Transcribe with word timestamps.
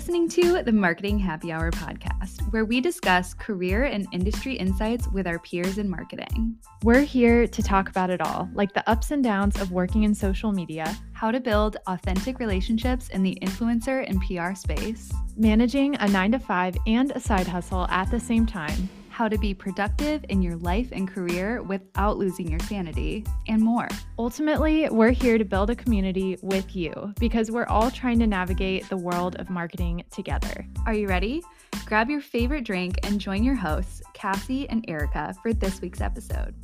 listening 0.00 0.30
to 0.30 0.62
the 0.62 0.72
Marketing 0.72 1.18
Happy 1.18 1.52
Hour 1.52 1.70
podcast, 1.70 2.40
where 2.54 2.64
we 2.64 2.80
discuss 2.80 3.34
career 3.34 3.84
and 3.84 4.06
industry 4.12 4.54
insights 4.54 5.06
with 5.08 5.26
our 5.26 5.38
peers 5.38 5.76
in 5.76 5.90
marketing. 5.90 6.56
We're 6.82 7.02
here 7.02 7.46
to 7.46 7.62
talk 7.62 7.90
about 7.90 8.08
it 8.08 8.22
all, 8.22 8.48
like 8.54 8.72
the 8.72 8.88
ups 8.88 9.10
and 9.10 9.22
downs 9.22 9.60
of 9.60 9.72
working 9.72 10.04
in 10.04 10.14
social 10.14 10.52
media, 10.52 10.96
how 11.12 11.30
to 11.30 11.38
build 11.38 11.76
authentic 11.86 12.38
relationships 12.38 13.10
in 13.10 13.22
the 13.22 13.36
influencer 13.42 14.08
and 14.08 14.22
PR 14.22 14.54
space, 14.54 15.12
managing 15.36 15.96
a 15.96 16.08
nine 16.08 16.32
to 16.32 16.38
five 16.38 16.78
and 16.86 17.10
a 17.10 17.20
side 17.20 17.46
hustle 17.46 17.86
at 17.88 18.10
the 18.10 18.18
same 18.18 18.46
time 18.46 18.88
how 19.20 19.28
to 19.28 19.36
be 19.36 19.52
productive 19.52 20.24
in 20.30 20.40
your 20.40 20.56
life 20.56 20.88
and 20.92 21.06
career 21.06 21.62
without 21.64 22.16
losing 22.16 22.48
your 22.48 22.58
sanity, 22.60 23.22
and 23.48 23.60
more. 23.60 23.86
Ultimately, 24.18 24.88
we're 24.88 25.10
here 25.10 25.36
to 25.36 25.44
build 25.44 25.68
a 25.68 25.76
community 25.76 26.38
with 26.40 26.74
you 26.74 27.12
because 27.20 27.50
we're 27.50 27.66
all 27.66 27.90
trying 27.90 28.18
to 28.20 28.26
navigate 28.26 28.88
the 28.88 28.96
world 28.96 29.36
of 29.36 29.50
marketing 29.50 30.02
together. 30.10 30.66
Are 30.86 30.94
you 30.94 31.06
ready? 31.06 31.42
Grab 31.84 32.08
your 32.08 32.22
favorite 32.22 32.64
drink 32.64 32.98
and 33.02 33.20
join 33.20 33.44
your 33.44 33.56
hosts, 33.56 34.00
Cassie 34.14 34.66
and 34.70 34.86
Erica, 34.88 35.34
for 35.42 35.52
this 35.52 35.82
week's 35.82 36.00
episode. 36.00 36.54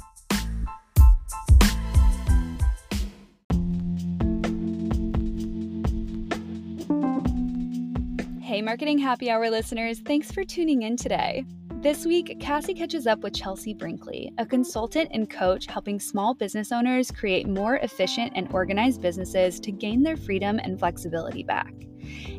Hey, 8.41 8.63
Marketing 8.63 8.97
Happy 8.97 9.29
Hour 9.29 9.51
listeners, 9.51 10.01
thanks 10.01 10.33
for 10.33 10.43
tuning 10.43 10.81
in 10.81 10.97
today. 10.97 11.45
This 11.87 12.05
week, 12.05 12.41
Cassie 12.41 12.75
catches 12.75 13.07
up 13.07 13.21
with 13.21 13.33
Chelsea 13.33 13.73
Brinkley, 13.73 14.33
a 14.39 14.45
consultant 14.45 15.09
and 15.13 15.31
coach 15.31 15.67
helping 15.67 16.01
small 16.01 16.35
business 16.35 16.73
owners 16.73 17.13
create 17.13 17.47
more 17.47 17.77
efficient 17.77 18.33
and 18.35 18.53
organized 18.53 19.01
businesses 19.01 19.61
to 19.61 19.71
gain 19.71 20.03
their 20.03 20.17
freedom 20.17 20.59
and 20.59 20.81
flexibility 20.81 21.45
back. 21.45 21.73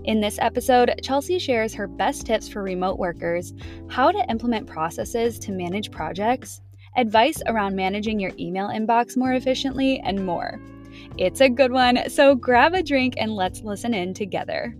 In 0.03 0.19
this 0.19 0.37
episode, 0.41 0.99
Chelsea 1.01 1.39
shares 1.39 1.73
her 1.75 1.87
best 1.87 2.25
tips 2.25 2.49
for 2.49 2.61
remote 2.61 2.99
workers, 2.99 3.53
how 3.87 4.11
to 4.11 4.29
implement 4.29 4.67
processes 4.67 5.39
to 5.39 5.53
manage 5.53 5.91
projects, 5.91 6.59
advice 6.97 7.41
around 7.45 7.73
managing 7.73 8.19
your 8.19 8.33
email 8.37 8.67
inbox 8.67 9.15
more 9.15 9.31
efficiently, 9.31 10.01
and 10.01 10.25
more. 10.25 10.59
It's 11.17 11.39
a 11.39 11.47
good 11.47 11.71
one, 11.71 12.09
so 12.09 12.35
grab 12.35 12.73
a 12.73 12.83
drink 12.83 13.13
and 13.17 13.33
let's 13.33 13.61
listen 13.61 13.93
in 13.93 14.13
together. 14.13 14.75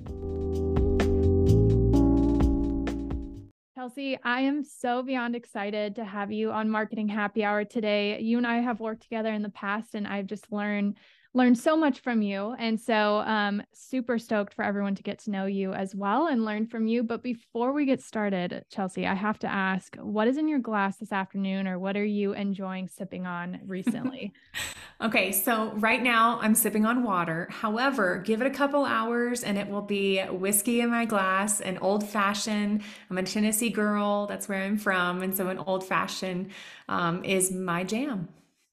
Chelsea, 3.87 4.19
I 4.21 4.41
am 4.41 4.65
so 4.65 5.01
beyond 5.01 5.33
excited 5.33 5.95
to 5.95 6.03
have 6.03 6.29
you 6.29 6.51
on 6.51 6.69
Marketing 6.69 7.07
Happy 7.07 7.45
Hour 7.45 7.63
today. 7.63 8.19
You 8.19 8.37
and 8.37 8.45
I 8.45 8.57
have 8.57 8.81
worked 8.81 9.03
together 9.03 9.31
in 9.31 9.43
the 9.43 9.49
past, 9.49 9.95
and 9.95 10.05
I've 10.05 10.27
just 10.27 10.51
learned 10.51 10.97
learned 11.37 11.57
so 11.57 11.77
much 11.77 12.01
from 12.01 12.21
you. 12.21 12.55
And 12.57 12.79
so, 12.79 13.19
um, 13.19 13.61
super 13.71 14.17
stoked 14.17 14.53
for 14.53 14.65
everyone 14.65 14.95
to 14.95 15.03
get 15.03 15.19
to 15.19 15.31
know 15.31 15.45
you 15.45 15.71
as 15.71 15.95
well 15.95 16.27
and 16.27 16.43
learn 16.43 16.65
from 16.65 16.87
you. 16.87 17.03
But 17.03 17.23
before 17.23 17.71
we 17.71 17.85
get 17.85 18.01
started, 18.01 18.65
Chelsea, 18.69 19.05
I 19.05 19.13
have 19.13 19.39
to 19.39 19.47
ask 19.47 19.95
what 19.97 20.27
is 20.27 20.37
in 20.37 20.47
your 20.47 20.59
glass 20.59 20.97
this 20.97 21.11
afternoon, 21.11 21.67
or 21.67 21.79
what 21.79 21.95
are 21.95 22.05
you 22.05 22.33
enjoying 22.33 22.89
sipping 22.89 23.25
on 23.25 23.61
recently? 23.65 24.33
okay, 25.01 25.31
so 25.31 25.71
right 25.75 26.01
now 26.01 26.39
I'm 26.41 26.55
sipping 26.55 26.85
on 26.85 27.03
water. 27.03 27.47
However, 27.51 28.17
give 28.17 28.41
it 28.41 28.47
a 28.47 28.51
couple 28.51 28.83
hours 28.83 29.43
and 29.43 29.57
it 29.57 29.69
will 29.69 29.83
be 29.83 30.21
whiskey 30.23 30.81
in 30.81 30.89
my 30.89 31.05
glass, 31.05 31.61
an 31.61 31.77
old 31.77 32.07
fashioned. 32.07 32.81
I'm 33.09 33.17
a 33.17 33.23
Tennessee 33.23 33.69
girl, 33.69 34.25
that's 34.25 34.49
where 34.49 34.63
I'm 34.63 34.77
from. 34.77 35.21
And 35.21 35.37
so, 35.37 35.47
an 35.49 35.59
old 35.59 35.85
fashioned 35.85 36.49
um, 36.89 37.23
is 37.23 37.51
my 37.51 37.83
jam. 37.83 38.27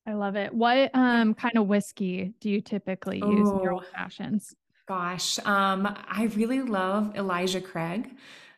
I 0.07 0.13
love 0.15 0.37
it. 0.37 0.53
What 0.53 0.91
um 0.95 1.35
kind 1.35 1.57
of 1.57 1.67
whiskey 1.67 2.35
do 2.41 2.51
you 2.51 2.61
typically 2.61 3.19
use 3.19 3.51
in 3.51 3.61
your 3.61 3.73
old 3.73 3.87
fashions? 3.87 4.55
Gosh, 4.87 5.39
um, 5.47 5.97
I 6.09 6.25
really 6.35 6.61
love 6.61 7.17
Elijah 7.17 7.63
Craig. 7.63 8.11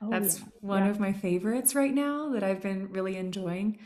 Oh, 0.03 0.11
That's 0.11 0.41
yeah. 0.41 0.47
one 0.61 0.85
yeah. 0.85 0.91
of 0.91 0.99
my 0.99 1.13
favorites 1.13 1.75
right 1.75 1.95
now 1.95 2.31
that 2.31 2.43
I've 2.43 2.61
been 2.61 2.91
really 2.91 3.17
enjoying. 3.17 3.79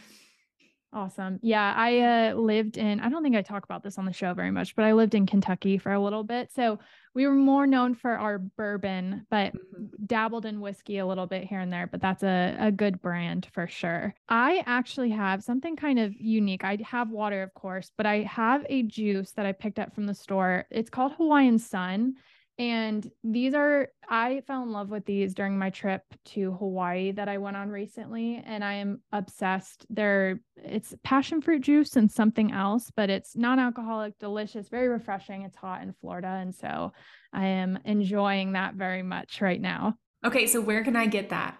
Awesome. 0.93 1.39
Yeah, 1.41 1.73
I 1.77 2.31
uh, 2.31 2.35
lived 2.35 2.77
in, 2.77 2.99
I 2.99 3.09
don't 3.09 3.23
think 3.23 3.37
I 3.37 3.43
talk 3.43 3.63
about 3.63 3.85
this 3.85 3.97
on 3.97 4.07
the 4.07 4.13
show 4.13 4.35
very 4.35 4.51
much, 4.51 4.75
but 4.75 4.85
I 4.85 4.93
lived 4.93 5.15
in 5.15 5.25
Kentucky 5.25 5.79
for 5.79 5.93
a 5.93 6.01
little 6.01 6.25
bit. 6.25 6.51
So 6.53 6.81
we 7.15 7.29
were 7.29 7.35
more 7.35 7.65
known 7.65 7.95
for 7.95 8.19
our 8.19 8.39
bourbon, 8.39 9.25
but 9.31 9.55
mm-hmm. 9.55 9.85
dabbled 10.07 10.47
in 10.47 10.61
whiskey 10.61 10.99
a 10.99 11.07
little 11.07 11.29
bit 11.29 11.45
here 11.45 11.61
and 11.61 11.73
there. 11.73 11.87
But 11.87 12.01
that's 12.01 12.25
a, 12.25 12.57
a 12.59 12.73
good 12.73 13.01
brand 13.01 13.47
for 13.53 13.69
sure. 13.69 14.17
I 14.29 14.65
actually 14.67 15.11
have 15.11 15.45
something 15.45 15.77
kind 15.77 16.01
of 16.01 16.13
unique. 16.19 16.65
I 16.65 16.79
have 16.85 17.11
water, 17.11 17.45
of 17.45 17.55
course, 17.55 17.93
but 17.97 18.07
I 18.07 18.23
have 18.23 18.67
a 18.69 18.83
juice 18.83 19.31
that 19.33 19.47
I 19.47 19.53
picked 19.53 19.79
up 19.79 19.95
from 19.95 20.07
the 20.07 20.15
store. 20.15 20.67
It's 20.71 20.91
called 20.91 21.13
Hawaiian 21.13 21.61
Sun. 21.61 22.15
And 22.61 23.11
these 23.25 23.55
are, 23.55 23.89
I 24.07 24.43
fell 24.47 24.63
in 24.63 24.71
love 24.71 24.91
with 24.91 25.07
these 25.07 25.33
during 25.33 25.59
my 25.59 25.71
trip 25.71 26.03
to 26.27 26.53
Hawaii 26.53 27.11
that 27.13 27.27
I 27.27 27.39
went 27.39 27.57
on 27.57 27.71
recently. 27.71 28.43
And 28.45 28.63
I 28.63 28.75
am 28.75 29.01
obsessed. 29.13 29.87
They're, 29.89 30.41
it's 30.57 30.95
passion 31.03 31.41
fruit 31.41 31.63
juice 31.63 31.97
and 31.97 32.13
something 32.13 32.53
else, 32.53 32.93
but 32.95 33.09
it's 33.09 33.35
non 33.35 33.59
alcoholic, 33.59 34.19
delicious, 34.19 34.69
very 34.69 34.89
refreshing. 34.89 35.41
It's 35.41 35.57
hot 35.57 35.81
in 35.81 35.95
Florida. 36.03 36.29
And 36.29 36.55
so 36.55 36.93
I 37.33 37.47
am 37.47 37.79
enjoying 37.87 38.53
that 38.53 38.75
very 38.75 39.03
much 39.03 39.41
right 39.41 39.61
now. 39.61 39.95
Okay. 40.23 40.47
So 40.47 40.61
where 40.61 40.85
can 40.85 40.97
I 40.97 41.07
get 41.07 41.31
that? 41.31 41.57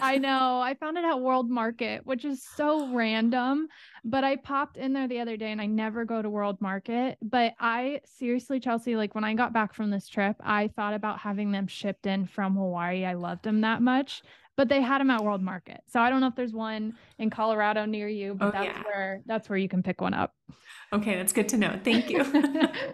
I 0.00 0.18
know. 0.18 0.60
I 0.60 0.74
found 0.74 0.98
it 0.98 1.04
at 1.04 1.20
World 1.20 1.50
Market, 1.50 2.04
which 2.04 2.24
is 2.24 2.44
so 2.56 2.92
random. 2.94 3.68
But 4.04 4.24
I 4.24 4.36
popped 4.36 4.76
in 4.76 4.92
there 4.92 5.08
the 5.08 5.20
other 5.20 5.36
day 5.36 5.52
and 5.52 5.60
I 5.60 5.66
never 5.66 6.04
go 6.04 6.22
to 6.22 6.30
World 6.30 6.60
Market. 6.60 7.18
But 7.22 7.54
I 7.60 8.00
seriously, 8.04 8.60
Chelsea, 8.60 8.96
like 8.96 9.14
when 9.14 9.24
I 9.24 9.34
got 9.34 9.52
back 9.52 9.74
from 9.74 9.90
this 9.90 10.08
trip, 10.08 10.36
I 10.40 10.68
thought 10.68 10.94
about 10.94 11.18
having 11.18 11.52
them 11.52 11.66
shipped 11.66 12.06
in 12.06 12.26
from 12.26 12.56
Hawaii. 12.56 13.04
I 13.04 13.14
loved 13.14 13.44
them 13.44 13.60
that 13.62 13.82
much. 13.82 14.22
But 14.56 14.68
they 14.68 14.82
had 14.82 15.00
them 15.00 15.10
at 15.10 15.24
World 15.24 15.42
Market. 15.42 15.80
So 15.86 16.00
I 16.00 16.10
don't 16.10 16.20
know 16.20 16.26
if 16.26 16.34
there's 16.34 16.52
one 16.52 16.94
in 17.18 17.30
Colorado 17.30 17.86
near 17.86 18.08
you, 18.08 18.34
but 18.34 18.48
oh, 18.48 18.50
that's 18.50 18.64
yeah. 18.66 18.82
where 18.82 19.22
that's 19.24 19.48
where 19.48 19.58
you 19.58 19.68
can 19.68 19.82
pick 19.82 20.00
one 20.00 20.12
up. 20.12 20.34
Okay, 20.92 21.14
that's 21.14 21.32
good 21.32 21.48
to 21.50 21.56
know. 21.56 21.78
Thank 21.82 22.10
you. 22.10 22.24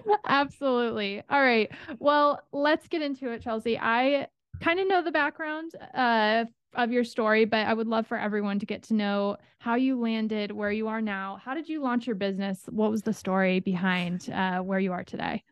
Absolutely. 0.27 1.23
All 1.31 1.41
right. 1.41 1.71
Well, 1.99 2.41
let's 2.53 2.87
get 2.88 3.03
into 3.03 3.33
it, 3.33 3.43
Chelsea. 3.43 3.78
I 3.78 4.28
kind 4.61 4.81
of 4.81 4.87
know 4.87 5.03
the 5.03 5.11
background 5.11 5.73
uh, 5.94 6.44
of 6.76 6.92
your 6.92 7.04
story, 7.04 7.44
but 7.44 7.66
I 7.66 7.75
would 7.75 7.88
love 7.88 8.06
for 8.06 8.19
everyone 8.19 8.59
to 8.60 8.66
get 8.66 8.82
to 8.84 8.94
know 8.94 9.37
how 9.59 9.75
you 9.75 9.98
landed 10.00 10.53
where 10.53 10.70
you 10.70 10.88
are 10.88 11.00
now. 11.00 11.41
How 11.42 11.54
did 11.54 11.69
you 11.69 11.82
launch 11.82 12.06
your 12.06 12.16
business? 12.16 12.62
What 12.70 12.91
was 12.91 13.03
the 13.03 13.12
story 13.12 13.60
behind 13.60 14.31
uh, 14.31 14.60
where 14.60 14.78
you 14.78 14.92
are 14.92 15.04
today? 15.04 15.42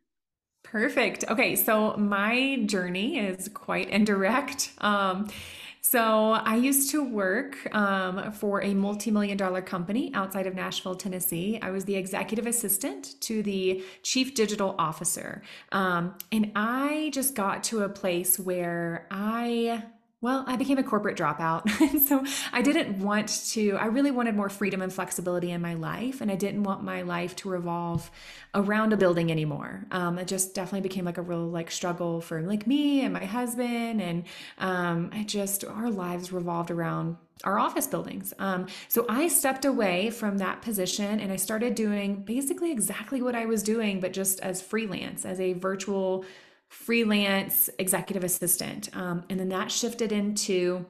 Perfect. 0.63 1.25
Okay, 1.29 1.57
so 1.57 1.97
my 1.97 2.63
journey 2.67 3.19
is 3.19 3.49
quite 3.49 3.91
indirect. 3.91 4.73
Um, 4.79 5.29
so 5.83 6.33
I 6.33 6.57
used 6.57 6.91
to 6.93 7.05
work 7.05 7.73
um, 7.75 8.33
for 8.33 8.63
a 8.63 8.73
multi-million 8.73 9.37
dollar 9.37 9.61
company 9.61 10.11
outside 10.15 10.47
of 10.47 10.55
Nashville, 10.55 10.95
Tennessee. 10.95 11.59
I 11.61 11.71
was 11.71 11.85
the 11.85 11.95
executive 11.95 12.47
assistant 12.47 13.21
to 13.21 13.43
the 13.43 13.85
chief 14.03 14.35
digital 14.35 14.75
officer, 14.79 15.43
um, 15.73 16.15
and 16.33 16.53
I 16.57 17.11
just 17.13 17.35
got 17.35 17.63
to 17.65 17.83
a 17.83 17.91
place 17.91 18.39
where 18.39 19.07
I 19.11 19.83
well, 20.25 20.43
I 20.47 20.57
became 20.57 20.79
a 20.79 20.83
corporate 20.83 21.19
dropout. 21.19 21.69
so 22.09 22.25
I 22.51 22.63
didn't 22.63 22.99
want 22.99 23.29
to, 23.51 23.73
I 23.73 23.87
really 23.87 24.11
wanted 24.11 24.35
more 24.35 24.49
freedom 24.49 24.81
and 24.81 24.91
flexibility 24.91 25.51
in 25.51 25.61
my 25.61 25.75
life. 25.75 26.23
And 26.23 26.31
I 26.31 26.35
didn't 26.35 26.63
want 26.63 26.83
my 26.83 27.03
life 27.03 27.37
to 27.37 27.51
revolve 27.51 28.11
around 28.55 28.95
a 28.95 28.97
building 28.97 29.31
anymore. 29.31 29.85
Um, 29.91 30.19
it 30.19 30.27
just 30.27 30.55
definitely 30.55 30.81
became 30.81 31.05
like 31.05 31.19
a 31.19 31.23
real 31.23 31.47
like 31.47 31.71
struggle 31.71 32.23
for 32.23 32.41
like 32.41 32.67
me 32.67 33.05
and 33.05 33.13
my 33.13 33.27
husband. 33.27 34.01
And 34.01 34.25
um, 34.57 35.11
I 35.13 35.25
just, 35.25 35.63
our 35.63 35.91
lives 35.91 36.33
revolved 36.33 36.71
around 36.71 37.19
our 37.45 37.59
office 37.59 37.87
buildings. 37.87 38.33
Um, 38.39 38.69
so 38.89 39.05
I 39.11 39.29
stepped 39.29 39.67
away 39.67 40.09
from 40.09 40.39
that 40.39 40.63
position 40.63 41.21
and 41.21 41.31
I 41.31 41.37
started 41.37 41.75
doing 41.75 42.23
basically 42.23 42.73
exactly 42.73 43.21
what 43.21 43.35
I 43.35 43.45
was 43.45 43.63
doing, 43.63 44.01
but 44.01 44.15
just 44.15 44.41
as 44.41 44.63
freelance, 44.63 45.27
as 45.27 45.39
a 45.39 45.53
virtual 45.53 46.25
freelance 46.75 47.71
executive 47.79 48.25
assistant. 48.25 48.95
Um, 48.95 49.25
and 49.31 49.39
then 49.39 49.49
that 49.51 49.71
shifted 49.71 50.13
into 50.13 50.85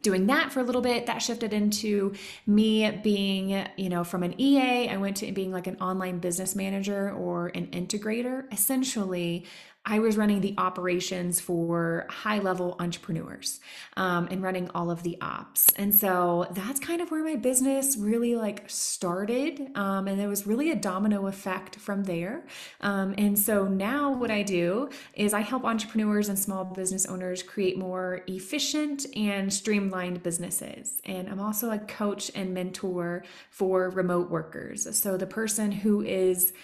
doing 0.00 0.26
that 0.26 0.52
for 0.52 0.60
a 0.60 0.62
little 0.62 0.82
bit 0.82 1.06
that 1.06 1.18
shifted 1.18 1.52
into 1.52 2.12
me 2.46 2.90
being 3.02 3.66
you 3.76 3.88
know 3.88 4.04
from 4.04 4.22
an 4.22 4.38
ea 4.38 4.86
i 4.90 4.98
went 4.98 5.16
to 5.16 5.32
being 5.32 5.50
like 5.50 5.66
an 5.66 5.76
online 5.76 6.18
business 6.18 6.54
manager 6.54 7.10
or 7.10 7.48
an 7.54 7.66
integrator 7.68 8.44
essentially 8.52 9.46
I 9.86 9.98
was 9.98 10.16
running 10.16 10.40
the 10.40 10.54
operations 10.56 11.40
for 11.40 12.06
high 12.08 12.38
level 12.38 12.74
entrepreneurs 12.78 13.60
um, 13.98 14.28
and 14.30 14.42
running 14.42 14.70
all 14.74 14.90
of 14.90 15.02
the 15.02 15.18
ops. 15.20 15.72
And 15.74 15.94
so 15.94 16.46
that's 16.52 16.80
kind 16.80 17.02
of 17.02 17.10
where 17.10 17.22
my 17.22 17.36
business 17.36 17.96
really 17.98 18.34
like 18.34 18.64
started. 18.66 19.70
Um, 19.74 20.08
and 20.08 20.18
there 20.18 20.28
was 20.28 20.46
really 20.46 20.70
a 20.70 20.76
domino 20.76 21.26
effect 21.26 21.76
from 21.76 22.04
there. 22.04 22.46
Um, 22.80 23.14
and 23.18 23.38
so 23.38 23.68
now 23.68 24.10
what 24.10 24.30
I 24.30 24.42
do 24.42 24.88
is 25.12 25.34
I 25.34 25.40
help 25.40 25.64
entrepreneurs 25.64 26.30
and 26.30 26.38
small 26.38 26.64
business 26.64 27.04
owners 27.04 27.42
create 27.42 27.76
more 27.76 28.22
efficient 28.26 29.04
and 29.14 29.52
streamlined 29.52 30.22
businesses. 30.22 31.02
And 31.04 31.28
I'm 31.28 31.40
also 31.40 31.70
a 31.70 31.78
coach 31.78 32.30
and 32.34 32.54
mentor 32.54 33.22
for 33.50 33.90
remote 33.90 34.30
workers. 34.30 34.96
So 34.96 35.18
the 35.18 35.26
person 35.26 35.72
who 35.72 36.00
is 36.00 36.54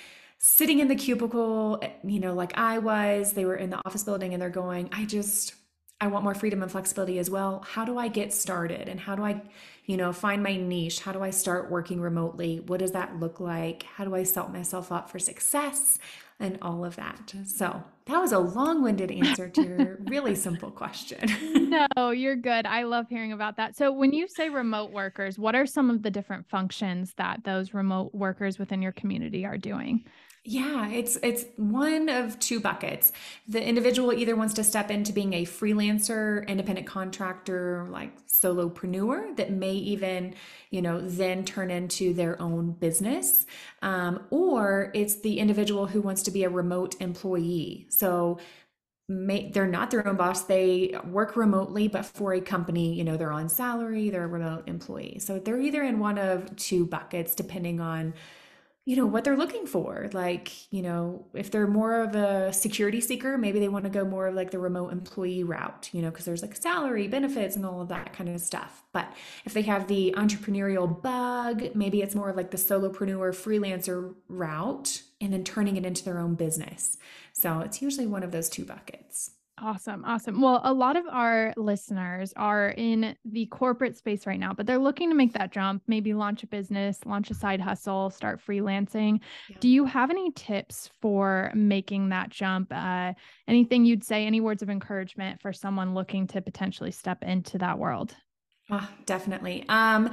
sitting 0.42 0.80
in 0.80 0.88
the 0.88 0.96
cubicle, 0.96 1.78
eh, 1.82 1.90
you 2.02 2.18
know, 2.18 2.32
like 2.32 2.56
I 2.56 2.78
was. 2.78 3.34
They 3.34 3.44
were 3.44 3.56
in 3.56 3.70
the 3.70 3.80
office 3.84 4.02
building 4.02 4.32
and 4.32 4.42
they're 4.42 4.48
going, 4.48 4.88
I 4.90 5.04
just, 5.04 5.54
I 6.00 6.06
want 6.06 6.24
more 6.24 6.34
freedom 6.34 6.62
and 6.62 6.72
flexibility 6.72 7.18
as 7.18 7.28
well. 7.28 7.62
How 7.68 7.84
do 7.84 7.98
I 7.98 8.08
get 8.08 8.32
started? 8.32 8.88
And 8.88 8.98
how 8.98 9.14
do 9.14 9.22
I, 9.22 9.42
you 9.84 9.98
know, 9.98 10.14
find 10.14 10.42
my 10.42 10.56
niche? 10.56 11.00
How 11.00 11.12
do 11.12 11.22
I 11.22 11.28
start 11.28 11.70
working 11.70 12.00
remotely? 12.00 12.60
What 12.60 12.80
does 12.80 12.92
that 12.92 13.20
look 13.20 13.38
like? 13.38 13.82
How 13.82 14.04
do 14.04 14.14
I 14.14 14.22
set 14.22 14.50
myself 14.50 14.90
up 14.90 15.10
for 15.10 15.18
success? 15.18 15.98
And 16.42 16.58
all 16.62 16.86
of 16.86 16.96
that. 16.96 17.34
So 17.44 17.84
that 18.06 18.18
was 18.18 18.32
a 18.32 18.38
long 18.38 18.82
winded 18.82 19.10
answer 19.10 19.46
to 19.50 19.62
your 19.62 19.98
really 20.06 20.34
simple 20.34 20.70
question. 20.70 21.68
no, 21.68 22.10
you're 22.12 22.34
good. 22.34 22.64
I 22.64 22.84
love 22.84 23.10
hearing 23.10 23.32
about 23.32 23.58
that. 23.58 23.76
So, 23.76 23.92
when 23.92 24.14
you 24.14 24.26
say 24.26 24.48
remote 24.48 24.90
workers, 24.90 25.38
what 25.38 25.54
are 25.54 25.66
some 25.66 25.90
of 25.90 26.02
the 26.02 26.10
different 26.10 26.48
functions 26.48 27.12
that 27.18 27.44
those 27.44 27.74
remote 27.74 28.14
workers 28.14 28.58
within 28.58 28.80
your 28.80 28.92
community 28.92 29.44
are 29.44 29.58
doing? 29.58 30.06
Yeah, 30.42 30.88
it's 30.88 31.16
it's 31.22 31.44
one 31.56 32.08
of 32.08 32.38
two 32.38 32.60
buckets. 32.60 33.12
The 33.46 33.62
individual 33.62 34.10
either 34.12 34.34
wants 34.34 34.54
to 34.54 34.64
step 34.64 34.90
into 34.90 35.12
being 35.12 35.34
a 35.34 35.44
freelancer, 35.44 36.46
independent 36.48 36.86
contractor, 36.86 37.86
like 37.90 38.26
solopreneur 38.26 39.36
that 39.36 39.50
may 39.52 39.74
even, 39.74 40.34
you 40.70 40.80
know, 40.80 40.98
then 41.02 41.44
turn 41.44 41.70
into 41.70 42.14
their 42.14 42.40
own 42.40 42.72
business. 42.72 43.44
Um, 43.82 44.24
or 44.30 44.90
it's 44.94 45.16
the 45.16 45.38
individual 45.38 45.86
who 45.86 46.00
wants 46.00 46.22
to 46.22 46.30
be 46.30 46.44
a 46.44 46.48
remote 46.48 46.96
employee. 47.00 47.86
So 47.90 48.38
May, 49.08 49.50
they're 49.50 49.66
not 49.66 49.90
their 49.90 50.06
own 50.06 50.14
boss 50.16 50.44
they 50.44 50.94
work 51.04 51.34
remotely 51.34 51.88
but 51.88 52.06
for 52.06 52.32
a 52.32 52.40
company 52.40 52.94
you 52.94 53.02
know 53.02 53.16
they're 53.16 53.32
on 53.32 53.48
salary 53.48 54.08
they're 54.08 54.22
a 54.24 54.28
remote 54.28 54.68
employee 54.68 55.18
so 55.18 55.40
they're 55.40 55.60
either 55.60 55.82
in 55.82 55.98
one 55.98 56.16
of 56.16 56.54
two 56.54 56.86
buckets 56.86 57.34
depending 57.34 57.80
on 57.80 58.14
you 58.86 58.96
know 58.96 59.06
what 59.06 59.24
they're 59.24 59.36
looking 59.36 59.66
for 59.66 60.08
like 60.12 60.72
you 60.72 60.82
know 60.82 61.26
if 61.34 61.50
they're 61.50 61.66
more 61.66 62.00
of 62.00 62.14
a 62.14 62.52
security 62.52 63.00
seeker 63.00 63.36
maybe 63.36 63.60
they 63.60 63.68
want 63.68 63.84
to 63.84 63.90
go 63.90 64.04
more 64.04 64.28
of 64.28 64.34
like 64.34 64.50
the 64.50 64.58
remote 64.58 64.90
employee 64.90 65.44
route 65.44 65.90
you 65.92 66.00
know 66.00 66.10
because 66.10 66.24
there's 66.24 66.42
like 66.42 66.56
salary 66.56 67.06
benefits 67.06 67.56
and 67.56 67.66
all 67.66 67.80
of 67.80 67.88
that 67.88 68.12
kind 68.12 68.28
of 68.28 68.40
stuff. 68.40 68.82
But 68.92 69.12
if 69.44 69.52
they 69.52 69.62
have 69.62 69.86
the 69.86 70.14
entrepreneurial 70.16 71.00
bug 71.02 71.74
maybe 71.74 72.02
it's 72.02 72.14
more 72.14 72.30
of 72.30 72.36
like 72.36 72.50
the 72.50 72.56
solopreneur 72.56 73.32
freelancer 73.32 74.14
route 74.28 75.02
and 75.20 75.32
then 75.32 75.44
turning 75.44 75.76
it 75.76 75.84
into 75.84 76.04
their 76.04 76.18
own 76.18 76.34
business. 76.34 76.96
So 77.32 77.60
it's 77.60 77.82
usually 77.82 78.06
one 78.06 78.22
of 78.22 78.32
those 78.32 78.48
two 78.48 78.64
buckets 78.64 79.32
Awesome. 79.62 80.04
Awesome. 80.06 80.40
Well, 80.40 80.60
a 80.64 80.72
lot 80.72 80.96
of 80.96 81.04
our 81.06 81.52
listeners 81.56 82.32
are 82.36 82.70
in 82.70 83.14
the 83.24 83.46
corporate 83.46 83.96
space 83.96 84.26
right 84.26 84.40
now, 84.40 84.54
but 84.54 84.66
they're 84.66 84.78
looking 84.78 85.10
to 85.10 85.14
make 85.14 85.34
that 85.34 85.52
jump, 85.52 85.82
maybe 85.86 86.14
launch 86.14 86.42
a 86.42 86.46
business, 86.46 86.98
launch 87.04 87.30
a 87.30 87.34
side 87.34 87.60
hustle, 87.60 88.08
start 88.10 88.40
freelancing. 88.44 89.20
Yeah. 89.48 89.56
Do 89.60 89.68
you 89.68 89.84
have 89.84 90.10
any 90.10 90.30
tips 90.32 90.90
for 91.02 91.52
making 91.54 92.08
that 92.08 92.30
jump? 92.30 92.72
Uh, 92.72 93.12
anything 93.46 93.84
you'd 93.84 94.04
say, 94.04 94.24
any 94.26 94.40
words 94.40 94.62
of 94.62 94.70
encouragement 94.70 95.42
for 95.42 95.52
someone 95.52 95.94
looking 95.94 96.26
to 96.28 96.40
potentially 96.40 96.90
step 96.90 97.22
into 97.22 97.58
that 97.58 97.78
world? 97.78 98.16
Oh, 98.70 98.88
definitely. 99.04 99.64
Um, 99.68 100.10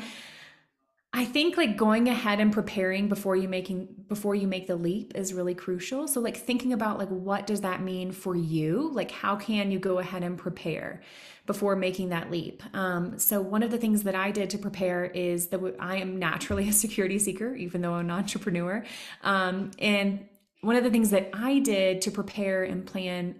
I 1.17 1.25
think 1.25 1.57
like 1.57 1.77
going 1.77 2.09
ahead 2.09 2.39
and 2.39 2.53
preparing 2.53 3.07
before 3.07 3.35
you 3.35 3.47
making 3.47 3.87
before 4.07 4.35
you 4.35 4.47
make 4.47 4.67
the 4.67 4.75
leap 4.75 5.13
is 5.15 5.33
really 5.33 5.55
crucial. 5.55 6.07
So 6.07 6.19
like 6.21 6.37
thinking 6.37 6.73
about 6.73 6.99
like 6.99 7.07
what 7.09 7.47
does 7.47 7.61
that 7.61 7.81
mean 7.81 8.11
for 8.11 8.35
you? 8.35 8.91
Like 8.93 9.09
how 9.09 9.35
can 9.35 9.71
you 9.71 9.79
go 9.79 9.97
ahead 9.97 10.21
and 10.21 10.37
prepare 10.37 11.01
before 11.47 11.75
making 11.75 12.09
that 12.09 12.29
leap? 12.29 12.61
Um, 12.75 13.17
so 13.17 13.41
one 13.41 13.63
of 13.63 13.71
the 13.71 13.79
things 13.79 14.03
that 14.03 14.13
I 14.13 14.29
did 14.29 14.51
to 14.51 14.59
prepare 14.59 15.05
is 15.05 15.47
that 15.47 15.59
I 15.79 15.97
am 15.97 16.19
naturally 16.19 16.69
a 16.69 16.73
security 16.73 17.17
seeker, 17.17 17.55
even 17.55 17.81
though 17.81 17.95
I'm 17.95 18.05
an 18.05 18.11
entrepreneur. 18.11 18.85
Um, 19.23 19.71
and 19.79 20.23
one 20.61 20.75
of 20.75 20.83
the 20.83 20.91
things 20.91 21.09
that 21.09 21.31
I 21.33 21.57
did 21.57 22.03
to 22.03 22.11
prepare 22.11 22.63
and 22.63 22.85
plan 22.85 23.37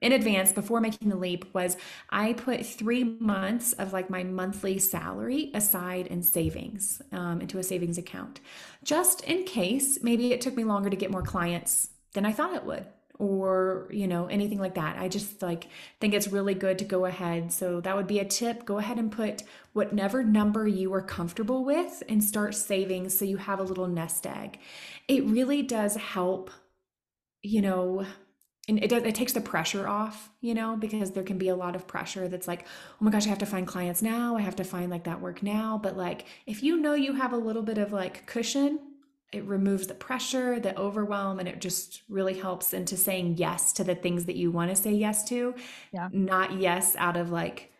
in 0.00 0.12
advance 0.12 0.52
before 0.52 0.80
making 0.80 1.08
the 1.08 1.16
leap 1.16 1.46
was 1.54 1.76
I 2.10 2.34
put 2.34 2.66
three 2.66 3.04
months 3.04 3.72
of 3.74 3.92
like 3.92 4.10
my 4.10 4.22
monthly 4.24 4.78
salary 4.78 5.50
aside 5.54 6.06
in 6.06 6.22
savings 6.22 7.00
um, 7.12 7.40
into 7.40 7.58
a 7.58 7.62
savings 7.62 7.98
account, 7.98 8.40
just 8.84 9.22
in 9.22 9.44
case 9.44 9.98
maybe 10.02 10.32
it 10.32 10.40
took 10.40 10.56
me 10.56 10.64
longer 10.64 10.90
to 10.90 10.96
get 10.96 11.10
more 11.10 11.22
clients 11.22 11.90
than 12.12 12.26
I 12.26 12.32
thought 12.32 12.54
it 12.54 12.64
would 12.64 12.86
or 13.18 13.88
you 13.90 14.06
know 14.06 14.26
anything 14.26 14.58
like 14.58 14.74
that. 14.74 14.98
I 14.98 15.08
just 15.08 15.40
like 15.42 15.68
think 16.00 16.12
it's 16.12 16.28
really 16.28 16.54
good 16.54 16.78
to 16.78 16.84
go 16.84 17.06
ahead. 17.06 17.52
So 17.52 17.80
that 17.80 17.96
would 17.96 18.06
be 18.06 18.18
a 18.18 18.24
tip. 18.24 18.64
Go 18.66 18.78
ahead 18.78 18.98
and 18.98 19.10
put 19.10 19.42
whatever 19.72 20.22
number 20.22 20.68
you 20.68 20.92
are 20.92 21.02
comfortable 21.02 21.64
with 21.64 22.02
and 22.08 22.22
start 22.22 22.54
saving 22.54 23.08
so 23.08 23.24
you 23.24 23.38
have 23.38 23.60
a 23.60 23.64
little 23.64 23.88
nest 23.88 24.26
egg. 24.26 24.58
It 25.08 25.24
really 25.24 25.62
does 25.62 25.96
help 25.96 26.50
you 27.42 27.62
know 27.62 28.04
and 28.68 28.82
it 28.82 28.88
does 28.88 29.02
it 29.04 29.14
takes 29.14 29.32
the 29.32 29.40
pressure 29.40 29.86
off 29.86 30.30
you 30.40 30.54
know 30.54 30.76
because 30.76 31.12
there 31.12 31.22
can 31.22 31.38
be 31.38 31.48
a 31.48 31.56
lot 31.56 31.76
of 31.76 31.86
pressure 31.86 32.28
that's 32.28 32.48
like 32.48 32.66
oh 33.00 33.04
my 33.04 33.10
gosh 33.10 33.26
i 33.26 33.28
have 33.28 33.38
to 33.38 33.46
find 33.46 33.66
clients 33.66 34.02
now. 34.02 34.36
I 34.36 34.40
have 34.42 34.56
to 34.56 34.64
find 34.64 34.90
like 34.90 35.04
that 35.04 35.20
work 35.20 35.42
now. 35.42 35.78
But 35.82 35.96
like 35.96 36.26
if 36.46 36.62
you 36.62 36.76
know 36.76 36.94
you 36.94 37.12
have 37.14 37.32
a 37.32 37.36
little 37.36 37.62
bit 37.62 37.78
of 37.78 37.92
like 37.92 38.26
cushion 38.26 38.78
it 39.32 39.44
removes 39.44 39.86
the 39.88 39.94
pressure 39.94 40.60
the 40.60 40.76
overwhelm 40.78 41.38
and 41.40 41.48
it 41.48 41.60
just 41.60 42.02
really 42.08 42.34
helps 42.34 42.72
into 42.72 42.96
saying 42.96 43.34
yes 43.36 43.72
to 43.74 43.84
the 43.84 43.94
things 43.94 44.24
that 44.26 44.36
you 44.36 44.50
want 44.50 44.70
to 44.70 44.76
say 44.76 44.92
yes 44.92 45.28
to. 45.28 45.54
Yeah. 45.92 46.08
Not 46.12 46.60
yes 46.60 46.96
out 46.96 47.16
of 47.16 47.30
like 47.30 47.72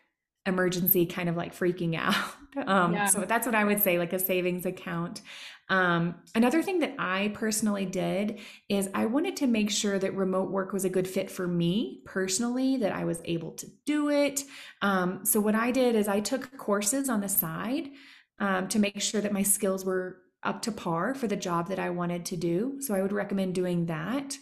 emergency 0.46 1.06
kind 1.06 1.28
of 1.28 1.36
like 1.36 1.54
freaking 1.54 1.96
out 1.96 2.14
um 2.66 2.94
yeah. 2.94 3.06
so 3.06 3.20
that's 3.20 3.46
what 3.46 3.54
i 3.54 3.64
would 3.64 3.80
say 3.80 3.98
like 3.98 4.12
a 4.12 4.18
savings 4.18 4.64
account 4.64 5.20
um, 5.68 6.14
another 6.34 6.62
thing 6.62 6.78
that 6.80 6.94
I 6.98 7.32
personally 7.34 7.86
did 7.86 8.38
is 8.68 8.88
I 8.94 9.06
wanted 9.06 9.36
to 9.38 9.46
make 9.46 9.70
sure 9.70 9.98
that 9.98 10.14
remote 10.14 10.50
work 10.50 10.72
was 10.72 10.84
a 10.84 10.90
good 10.90 11.08
fit 11.08 11.30
for 11.30 11.48
me 11.48 12.02
personally, 12.04 12.76
that 12.78 12.92
I 12.92 13.04
was 13.04 13.20
able 13.24 13.52
to 13.52 13.66
do 13.84 14.08
it. 14.08 14.44
Um, 14.80 15.24
so, 15.24 15.40
what 15.40 15.56
I 15.56 15.72
did 15.72 15.96
is 15.96 16.06
I 16.06 16.20
took 16.20 16.56
courses 16.56 17.08
on 17.08 17.20
the 17.20 17.28
side 17.28 17.90
um, 18.38 18.68
to 18.68 18.78
make 18.78 19.00
sure 19.00 19.20
that 19.20 19.32
my 19.32 19.42
skills 19.42 19.84
were 19.84 20.18
up 20.42 20.62
to 20.62 20.72
par 20.72 21.14
for 21.14 21.26
the 21.26 21.36
job 21.36 21.68
that 21.68 21.80
I 21.80 21.90
wanted 21.90 22.26
to 22.26 22.36
do. 22.36 22.76
So, 22.80 22.94
I 22.94 23.02
would 23.02 23.12
recommend 23.12 23.54
doing 23.54 23.86
that 23.86 24.36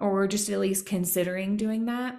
or 0.00 0.26
just 0.26 0.48
at 0.48 0.58
least 0.58 0.86
considering 0.86 1.56
doing 1.56 1.84
that. 1.84 2.18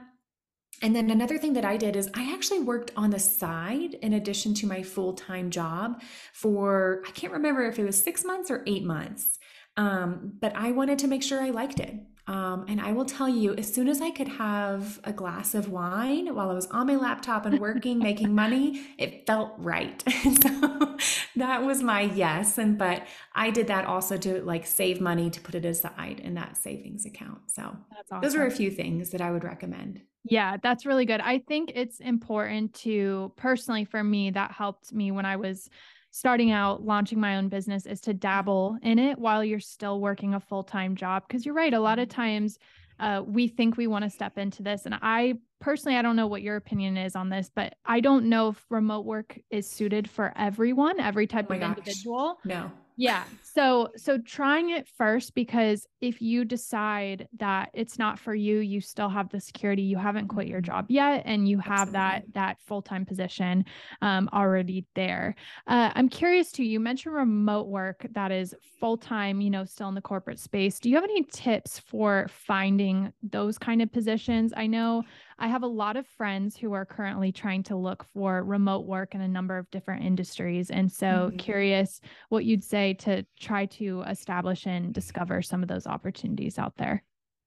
And 0.81 0.95
then 0.95 1.09
another 1.11 1.37
thing 1.37 1.53
that 1.53 1.63
I 1.63 1.77
did 1.77 1.95
is 1.95 2.09
I 2.13 2.33
actually 2.33 2.59
worked 2.59 2.91
on 2.97 3.09
the 3.09 3.19
side 3.19 3.93
in 3.95 4.13
addition 4.13 4.53
to 4.55 4.67
my 4.67 4.83
full 4.83 5.13
time 5.13 5.49
job 5.49 6.01
for, 6.33 7.03
I 7.07 7.11
can't 7.11 7.33
remember 7.33 7.65
if 7.65 7.79
it 7.79 7.85
was 7.85 8.01
six 8.01 8.25
months 8.25 8.51
or 8.51 8.63
eight 8.67 8.83
months. 8.83 9.39
Um, 9.77 10.33
but 10.39 10.55
I 10.55 10.71
wanted 10.71 10.99
to 10.99 11.07
make 11.07 11.23
sure 11.23 11.41
I 11.41 11.49
liked 11.49 11.79
it. 11.79 11.95
Um, 12.25 12.65
and 12.69 12.79
I 12.79 12.93
will 12.93 13.05
tell 13.05 13.27
you, 13.27 13.53
as 13.55 13.73
soon 13.73 13.89
as 13.89 13.99
I 13.99 14.09
could 14.09 14.29
have 14.29 14.99
a 15.03 15.11
glass 15.11 15.53
of 15.53 15.69
wine 15.69 16.33
while 16.33 16.49
I 16.49 16.53
was 16.53 16.67
on 16.67 16.87
my 16.87 16.95
laptop 16.95 17.45
and 17.45 17.59
working, 17.59 17.99
making 17.99 18.33
money, 18.33 18.85
it 18.97 19.27
felt 19.27 19.53
right. 19.57 20.01
so 20.41 20.97
that 21.35 21.63
was 21.63 21.83
my 21.83 22.01
yes. 22.01 22.57
And 22.57 22.77
but 22.77 23.05
I 23.35 23.49
did 23.49 23.67
that 23.67 23.85
also 23.85 24.17
to 24.17 24.41
like 24.43 24.65
save 24.65 25.01
money 25.01 25.29
to 25.31 25.41
put 25.41 25.53
it 25.53 25.65
aside 25.65 26.21
in 26.21 26.35
that 26.35 26.55
savings 26.55 27.05
account. 27.05 27.39
So 27.47 27.75
awesome. 27.97 28.21
those 28.21 28.35
are 28.35 28.45
a 28.45 28.51
few 28.51 28.71
things 28.71 29.09
that 29.09 29.19
I 29.19 29.29
would 29.31 29.43
recommend. 29.43 30.01
Yeah, 30.23 30.55
that's 30.63 30.85
really 30.85 31.05
good. 31.05 31.19
I 31.19 31.39
think 31.39 31.73
it's 31.75 31.99
important 31.99 32.73
to 32.75 33.33
personally 33.35 33.83
for 33.83 34.01
me 34.01 34.31
that 34.31 34.51
helped 34.51 34.93
me 34.93 35.11
when 35.11 35.25
I 35.25 35.35
was 35.35 35.69
starting 36.13 36.51
out 36.51 36.85
launching 36.85 37.19
my 37.19 37.37
own 37.37 37.49
business 37.49 37.87
is 37.87 37.99
to 37.99 38.13
dabble 38.13 38.77
in 38.83 38.99
it 38.99 39.17
while 39.17 39.43
you're 39.43 39.59
still 39.59 39.99
working 39.99 40.35
a 40.35 40.39
full-time 40.39 40.95
job 40.95 41.23
because 41.27 41.43
you're 41.43 41.55
right 41.55 41.73
a 41.73 41.79
lot 41.79 41.97
of 41.97 42.07
mm-hmm. 42.07 42.21
times 42.21 42.59
uh, 42.99 43.23
we 43.25 43.47
think 43.47 43.75
we 43.75 43.87
want 43.87 44.03
to 44.03 44.09
step 44.09 44.37
into 44.37 44.61
this 44.61 44.85
and 44.85 44.95
i 45.01 45.33
personally 45.59 45.97
i 45.97 46.03
don't 46.03 46.15
know 46.15 46.27
what 46.27 46.43
your 46.43 46.55
opinion 46.55 46.97
is 46.97 47.15
on 47.15 47.29
this 47.29 47.49
but 47.55 47.73
i 47.83 47.99
don't 47.99 48.29
know 48.29 48.49
if 48.49 48.63
remote 48.69 49.05
work 49.05 49.39
is 49.49 49.67
suited 49.67 50.07
for 50.07 50.31
everyone 50.35 50.99
every 50.99 51.25
type 51.25 51.47
oh 51.49 51.55
of 51.55 51.59
gosh. 51.59 51.69
individual 51.69 52.37
no 52.45 52.71
yeah. 52.95 53.23
So 53.41 53.89
so 53.95 54.17
trying 54.17 54.71
it 54.71 54.87
first 54.87 55.35
because 55.35 55.87
if 56.01 56.21
you 56.21 56.43
decide 56.43 57.27
that 57.37 57.69
it's 57.73 57.99
not 57.99 58.19
for 58.19 58.33
you, 58.33 58.59
you 58.59 58.81
still 58.81 59.09
have 59.09 59.29
the 59.29 59.39
security. 59.39 59.83
You 59.83 59.97
haven't 59.97 60.27
quit 60.27 60.47
your 60.47 60.61
mm-hmm. 60.61 60.71
job 60.71 60.85
yet 60.89 61.23
and 61.25 61.47
you 61.47 61.59
have 61.59 61.89
Absolutely. 61.89 61.99
that 61.99 62.23
that 62.33 62.57
full-time 62.65 63.05
position 63.05 63.65
um, 64.01 64.29
already 64.33 64.85
there. 64.95 65.35
Uh, 65.67 65.91
I'm 65.95 66.09
curious 66.09 66.51
too, 66.51 66.63
you 66.63 66.79
mentioned 66.79 67.15
remote 67.15 67.67
work 67.67 68.05
that 68.11 68.31
is 68.31 68.55
full-time, 68.79 69.41
you 69.41 69.49
know, 69.49 69.65
still 69.65 69.89
in 69.89 69.95
the 69.95 70.01
corporate 70.01 70.39
space. 70.39 70.79
Do 70.79 70.89
you 70.89 70.95
have 70.95 71.03
any 71.03 71.23
tips 71.23 71.79
for 71.79 72.27
finding 72.29 73.13
those 73.21 73.57
kind 73.57 73.81
of 73.81 73.91
positions? 73.91 74.53
I 74.55 74.67
know 74.67 75.03
I 75.39 75.47
have 75.47 75.63
a 75.63 75.67
lot 75.67 75.97
of 75.97 76.07
friends 76.07 76.57
who 76.57 76.73
are 76.73 76.85
currently 76.85 77.31
trying 77.31 77.63
to 77.63 77.75
look 77.75 78.05
for 78.13 78.43
remote 78.43 78.85
work 78.85 79.15
in 79.15 79.21
a 79.21 79.27
number 79.27 79.57
of 79.57 79.69
different 79.71 80.03
industries. 80.03 80.69
And 80.69 80.91
so, 80.91 81.05
mm-hmm. 81.05 81.37
curious 81.37 82.01
what 82.29 82.45
you'd 82.45 82.63
say 82.63 82.93
to 82.95 83.25
try 83.39 83.65
to 83.67 84.03
establish 84.03 84.65
and 84.65 84.93
discover 84.93 85.41
some 85.41 85.61
of 85.61 85.69
those 85.69 85.87
opportunities 85.87 86.57
out 86.57 86.77
there. 86.77 87.03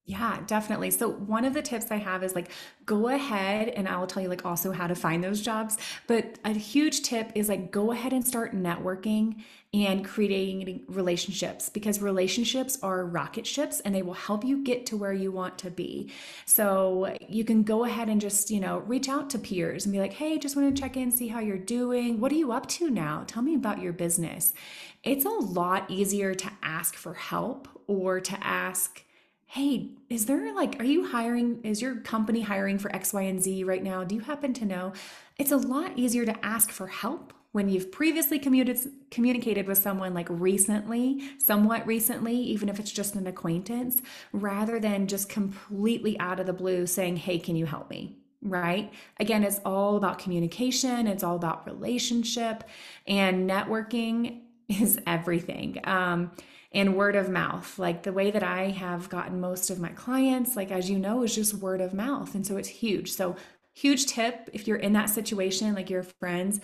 Yeah, 0.08 0.38
definitely. 0.46 0.92
So 0.92 1.08
one 1.10 1.44
of 1.44 1.52
the 1.52 1.62
tips 1.62 1.90
I 1.90 1.96
have 1.96 2.22
is 2.22 2.32
like 2.36 2.52
go 2.84 3.08
ahead 3.08 3.70
and 3.70 3.88
I 3.88 3.98
will 3.98 4.06
tell 4.06 4.22
you 4.22 4.28
like 4.28 4.44
also 4.46 4.70
how 4.70 4.86
to 4.86 4.94
find 4.94 5.22
those 5.22 5.40
jobs, 5.40 5.78
but 6.06 6.38
a 6.44 6.50
huge 6.52 7.02
tip 7.02 7.32
is 7.34 7.48
like 7.48 7.72
go 7.72 7.90
ahead 7.90 8.12
and 8.12 8.24
start 8.24 8.54
networking 8.54 9.42
and 9.74 10.04
creating 10.04 10.84
relationships 10.86 11.68
because 11.68 12.00
relationships 12.00 12.78
are 12.84 13.04
rocket 13.04 13.48
ships 13.48 13.80
and 13.80 13.92
they 13.92 14.02
will 14.02 14.14
help 14.14 14.44
you 14.44 14.62
get 14.62 14.86
to 14.86 14.96
where 14.96 15.12
you 15.12 15.32
want 15.32 15.58
to 15.58 15.72
be. 15.72 16.12
So 16.44 17.16
you 17.28 17.44
can 17.44 17.64
go 17.64 17.84
ahead 17.84 18.08
and 18.08 18.20
just, 18.20 18.48
you 18.48 18.60
know, 18.60 18.78
reach 18.78 19.08
out 19.08 19.28
to 19.30 19.40
peers 19.40 19.86
and 19.86 19.92
be 19.92 19.98
like, 19.98 20.12
"Hey, 20.12 20.38
just 20.38 20.54
want 20.54 20.74
to 20.74 20.80
check 20.80 20.96
in, 20.96 21.10
see 21.10 21.26
how 21.26 21.40
you're 21.40 21.58
doing. 21.58 22.20
What 22.20 22.30
are 22.30 22.36
you 22.36 22.52
up 22.52 22.68
to 22.68 22.90
now? 22.90 23.24
Tell 23.26 23.42
me 23.42 23.56
about 23.56 23.82
your 23.82 23.92
business." 23.92 24.54
It's 25.02 25.24
a 25.24 25.28
lot 25.30 25.90
easier 25.90 26.32
to 26.32 26.50
ask 26.62 26.94
for 26.94 27.14
help 27.14 27.66
or 27.88 28.20
to 28.20 28.46
ask 28.46 29.02
hey, 29.46 29.90
is 30.10 30.26
there 30.26 30.52
like, 30.54 30.78
are 30.80 30.84
you 30.84 31.06
hiring? 31.06 31.62
Is 31.64 31.80
your 31.80 31.96
company 31.96 32.42
hiring 32.42 32.78
for 32.78 32.94
X, 32.94 33.12
Y, 33.12 33.22
and 33.22 33.42
Z 33.42 33.64
right 33.64 33.82
now? 33.82 34.04
Do 34.04 34.14
you 34.14 34.20
happen 34.20 34.52
to 34.54 34.64
know? 34.64 34.92
It's 35.38 35.52
a 35.52 35.56
lot 35.56 35.92
easier 35.96 36.24
to 36.26 36.44
ask 36.44 36.70
for 36.70 36.88
help 36.88 37.32
when 37.52 37.68
you've 37.70 37.90
previously 37.90 38.38
communicated 38.38 38.92
communicated 39.10 39.66
with 39.66 39.78
someone 39.78 40.12
like 40.12 40.26
recently, 40.28 41.22
somewhat 41.38 41.86
recently, 41.86 42.36
even 42.36 42.68
if 42.68 42.78
it's 42.78 42.92
just 42.92 43.14
an 43.14 43.26
acquaintance, 43.26 44.02
rather 44.32 44.78
than 44.78 45.06
just 45.06 45.30
completely 45.30 46.18
out 46.20 46.38
of 46.38 46.44
the 46.46 46.52
blue 46.52 46.86
saying, 46.86 47.16
"Hey, 47.16 47.38
can 47.38 47.56
you 47.56 47.64
help 47.64 47.88
me?" 47.88 48.18
Right? 48.42 48.92
Again, 49.18 49.42
it's 49.42 49.60
all 49.64 49.96
about 49.96 50.18
communication, 50.18 51.06
it's 51.06 51.24
all 51.24 51.36
about 51.36 51.66
relationship, 51.66 52.62
and 53.06 53.48
networking 53.48 54.42
is 54.68 54.98
everything. 55.06 55.80
Um, 55.84 56.32
and 56.76 56.94
word 56.94 57.16
of 57.16 57.28
mouth. 57.30 57.78
Like 57.78 58.02
the 58.02 58.12
way 58.12 58.30
that 58.30 58.42
I 58.42 58.68
have 58.68 59.08
gotten 59.08 59.40
most 59.40 59.70
of 59.70 59.80
my 59.80 59.88
clients, 59.88 60.54
like 60.54 60.70
as 60.70 60.88
you 60.88 60.98
know, 60.98 61.22
is 61.22 61.34
just 61.34 61.54
word 61.54 61.80
of 61.80 61.94
mouth. 61.94 62.34
And 62.34 62.46
so 62.46 62.56
it's 62.58 62.68
huge. 62.68 63.12
So, 63.12 63.34
huge 63.72 64.06
tip 64.06 64.48
if 64.52 64.66
you're 64.66 64.78
in 64.78 64.92
that 64.94 65.10
situation, 65.10 65.74
like 65.74 65.90
your 65.90 66.02
friends, 66.02 66.60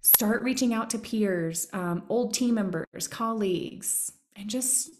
start 0.00 0.42
reaching 0.42 0.72
out 0.72 0.90
to 0.90 0.98
peers, 0.98 1.68
um, 1.72 2.04
old 2.08 2.32
team 2.32 2.54
members, 2.54 3.08
colleagues, 3.08 4.12
and 4.34 4.48
just 4.48 4.90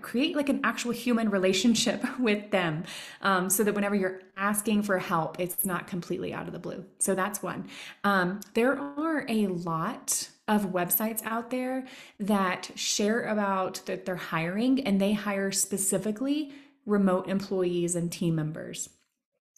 create 0.00 0.36
like 0.36 0.48
an 0.48 0.60
actual 0.62 0.92
human 0.92 1.30
relationship 1.30 2.04
with 2.20 2.50
them 2.50 2.84
um, 3.22 3.50
so 3.50 3.64
that 3.64 3.74
whenever 3.74 3.94
you're 3.94 4.20
asking 4.36 4.82
for 4.82 4.98
help 4.98 5.40
it's 5.40 5.64
not 5.64 5.88
completely 5.88 6.32
out 6.32 6.46
of 6.46 6.52
the 6.52 6.58
blue 6.58 6.84
so 6.98 7.16
that's 7.16 7.42
one 7.42 7.66
um, 8.04 8.38
there 8.54 8.78
are 8.78 9.24
a 9.28 9.48
lot 9.48 10.28
of 10.50 10.72
websites 10.72 11.22
out 11.24 11.50
there 11.50 11.84
that 12.18 12.72
share 12.74 13.22
about 13.22 13.80
that 13.86 14.04
they're 14.04 14.16
hiring 14.16 14.84
and 14.84 15.00
they 15.00 15.12
hire 15.12 15.52
specifically 15.52 16.52
remote 16.84 17.28
employees 17.28 17.94
and 17.94 18.10
team 18.10 18.34
members. 18.34 18.90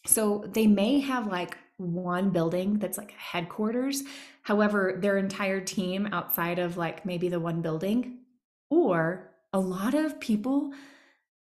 So 0.04 0.44
they 0.52 0.66
may 0.66 1.00
have 1.00 1.26
like 1.26 1.56
one 1.78 2.28
building 2.28 2.78
that's 2.78 2.98
like 2.98 3.12
headquarters. 3.12 4.02
However 4.42 4.98
their 5.00 5.16
entire 5.16 5.62
team 5.62 6.10
outside 6.12 6.58
of 6.58 6.76
like 6.76 7.06
maybe 7.06 7.30
the 7.30 7.40
one 7.40 7.62
building 7.62 8.18
or 8.70 9.30
a 9.54 9.60
lot 9.60 9.94
of 9.94 10.20
people 10.20 10.72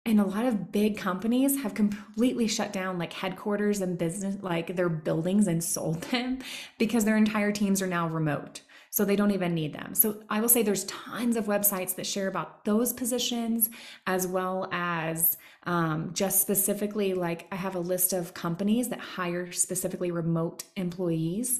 and 0.05 0.19
a 0.19 0.25
lot 0.25 0.45
of 0.45 0.73
big 0.73 0.97
companies 0.97 1.61
have 1.61 1.73
completely 1.73 2.47
shut 2.47 2.73
down 2.73 2.97
like 2.97 3.13
headquarters 3.13 3.79
and 3.79 3.97
business 3.97 4.35
like 4.41 4.75
their 4.75 4.89
buildings 4.89 5.47
and 5.47 5.63
sold 5.73 6.01
them 6.03 6.39
because 6.77 7.05
their 7.05 7.15
entire 7.15 7.53
teams 7.53 7.81
are 7.81 7.87
now 7.87 8.09
remote 8.09 8.61
so 8.97 9.05
they 9.05 9.15
don't 9.15 9.29
even 9.29 9.53
need 9.53 9.73
them 9.73 9.93
so 9.93 10.23
i 10.27 10.41
will 10.41 10.49
say 10.49 10.63
there's 10.63 10.85
tons 10.85 11.37
of 11.37 11.45
websites 11.45 11.93
that 11.95 12.05
share 12.07 12.27
about 12.27 12.65
those 12.65 12.91
positions 12.93 13.69
as 14.07 14.25
well 14.25 14.67
as 14.71 15.37
um, 15.67 16.09
just 16.13 16.41
specifically 16.41 17.13
like 17.13 17.45
i 17.51 17.55
have 17.55 17.75
a 17.75 17.79
list 17.79 18.11
of 18.11 18.33
companies 18.33 18.89
that 18.89 18.99
hire 18.99 19.51
specifically 19.51 20.09
remote 20.09 20.63
employees 20.75 21.59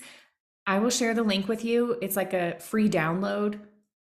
i 0.66 0.80
will 0.80 0.90
share 0.90 1.14
the 1.14 1.22
link 1.22 1.48
with 1.48 1.64
you 1.64 1.96
it's 2.02 2.16
like 2.16 2.34
a 2.34 2.58
free 2.60 2.90
download 2.90 3.60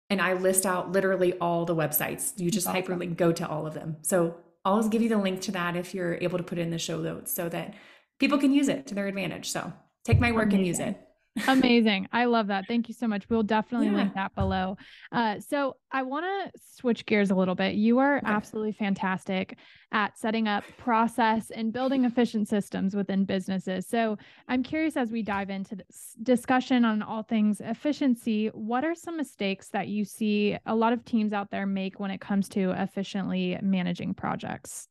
and 0.10 0.22
I 0.22 0.34
list 0.34 0.66
out 0.66 0.92
literally 0.92 1.32
all 1.40 1.64
the 1.64 1.74
websites. 1.74 2.34
You 2.36 2.52
just 2.52 2.68
awesome. 2.68 2.84
hyperlink 2.84 3.16
go 3.16 3.32
to 3.32 3.48
all 3.48 3.66
of 3.66 3.74
them. 3.74 3.96
So 4.02 4.36
I'll 4.66 4.90
give 4.90 5.02
you 5.02 5.08
the 5.08 5.18
link 5.18 5.40
to 5.44 5.52
that 5.54 5.78
if 5.78 5.96
you're 5.96 6.16
able 6.16 6.38
to 6.38 6.44
put 6.44 6.58
it 6.58 6.64
in 6.64 6.70
the 6.70 6.78
show 6.78 7.00
notes 7.00 7.34
so 7.34 7.48
that 7.48 7.76
people 8.20 8.38
can 8.38 8.52
use 8.52 8.68
it 8.68 8.88
to 8.88 8.94
their 8.94 9.08
advantage. 9.08 9.50
So 9.50 9.72
take 10.04 10.20
my 10.20 10.34
work 10.34 10.52
Amazing. 10.52 10.58
and 10.60 10.68
use 10.68 10.80
it. 10.80 11.08
Amazing. 11.48 12.10
I 12.12 12.26
love 12.26 12.48
that. 12.48 12.66
Thank 12.68 12.90
you 12.90 12.94
so 12.94 13.08
much. 13.08 13.30
We'll 13.30 13.44
definitely 13.44 13.88
yeah. 13.88 13.96
link 13.96 14.14
that 14.16 14.36
below. 14.36 14.78
Uh, 15.12 15.40
so 15.40 15.78
I 15.92 16.04
want 16.04 16.26
to 16.26 16.60
switch 16.60 17.06
gears 17.06 17.32
a 17.32 17.36
little 17.36 17.56
bit. 17.56 17.76
You 17.76 18.00
are 18.00 18.18
okay. 18.18 18.28
absolutely 18.28 18.74
fantastic 18.74 19.58
at 19.94 20.18
setting 20.18 20.48
up 20.48 20.64
process 20.78 21.50
and 21.50 21.72
building 21.72 22.04
efficient 22.04 22.50
systems 22.50 22.96
within 22.96 23.24
businesses. 23.24 23.88
So 23.88 24.18
I'm 24.50 24.62
curious 24.62 24.98
as 24.98 25.12
we 25.12 25.22
dive 25.24 25.50
into 25.50 25.76
this 25.76 26.16
discussion 26.22 26.84
on 26.84 27.02
all 27.02 27.24
things 27.24 27.62
efficiency, 27.62 28.48
what 28.48 28.84
are 28.84 28.96
some 28.96 29.16
mistakes 29.16 29.70
that 29.70 29.88
you 29.88 30.04
see 30.04 30.58
a 30.66 30.76
lot 30.76 30.92
of 30.92 31.06
teams 31.06 31.32
out 31.32 31.50
there 31.50 31.66
make 31.66 32.00
when 32.00 32.12
it 32.12 32.20
comes 32.20 32.50
to 32.50 32.72
efficiently 32.72 33.58
managing 33.62 34.14
projects? 34.14 34.90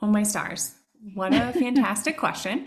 Oh, 0.00 0.06
my 0.06 0.22
stars. 0.22 0.74
What 1.12 1.34
a 1.34 1.52
fantastic 1.52 2.16
question. 2.16 2.66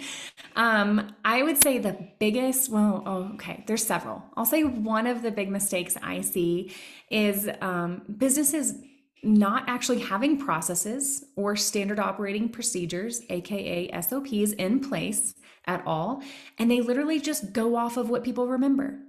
Um, 0.56 1.16
I 1.26 1.42
would 1.42 1.62
say 1.62 1.80
the 1.80 1.98
biggest, 2.20 2.70
well, 2.70 3.02
oh, 3.06 3.32
okay, 3.34 3.64
there's 3.66 3.84
several. 3.84 4.24
I'll 4.36 4.46
say 4.46 4.64
one 4.64 5.08
of 5.08 5.24
the 5.24 5.32
big 5.32 5.50
mistakes 5.50 5.98
I 6.04 6.22
see 6.22 6.72
is 7.10 7.50
um, 7.62 8.04
businesses 8.18 8.76
not 9.24 9.68
actually 9.68 10.00
having 10.00 10.38
processes 10.38 11.26
or 11.36 11.56
standard 11.56 12.00
operating 12.00 12.50
procedures, 12.50 13.24
AKA 13.30 14.00
SOPs, 14.02 14.52
in 14.52 14.82
place 14.82 15.34
at 15.66 15.82
all. 15.88 16.22
And 16.60 16.70
they 16.70 16.82
literally 16.82 17.20
just 17.20 17.54
go 17.54 17.76
off 17.76 17.98
of 17.98 18.10
what 18.10 18.24
people 18.24 18.48
remember. 18.48 19.00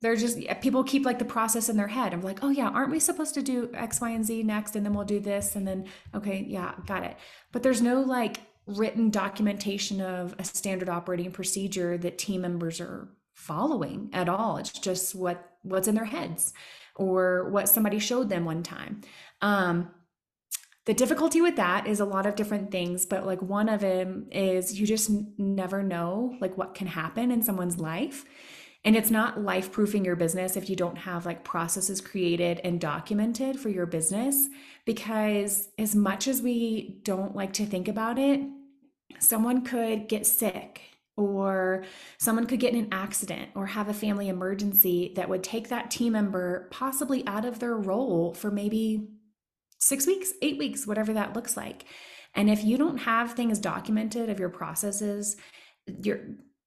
They're 0.00 0.16
just, 0.16 0.38
people 0.60 0.84
keep 0.84 1.04
like 1.04 1.18
the 1.18 1.24
process 1.24 1.68
in 1.68 1.76
their 1.76 1.88
head. 1.88 2.12
I'm 2.12 2.22
like, 2.22 2.42
oh 2.42 2.50
yeah, 2.50 2.68
aren't 2.68 2.90
we 2.92 3.00
supposed 3.00 3.34
to 3.34 3.42
do 3.42 3.70
X, 3.74 4.00
Y, 4.00 4.10
and 4.10 4.24
Z 4.24 4.42
next? 4.42 4.76
And 4.76 4.84
then 4.84 4.94
we'll 4.94 5.04
do 5.04 5.18
this. 5.20 5.56
And 5.56 5.66
then, 5.66 5.86
okay, 6.14 6.44
yeah, 6.48 6.74
got 6.86 7.04
it. 7.04 7.16
But 7.52 7.62
there's 7.62 7.82
no 7.82 8.00
like 8.00 8.38
written 8.68 9.10
documentation 9.10 10.00
of 10.00 10.34
a 10.38 10.44
standard 10.44 10.88
operating 10.88 11.32
procedure 11.32 11.96
that 11.98 12.18
team 12.18 12.42
members 12.42 12.80
are 12.80 13.08
following 13.34 14.10
at 14.12 14.28
all. 14.28 14.58
It's 14.58 14.72
just 14.72 15.14
what 15.14 15.52
what's 15.62 15.88
in 15.88 15.94
their 15.94 16.04
heads 16.04 16.52
or 16.96 17.48
what 17.50 17.68
somebody 17.68 17.98
showed 17.98 18.28
them 18.28 18.44
one 18.44 18.62
time. 18.62 19.00
Um, 19.40 19.90
the 20.84 20.94
difficulty 20.94 21.40
with 21.40 21.56
that 21.56 21.86
is 21.86 22.00
a 22.00 22.04
lot 22.04 22.26
of 22.26 22.34
different 22.34 22.70
things, 22.70 23.06
but 23.06 23.26
like 23.26 23.42
one 23.42 23.68
of 23.68 23.80
them 23.80 24.26
is 24.32 24.78
you 24.78 24.86
just 24.86 25.10
n- 25.10 25.34
never 25.38 25.82
know 25.82 26.36
like 26.40 26.56
what 26.56 26.74
can 26.74 26.86
happen 26.86 27.30
in 27.30 27.42
someone's 27.42 27.78
life. 27.78 28.24
And 28.84 28.96
it's 28.96 29.10
not 29.10 29.42
life 29.42 29.70
proofing 29.70 30.04
your 30.04 30.16
business 30.16 30.56
if 30.56 30.70
you 30.70 30.76
don't 30.76 30.96
have 30.96 31.26
like 31.26 31.44
processes 31.44 32.00
created 32.00 32.60
and 32.64 32.80
documented 32.80 33.58
for 33.60 33.68
your 33.68 33.86
business. 33.86 34.48
Because 34.86 35.68
as 35.78 35.94
much 35.94 36.26
as 36.26 36.40
we 36.40 37.00
don't 37.02 37.36
like 37.36 37.52
to 37.54 37.66
think 37.66 37.88
about 37.88 38.18
it, 38.18 38.40
someone 39.18 39.62
could 39.62 40.08
get 40.08 40.26
sick 40.26 40.82
or 41.16 41.84
someone 42.18 42.46
could 42.46 42.60
get 42.60 42.72
in 42.72 42.84
an 42.84 42.88
accident 42.92 43.50
or 43.54 43.66
have 43.66 43.88
a 43.88 43.94
family 43.94 44.28
emergency 44.28 45.12
that 45.16 45.28
would 45.28 45.42
take 45.42 45.68
that 45.68 45.90
team 45.90 46.12
member 46.12 46.68
possibly 46.70 47.26
out 47.26 47.44
of 47.44 47.58
their 47.58 47.76
role 47.76 48.32
for 48.34 48.50
maybe 48.50 49.08
six 49.78 50.06
weeks, 50.06 50.32
eight 50.42 50.58
weeks, 50.58 50.86
whatever 50.86 51.12
that 51.12 51.34
looks 51.34 51.56
like. 51.56 51.86
And 52.34 52.48
if 52.48 52.62
you 52.62 52.76
don't 52.76 52.98
have 52.98 53.32
things 53.32 53.58
documented 53.58 54.28
of 54.28 54.38
your 54.38 54.48
processes, 54.48 55.36
you're 56.02 56.20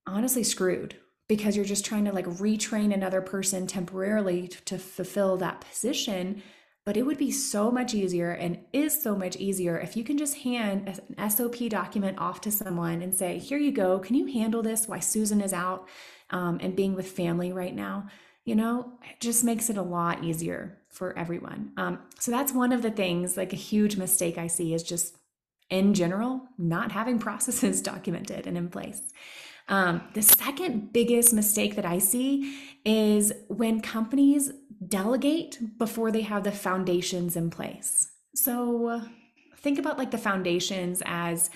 honestly 0.05 0.43
screwed 0.43 0.95
because 1.29 1.55
you're 1.55 1.63
just 1.63 1.85
trying 1.85 2.03
to 2.05 2.11
like 2.11 2.25
retrain 2.25 2.93
another 2.93 3.21
person 3.21 3.67
temporarily 3.67 4.49
to 4.49 4.77
fulfill 4.77 5.37
that 5.37 5.61
position 5.61 6.43
but 6.85 6.97
it 6.97 7.05
would 7.05 7.17
be 7.17 7.31
so 7.31 7.69
much 7.69 7.93
easier 7.93 8.31
and 8.31 8.59
is 8.73 9.01
so 9.01 9.15
much 9.15 9.35
easier 9.35 9.77
if 9.79 9.95
you 9.95 10.03
can 10.03 10.17
just 10.17 10.37
hand 10.37 10.99
an 11.17 11.29
SOP 11.29 11.69
document 11.69 12.17
off 12.17 12.41
to 12.41 12.51
someone 12.51 13.01
and 13.01 13.13
say, 13.13 13.37
Here 13.37 13.57
you 13.57 13.71
go. 13.71 13.99
Can 13.99 14.15
you 14.15 14.25
handle 14.27 14.63
this 14.63 14.87
while 14.87 15.01
Susan 15.01 15.41
is 15.41 15.53
out 15.53 15.87
um, 16.31 16.59
and 16.61 16.75
being 16.75 16.95
with 16.95 17.11
family 17.11 17.51
right 17.51 17.75
now? 17.75 18.07
You 18.45 18.55
know, 18.55 18.93
it 19.09 19.19
just 19.19 19.43
makes 19.43 19.69
it 19.69 19.77
a 19.77 19.83
lot 19.83 20.23
easier 20.23 20.79
for 20.89 21.17
everyone. 21.17 21.71
Um, 21.77 21.99
so 22.19 22.31
that's 22.31 22.51
one 22.51 22.73
of 22.73 22.81
the 22.81 22.89
things, 22.89 23.37
like 23.37 23.53
a 23.53 23.57
huge 23.57 23.97
mistake 23.97 24.39
I 24.39 24.47
see 24.47 24.73
is 24.73 24.81
just 24.81 25.15
in 25.69 25.93
general, 25.93 26.41
not 26.57 26.91
having 26.91 27.19
processes 27.27 27.81
documented 27.81 28.47
and 28.47 28.57
in 28.57 28.69
place. 28.69 29.01
Um, 29.67 30.01
the 30.15 30.21
second 30.23 30.91
biggest 30.91 31.33
mistake 31.33 31.75
that 31.75 31.85
I 31.85 31.99
see 31.99 32.57
is 32.83 33.31
when 33.47 33.79
companies 33.79 34.51
delegate 34.87 35.59
before 35.77 36.11
they 36.11 36.21
have 36.21 36.43
the 36.43 36.51
foundations 36.51 37.35
in 37.35 37.49
place. 37.49 38.09
So 38.35 39.01
think 39.57 39.77
about 39.77 39.97
like 39.97 40.11
the 40.11 40.17
foundations 40.17 41.03
as 41.05 41.49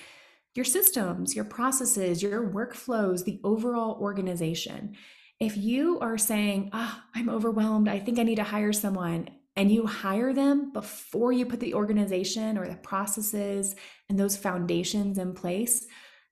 your 0.53 0.65
systems, 0.65 1.35
your 1.35 1.45
processes, 1.45 2.21
your 2.21 2.49
workflows, 2.49 3.25
the 3.25 3.41
overall 3.43 3.97
organization. 3.99 4.95
If 5.39 5.57
you 5.57 5.99
are 5.99 6.17
saying, 6.17 6.69
oh, 6.71 7.01
I'm 7.13 7.29
overwhelmed, 7.29 7.89
I 7.89 7.99
think 7.99 8.19
I 8.19 8.23
need 8.23 8.35
to 8.35 8.43
hire 8.43 8.71
someone, 8.71 9.29
and 9.57 9.71
you 9.71 9.85
hire 9.85 10.33
them 10.33 10.71
before 10.71 11.31
you 11.31 11.45
put 11.45 11.59
the 11.61 11.73
organization 11.73 12.57
or 12.57 12.67
the 12.67 12.75
processes 12.75 13.75
and 14.09 14.19
those 14.19 14.37
foundations 14.37 15.17
in 15.17 15.33
place, 15.33 15.87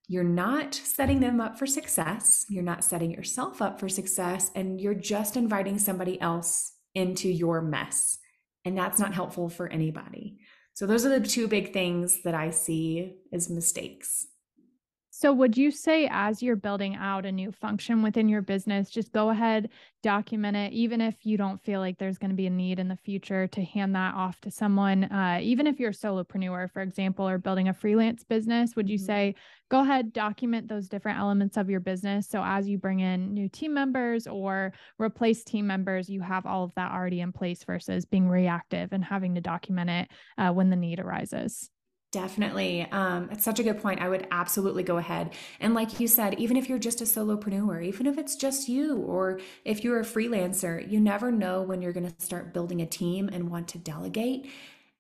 you're 0.07 0.23
not 0.23 0.73
setting 0.75 1.21
them 1.21 1.41
up 1.41 1.57
for 1.57 1.65
success. 1.65 2.45
You're 2.50 2.63
not 2.63 2.83
setting 2.83 3.12
yourself 3.12 3.62
up 3.62 3.79
for 3.79 3.89
success, 3.89 4.51
and 4.55 4.79
you're 4.79 4.93
just 4.93 5.35
inviting 5.38 5.79
somebody 5.79 6.19
else 6.21 6.73
into 6.95 7.29
your 7.29 7.62
mess. 7.62 8.17
And 8.65 8.77
that's 8.77 9.00
not 9.00 9.13
helpful 9.13 9.50
for 9.50 9.67
anybody. 9.67 10.38
So, 10.73 10.88
those 10.88 11.05
are 11.05 11.19
the 11.19 11.27
two 11.27 11.47
big 11.47 11.73
things 11.73 12.23
that 12.23 12.33
I 12.33 12.50
see 12.50 13.15
as 13.31 13.50
mistakes. 13.50 14.27
So, 15.15 15.32
would 15.32 15.55
you 15.55 15.70
say 15.70 16.10
as 16.12 16.41
you're 16.41 16.55
building 16.55 16.96
out 16.96 17.24
a 17.24 17.32
new 17.32 17.51
function 17.51 18.01
within 18.01 18.27
your 18.27 18.41
business, 18.41 18.89
just 18.89 19.12
go 19.12 19.29
ahead, 19.29 19.70
document 20.01 20.58
it, 20.58 20.74
even 20.74 21.01
if 21.01 21.24
you 21.24 21.38
don't 21.38 21.62
feel 21.62 21.82
like 21.82 22.00
there's 22.00 22.17
going 22.17 22.32
to 22.32 22.36
be 22.36 22.48
a 22.48 22.50
need 22.50 22.79
in 22.79 22.88
the 22.88 22.98
future 22.98 23.46
to 23.46 23.62
hand 23.62 23.93
that 23.93 24.15
off 24.15 24.41
to 24.41 24.50
someone? 24.50 25.03
Uh, 25.03 25.38
even 25.39 25.67
if 25.67 25.79
you're 25.79 25.91
a 25.91 25.93
solopreneur, 25.93 26.72
for 26.72 26.82
example, 26.82 27.29
or 27.29 27.38
building 27.38 27.67
a 27.67 27.75
freelance 27.75 28.24
business, 28.24 28.75
would 28.75 28.89
you 28.89 28.98
mm-hmm. 28.98 29.05
say 29.05 29.36
go 29.70 29.82
ahead, 29.82 30.13
document 30.13 30.67
those 30.67 30.89
different 30.89 31.20
elements 31.20 31.58
of 31.58 31.70
your 31.70 31.79
business? 31.79 32.27
So, 32.27 32.41
as 32.43 32.67
you 32.67 32.79
bring 32.79 33.00
in 33.00 33.36
new 33.36 33.48
team 33.48 33.72
members 33.72 34.25
or 34.25 34.74
replace 34.98 35.43
team 35.43 35.67
members, 35.67 36.10
you 36.10 36.22
have 36.22 36.48
all 36.48 36.63
of 36.63 36.74
that 36.75 36.91
already 36.91 37.22
in 37.22 37.32
place 37.32 37.63
versus 37.63 38.03
being 38.03 38.27
reactive 38.27 38.91
and 38.91 39.05
having 39.05 39.36
to 39.36 39.41
document 39.41 39.91
it 39.91 40.08
uh, 40.39 40.51
when 40.51 40.72
the 40.72 40.75
need 40.75 41.00
arises. 41.00 41.70
Definitely. 42.13 42.88
Um, 42.91 43.27
it's 43.32 43.43
such 43.43 43.58
a 43.58 43.63
good 43.63 43.82
point. 43.82 44.00
I 44.00 44.08
would 44.08 44.27
absolutely 44.29 44.84
go 44.84 44.98
ahead. 44.98 45.34
And 45.60 45.74
like 45.74 46.00
you 46.00 46.08
said, 46.08 46.39
even 46.39 46.55
if 46.55 46.70
you're 46.70 46.77
just 46.77 47.01
a 47.01 47.05
solopreneur, 47.05 47.84
even 47.84 48.05
if 48.05 48.20
it's 48.20 48.36
just 48.36 48.70
you, 48.70 48.98
or 48.98 49.39
if 49.65 49.84
you're 49.84 50.00
a 50.00 50.03
freelancer, 50.03 50.89
you 50.89 51.00
never 51.00 51.32
know 51.32 51.63
when 51.63 51.82
you're 51.82 51.91
going 51.91 52.08
to 52.08 52.24
start 52.24 52.53
building 52.53 52.84
a 52.84 52.86
team 52.86 53.29
and 53.34 53.50
want 53.50 53.67
to 53.70 53.79
delegate. 53.79 54.48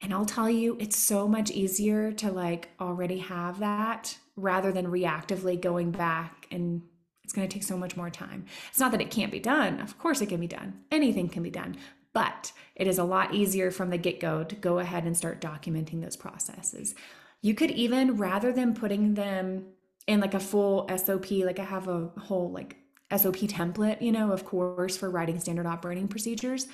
And 0.01 0.11
I'll 0.11 0.25
tell 0.25 0.49
you, 0.49 0.75
it's 0.79 0.97
so 0.97 1.27
much 1.27 1.51
easier 1.51 2.11
to 2.13 2.31
like 2.31 2.69
already 2.81 3.19
have 3.19 3.59
that 3.59 4.17
rather 4.35 4.71
than 4.71 4.87
reactively 4.87 5.61
going 5.61 5.91
back 5.91 6.47
and 6.49 6.81
it's 7.23 7.31
going 7.31 7.47
to 7.47 7.53
take 7.53 7.63
so 7.63 7.77
much 7.77 7.95
more 7.95 8.09
time. 8.09 8.45
It's 8.69 8.79
not 8.79 8.91
that 8.91 9.01
it 9.01 9.11
can't 9.11 9.31
be 9.31 9.39
done. 9.39 9.79
Of 9.81 9.99
course, 9.99 10.19
it 10.21 10.29
can 10.29 10.39
be 10.39 10.47
done. 10.47 10.81
Anything 10.91 11.29
can 11.29 11.43
be 11.43 11.51
done. 11.51 11.77
But 12.13 12.51
it 12.75 12.87
is 12.87 12.97
a 12.97 13.03
lot 13.03 13.33
easier 13.33 13.71
from 13.71 13.89
the 13.89 13.97
get 13.97 14.19
go 14.19 14.43
to 14.43 14.55
go 14.55 14.79
ahead 14.79 15.05
and 15.05 15.17
start 15.17 15.41
documenting 15.41 16.01
those 16.01 16.15
processes. 16.15 16.95
You 17.41 17.55
could 17.55 17.71
even, 17.71 18.17
rather 18.17 18.51
than 18.51 18.73
putting 18.73 19.15
them 19.15 19.65
in 20.07 20.19
like 20.19 20.33
a 20.33 20.39
full 20.39 20.89
SOP, 20.95 21.31
like 21.31 21.59
I 21.59 21.65
have 21.65 21.87
a 21.87 22.09
whole 22.19 22.51
like 22.51 22.77
SOP 23.15 23.35
template, 23.35 24.01
you 24.01 24.11
know, 24.11 24.31
of 24.31 24.45
course, 24.45 24.97
for 24.97 25.09
writing 25.09 25.39
standard 25.39 25.65
operating 25.65 26.07
procedures 26.07 26.67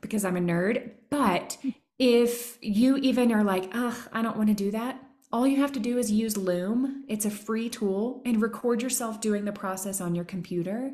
because 0.00 0.24
I'm 0.24 0.36
a 0.36 0.40
nerd. 0.40 0.92
But 1.10 1.58
if 1.98 2.58
you 2.60 2.96
even 2.96 3.32
are 3.32 3.44
like, 3.44 3.70
ugh, 3.74 3.96
I 4.12 4.22
don't 4.22 4.36
want 4.36 4.48
to 4.48 4.54
do 4.54 4.70
that, 4.70 5.02
all 5.32 5.46
you 5.46 5.58
have 5.58 5.72
to 5.72 5.80
do 5.80 5.98
is 5.98 6.10
use 6.10 6.36
Loom. 6.36 7.04
It's 7.08 7.24
a 7.24 7.30
free 7.30 7.68
tool 7.68 8.22
and 8.24 8.42
record 8.42 8.82
yourself 8.82 9.20
doing 9.20 9.44
the 9.44 9.52
process 9.52 10.00
on 10.00 10.14
your 10.14 10.24
computer 10.24 10.92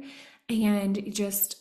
and 0.49 1.12
just 1.14 1.57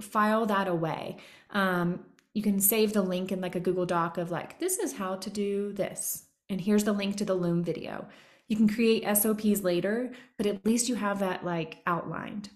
file 0.00 0.46
that 0.46 0.68
away. 0.68 1.16
Um, 1.50 2.04
you 2.34 2.42
can 2.42 2.60
save 2.60 2.92
the 2.92 3.02
link 3.02 3.32
in 3.32 3.40
like 3.40 3.54
a 3.56 3.60
Google 3.60 3.86
Doc 3.86 4.18
of 4.18 4.30
like, 4.30 4.58
this 4.60 4.78
is 4.78 4.96
how 4.96 5.16
to 5.16 5.30
do 5.30 5.72
this. 5.72 6.24
And 6.48 6.60
here's 6.60 6.84
the 6.84 6.92
link 6.92 7.16
to 7.16 7.24
the 7.24 7.34
Loom 7.34 7.62
video. 7.62 8.06
You 8.46 8.56
can 8.56 8.68
create 8.68 9.04
SOPs 9.16 9.62
later, 9.62 10.12
but 10.36 10.46
at 10.46 10.64
least 10.64 10.88
you 10.88 10.94
have 10.94 11.18
that 11.20 11.44
like 11.44 11.78
outlined. 11.86 12.50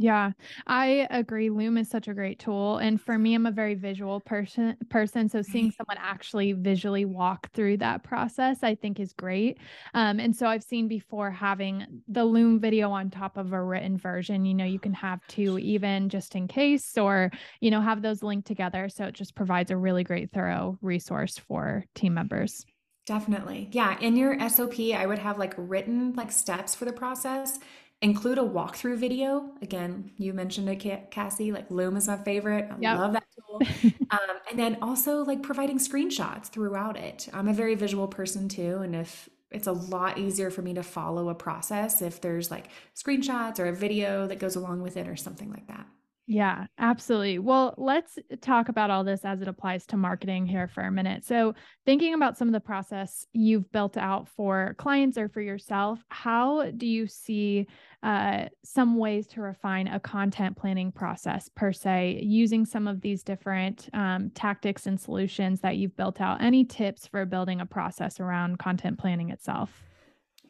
Yeah, 0.00 0.30
I 0.68 1.08
agree. 1.10 1.50
Loom 1.50 1.76
is 1.76 1.90
such 1.90 2.06
a 2.06 2.14
great 2.14 2.38
tool. 2.38 2.78
And 2.78 3.00
for 3.00 3.18
me, 3.18 3.34
I'm 3.34 3.46
a 3.46 3.50
very 3.50 3.74
visual 3.74 4.20
person 4.20 4.76
person. 4.90 5.28
So 5.28 5.42
seeing 5.42 5.72
someone 5.76 5.96
actually 5.98 6.52
visually 6.52 7.04
walk 7.04 7.50
through 7.52 7.78
that 7.78 8.04
process, 8.04 8.62
I 8.62 8.76
think 8.76 9.00
is 9.00 9.12
great. 9.12 9.58
Um, 9.94 10.20
and 10.20 10.34
so 10.34 10.46
I've 10.46 10.62
seen 10.62 10.86
before 10.86 11.32
having 11.32 11.84
the 12.06 12.24
Loom 12.24 12.60
video 12.60 12.92
on 12.92 13.10
top 13.10 13.36
of 13.36 13.52
a 13.52 13.60
written 13.60 13.98
version, 13.98 14.44
you 14.44 14.54
know, 14.54 14.64
you 14.64 14.78
can 14.78 14.94
have 14.94 15.26
two 15.26 15.58
even 15.58 16.08
just 16.08 16.36
in 16.36 16.46
case, 16.46 16.96
or, 16.96 17.32
you 17.60 17.72
know, 17.72 17.80
have 17.80 18.00
those 18.00 18.22
linked 18.22 18.46
together. 18.46 18.88
So 18.88 19.06
it 19.06 19.14
just 19.14 19.34
provides 19.34 19.72
a 19.72 19.76
really 19.76 20.04
great, 20.04 20.30
thorough 20.30 20.78
resource 20.80 21.38
for 21.38 21.84
team 21.96 22.14
members. 22.14 22.64
Definitely. 23.04 23.68
Yeah. 23.72 23.98
In 23.98 24.16
your 24.16 24.38
SOP, 24.48 24.78
I 24.94 25.06
would 25.06 25.18
have 25.18 25.38
like 25.38 25.54
written 25.56 26.12
like 26.12 26.30
steps 26.30 26.74
for 26.76 26.84
the 26.84 26.92
process 26.92 27.58
include 28.00 28.38
a 28.38 28.42
walkthrough 28.42 28.96
video. 28.96 29.50
Again, 29.60 30.12
you 30.16 30.32
mentioned 30.32 30.68
it, 30.68 31.10
Cassie. 31.10 31.52
Like 31.52 31.70
Loom 31.70 31.96
is 31.96 32.06
my 32.06 32.16
favorite. 32.16 32.68
I 32.70 32.76
yep. 32.78 32.98
love 32.98 33.12
that 33.12 33.24
tool. 33.36 33.60
um, 34.10 34.36
and 34.50 34.58
then 34.58 34.78
also 34.82 35.24
like 35.24 35.42
providing 35.42 35.78
screenshots 35.78 36.46
throughout 36.46 36.96
it. 36.96 37.28
I'm 37.32 37.48
a 37.48 37.54
very 37.54 37.74
visual 37.74 38.06
person 38.06 38.48
too, 38.48 38.78
and 38.78 38.94
if 38.94 39.28
it's 39.50 39.66
a 39.66 39.72
lot 39.72 40.18
easier 40.18 40.50
for 40.50 40.62
me 40.62 40.74
to 40.74 40.82
follow 40.82 41.30
a 41.30 41.34
process 41.34 42.02
if 42.02 42.20
there's 42.20 42.50
like 42.50 42.68
screenshots 42.94 43.58
or 43.58 43.66
a 43.66 43.74
video 43.74 44.26
that 44.26 44.38
goes 44.38 44.56
along 44.56 44.82
with 44.82 44.96
it 44.96 45.08
or 45.08 45.16
something 45.16 45.50
like 45.50 45.66
that. 45.68 45.86
Yeah, 46.30 46.66
absolutely. 46.76 47.38
Well, 47.38 47.72
let's 47.78 48.18
talk 48.42 48.68
about 48.68 48.90
all 48.90 49.02
this 49.02 49.24
as 49.24 49.40
it 49.40 49.48
applies 49.48 49.86
to 49.86 49.96
marketing 49.96 50.44
here 50.44 50.68
for 50.68 50.82
a 50.82 50.92
minute. 50.92 51.24
So, 51.24 51.54
thinking 51.86 52.12
about 52.12 52.36
some 52.36 52.48
of 52.48 52.52
the 52.52 52.60
process 52.60 53.26
you've 53.32 53.72
built 53.72 53.96
out 53.96 54.28
for 54.28 54.74
clients 54.76 55.16
or 55.16 55.30
for 55.30 55.40
yourself, 55.40 56.04
how 56.10 56.70
do 56.72 56.86
you 56.86 57.06
see 57.06 57.66
uh, 58.02 58.44
some 58.62 58.98
ways 58.98 59.26
to 59.28 59.40
refine 59.40 59.88
a 59.88 59.98
content 59.98 60.58
planning 60.58 60.92
process 60.92 61.48
per 61.56 61.72
se, 61.72 62.20
using 62.22 62.66
some 62.66 62.86
of 62.86 63.00
these 63.00 63.22
different 63.22 63.88
um, 63.94 64.28
tactics 64.34 64.86
and 64.86 65.00
solutions 65.00 65.62
that 65.62 65.78
you've 65.78 65.96
built 65.96 66.20
out? 66.20 66.42
Any 66.42 66.62
tips 66.62 67.06
for 67.06 67.24
building 67.24 67.62
a 67.62 67.66
process 67.66 68.20
around 68.20 68.58
content 68.58 68.98
planning 68.98 69.30
itself? 69.30 69.87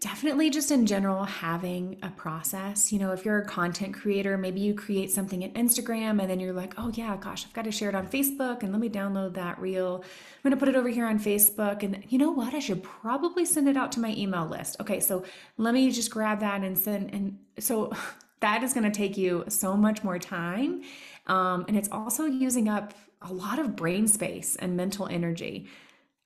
Definitely 0.00 0.48
just 0.48 0.70
in 0.70 0.86
general 0.86 1.24
having 1.24 1.98
a 2.02 2.10
process. 2.10 2.92
You 2.92 2.98
know 2.98 3.12
if 3.12 3.24
you're 3.24 3.38
a 3.38 3.44
content 3.44 3.94
creator 3.94 4.38
maybe 4.38 4.60
you 4.60 4.74
create 4.74 5.10
something 5.10 5.42
in 5.42 5.52
instagram 5.52 6.20
and 6.20 6.30
then 6.30 6.38
you're 6.40 6.52
like 6.52 6.74
oh 6.78 6.90
yeah 6.94 7.16
gosh 7.16 7.44
i've 7.44 7.52
got 7.52 7.64
to 7.64 7.72
share 7.72 7.88
it 7.88 7.94
on 7.94 8.06
facebook 8.06 8.62
and 8.62 8.72
let 8.72 8.80
me 8.80 8.88
download 8.88 9.34
that 9.34 9.58
reel. 9.60 10.04
I'm 10.04 10.50
going 10.50 10.50
to 10.52 10.56
put 10.56 10.68
it 10.68 10.76
over 10.76 10.88
here 10.88 11.06
on 11.06 11.18
facebook. 11.18 11.82
And 11.82 12.04
you 12.08 12.18
know 12.18 12.30
what? 12.30 12.54
I 12.54 12.60
should 12.60 12.82
probably 12.82 13.44
send 13.44 13.68
it 13.68 13.76
out 13.76 13.92
to 13.92 14.00
my 14.00 14.14
email 14.14 14.46
list. 14.46 14.76
Okay 14.80 15.00
so 15.00 15.24
let 15.56 15.74
me 15.74 15.90
just 15.90 16.10
grab 16.10 16.40
that 16.40 16.62
and 16.62 16.78
send 16.78 17.12
and 17.12 17.38
so 17.58 17.92
that 18.40 18.62
is 18.62 18.72
going 18.72 18.84
to 18.84 18.96
take 18.96 19.16
you 19.16 19.44
so 19.48 19.76
much 19.76 20.04
more 20.04 20.18
time. 20.18 20.82
Um, 21.26 21.64
and 21.66 21.76
it's 21.76 21.88
also 21.90 22.24
using 22.24 22.68
up 22.68 22.94
a 23.20 23.32
lot 23.32 23.58
of 23.58 23.74
brain 23.74 24.06
space 24.06 24.54
and 24.54 24.76
mental 24.76 25.08
energy. 25.08 25.66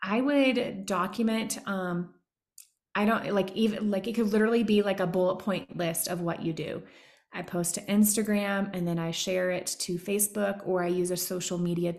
I 0.02 0.20
would 0.20 0.84
document 0.84 1.58
um, 1.66 2.12
I 2.94 3.04
don't 3.04 3.32
like 3.32 3.52
even 3.52 3.90
like 3.90 4.06
it 4.06 4.14
could 4.14 4.32
literally 4.32 4.62
be 4.62 4.82
like 4.82 5.00
a 5.00 5.06
bullet 5.06 5.36
point 5.36 5.76
list 5.76 6.08
of 6.08 6.20
what 6.20 6.42
you 6.42 6.52
do. 6.52 6.82
I 7.32 7.42
post 7.42 7.76
to 7.76 7.80
Instagram 7.82 8.70
and 8.74 8.86
then 8.86 8.98
I 8.98 9.10
share 9.10 9.50
it 9.50 9.66
to 9.80 9.96
Facebook 9.98 10.66
or 10.66 10.82
I 10.82 10.88
use 10.88 11.10
a 11.10 11.16
social 11.16 11.56
media 11.56 11.94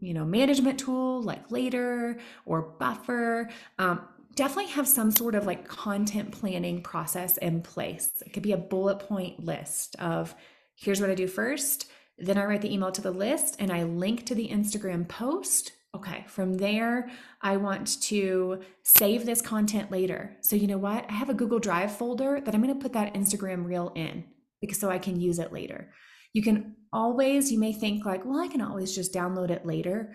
you 0.00 0.14
know 0.14 0.24
management 0.24 0.78
tool 0.78 1.22
like 1.22 1.50
Later 1.50 2.18
or 2.46 2.62
Buffer. 2.78 3.50
Um, 3.78 4.02
definitely 4.36 4.70
have 4.70 4.86
some 4.86 5.10
sort 5.10 5.34
of 5.34 5.46
like 5.46 5.66
content 5.66 6.30
planning 6.30 6.80
process 6.82 7.36
in 7.38 7.60
place. 7.60 8.10
It 8.24 8.32
could 8.32 8.44
be 8.44 8.52
a 8.52 8.56
bullet 8.56 9.00
point 9.00 9.44
list 9.44 9.96
of 9.98 10.34
here's 10.76 11.00
what 11.00 11.10
I 11.10 11.16
do 11.16 11.26
first, 11.26 11.90
then 12.18 12.38
I 12.38 12.44
write 12.44 12.62
the 12.62 12.72
email 12.72 12.92
to 12.92 13.00
the 13.00 13.10
list 13.10 13.56
and 13.58 13.72
I 13.72 13.82
link 13.82 14.26
to 14.26 14.34
the 14.34 14.48
Instagram 14.48 15.08
post 15.08 15.72
Okay, 15.98 16.24
from 16.28 16.54
there, 16.54 17.10
I 17.42 17.56
want 17.56 18.00
to 18.02 18.60
save 18.84 19.26
this 19.26 19.42
content 19.42 19.90
later. 19.90 20.36
So, 20.42 20.54
you 20.54 20.68
know 20.68 20.78
what? 20.78 21.04
I 21.10 21.12
have 21.12 21.28
a 21.28 21.34
Google 21.34 21.58
Drive 21.58 21.90
folder 21.90 22.40
that 22.40 22.54
I'm 22.54 22.62
going 22.62 22.72
to 22.72 22.80
put 22.80 22.92
that 22.92 23.14
Instagram 23.14 23.66
reel 23.66 23.90
in 23.96 24.24
because 24.60 24.78
so 24.78 24.90
I 24.90 24.98
can 24.98 25.18
use 25.18 25.40
it 25.40 25.52
later. 25.52 25.90
You 26.32 26.44
can 26.44 26.76
always, 26.92 27.50
you 27.50 27.58
may 27.58 27.72
think 27.72 28.04
like, 28.04 28.24
well, 28.24 28.38
I 28.38 28.46
can 28.46 28.60
always 28.60 28.94
just 28.94 29.12
download 29.12 29.50
it 29.50 29.66
later. 29.66 30.14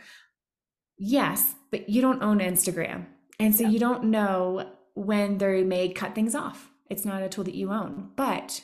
Yes, 0.97 1.53
but 1.69 1.89
you 1.89 2.01
don't 2.01 2.23
own 2.23 2.39
Instagram. 2.39 3.07
And 3.41 3.53
so 3.53 3.67
you 3.67 3.77
don't 3.77 4.05
know 4.05 4.71
when 4.93 5.37
they 5.37 5.63
may 5.63 5.89
cut 5.89 6.15
things 6.15 6.33
off. 6.33 6.69
It's 6.89 7.03
not 7.03 7.23
a 7.23 7.27
tool 7.27 7.43
that 7.43 7.55
you 7.55 7.73
own, 7.73 8.11
but 8.15 8.61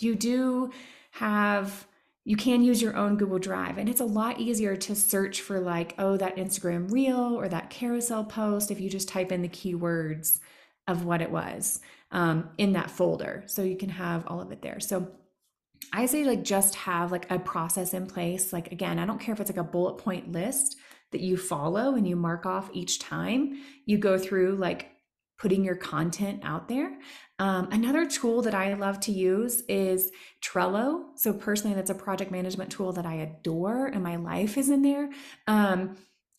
you 0.00 0.16
do 0.16 0.72
have 1.12 1.86
you 2.28 2.36
can 2.36 2.62
use 2.62 2.82
your 2.82 2.94
own 2.94 3.16
Google 3.16 3.38
Drive. 3.38 3.78
And 3.78 3.88
it's 3.88 4.02
a 4.02 4.04
lot 4.04 4.38
easier 4.38 4.76
to 4.76 4.94
search 4.94 5.40
for, 5.40 5.60
like, 5.60 5.94
oh, 5.96 6.18
that 6.18 6.36
Instagram 6.36 6.92
reel 6.92 7.34
or 7.34 7.48
that 7.48 7.70
carousel 7.70 8.22
post 8.22 8.70
if 8.70 8.82
you 8.82 8.90
just 8.90 9.08
type 9.08 9.32
in 9.32 9.40
the 9.40 9.48
keywords 9.48 10.38
of 10.86 11.06
what 11.06 11.22
it 11.22 11.30
was 11.30 11.80
um, 12.10 12.50
in 12.58 12.74
that 12.74 12.90
folder. 12.90 13.44
So 13.46 13.62
you 13.62 13.78
can 13.78 13.88
have 13.88 14.26
all 14.26 14.42
of 14.42 14.52
it 14.52 14.60
there. 14.60 14.78
So 14.78 15.10
I 15.90 16.04
say, 16.04 16.24
like, 16.24 16.44
just 16.44 16.74
have 16.74 17.10
like 17.12 17.30
a 17.30 17.38
process 17.38 17.94
in 17.94 18.04
place. 18.04 18.52
Like, 18.52 18.72
again, 18.72 18.98
I 18.98 19.06
don't 19.06 19.18
care 19.18 19.32
if 19.32 19.40
it's 19.40 19.48
like 19.48 19.56
a 19.56 19.64
bullet 19.64 19.96
point 19.96 20.30
list 20.30 20.76
that 21.12 21.22
you 21.22 21.38
follow 21.38 21.94
and 21.94 22.06
you 22.06 22.14
mark 22.14 22.44
off 22.44 22.68
each 22.74 22.98
time 22.98 23.58
you 23.86 23.96
go 23.96 24.18
through, 24.18 24.56
like, 24.56 24.90
putting 25.38 25.64
your 25.64 25.76
content 25.76 26.40
out 26.44 26.68
there. 26.68 26.98
Um, 27.38 27.68
another 27.70 28.04
tool 28.04 28.42
that 28.42 28.54
I 28.54 28.74
love 28.74 28.98
to 29.00 29.12
use 29.12 29.62
is 29.68 30.10
Trello. 30.42 31.04
So, 31.14 31.32
personally, 31.32 31.76
that's 31.76 31.90
a 31.90 31.94
project 31.94 32.30
management 32.30 32.70
tool 32.70 32.92
that 32.92 33.06
I 33.06 33.14
adore, 33.14 33.86
and 33.86 34.02
my 34.02 34.16
life 34.16 34.58
is 34.58 34.68
in 34.68 34.82
there. 34.82 35.08
Um, 35.46 35.96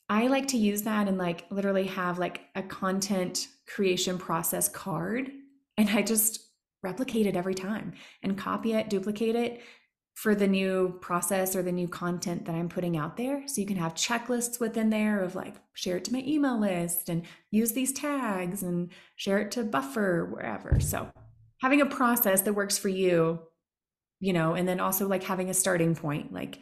I 0.09 0.27
like 0.27 0.47
to 0.49 0.57
use 0.57 0.81
that 0.83 1.07
and 1.07 1.17
like 1.17 1.45
literally 1.51 1.85
have 1.85 2.19
like 2.19 2.41
a 2.55 2.63
content 2.63 3.47
creation 3.73 4.17
process 4.17 4.67
card, 4.67 5.31
and 5.77 5.89
I 5.89 6.01
just 6.01 6.41
replicate 6.81 7.27
it 7.27 7.35
every 7.35 7.55
time 7.55 7.93
and 8.23 8.38
copy 8.38 8.73
it, 8.73 8.89
duplicate 8.89 9.35
it 9.35 9.62
for 10.19 10.36
the 10.36 10.47
new 10.47 10.97
process 10.99 11.55
or 11.55 11.63
the 11.63 11.71
new 11.71 11.88
content 11.88 12.43
that 12.43 12.53
I'm 12.53 12.67
putting 12.67 12.97
out 12.97 13.15
there. 13.15 13.47
So 13.47 13.62
you 13.62 13.65
can 13.65 13.77
have 13.77 13.95
checklists 13.95 14.60
within 14.60 14.89
there 14.89 15.21
of 15.21 15.34
like 15.34 15.55
share 15.75 15.95
it 15.95 16.03
to 16.05 16.12
my 16.12 16.21
email 16.27 16.60
list 16.60 17.08
and 17.08 17.23
use 17.51 17.71
these 17.71 17.93
tags 17.93 18.62
and 18.62 18.89
share 19.15 19.39
it 19.39 19.49
to 19.51 19.63
Buffer, 19.63 20.25
wherever. 20.29 20.82
So 20.82 21.10
having 21.62 21.79
a 21.79 21.86
process 21.86 22.41
that 22.41 22.53
works 22.53 22.77
for 22.77 22.89
you, 22.89 23.39
you 24.19 24.34
know, 24.34 24.55
and 24.55 24.67
then 24.67 24.82
also 24.82 25.08
like 25.08 25.23
having 25.23 25.49
a 25.49 25.53
starting 25.53 25.95
point. 25.95 26.34
Like, 26.34 26.60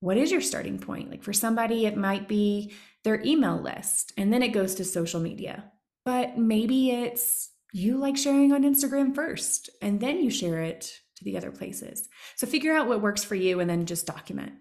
what 0.00 0.16
is 0.16 0.32
your 0.32 0.40
starting 0.40 0.80
point? 0.80 1.08
Like 1.08 1.22
for 1.22 1.32
somebody, 1.32 1.86
it 1.86 1.96
might 1.96 2.26
be 2.26 2.74
their 3.04 3.22
email 3.24 3.62
list 3.62 4.12
and 4.16 4.32
then 4.32 4.42
it 4.42 4.48
goes 4.48 4.74
to 4.74 4.84
social 4.84 5.20
media. 5.20 5.70
But 6.04 6.36
maybe 6.36 6.90
it's 6.90 7.48
you 7.72 7.96
like 7.96 8.16
sharing 8.16 8.52
on 8.52 8.64
Instagram 8.64 9.14
first 9.14 9.70
and 9.80 10.00
then 10.00 10.20
you 10.20 10.30
share 10.30 10.62
it 10.62 10.98
to 11.18 11.24
the 11.24 11.36
other 11.36 11.50
places. 11.50 12.08
So 12.36 12.46
figure 12.46 12.72
out 12.72 12.88
what 12.88 13.02
works 13.02 13.24
for 13.24 13.34
you 13.34 13.60
and 13.60 13.68
then 13.68 13.86
just 13.86 14.06
document. 14.06 14.52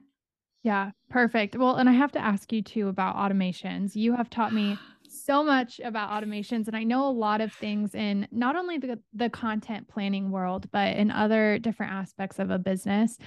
Yeah, 0.64 0.92
perfect. 1.10 1.56
Well, 1.56 1.76
and 1.76 1.88
I 1.88 1.94
have 1.94 2.12
to 2.14 2.20
ask 2.20 2.52
you 2.52 2.62
too 2.62 2.90
about 2.90 3.16
automations. 3.16 3.96
You 3.96 4.14
have 4.16 4.30
taught 4.30 4.54
me 4.54 4.78
so 5.10 5.44
much 5.44 5.80
about 5.84 6.10
automations 6.10 6.68
and 6.68 6.76
I 6.76 6.84
know 6.84 7.08
a 7.08 7.12
lot 7.12 7.40
of 7.42 7.54
things 7.54 7.96
in 7.96 8.28
not 8.32 8.56
only 8.56 8.78
the 8.78 9.00
the 9.14 9.30
content 9.30 9.88
planning 9.88 10.32
world 10.32 10.70
but 10.72 10.98
in 10.98 11.12
other 11.12 11.60
different 11.60 11.94
aspects 11.94 12.40
of 12.40 12.52
a 12.52 12.60
business 12.60 13.18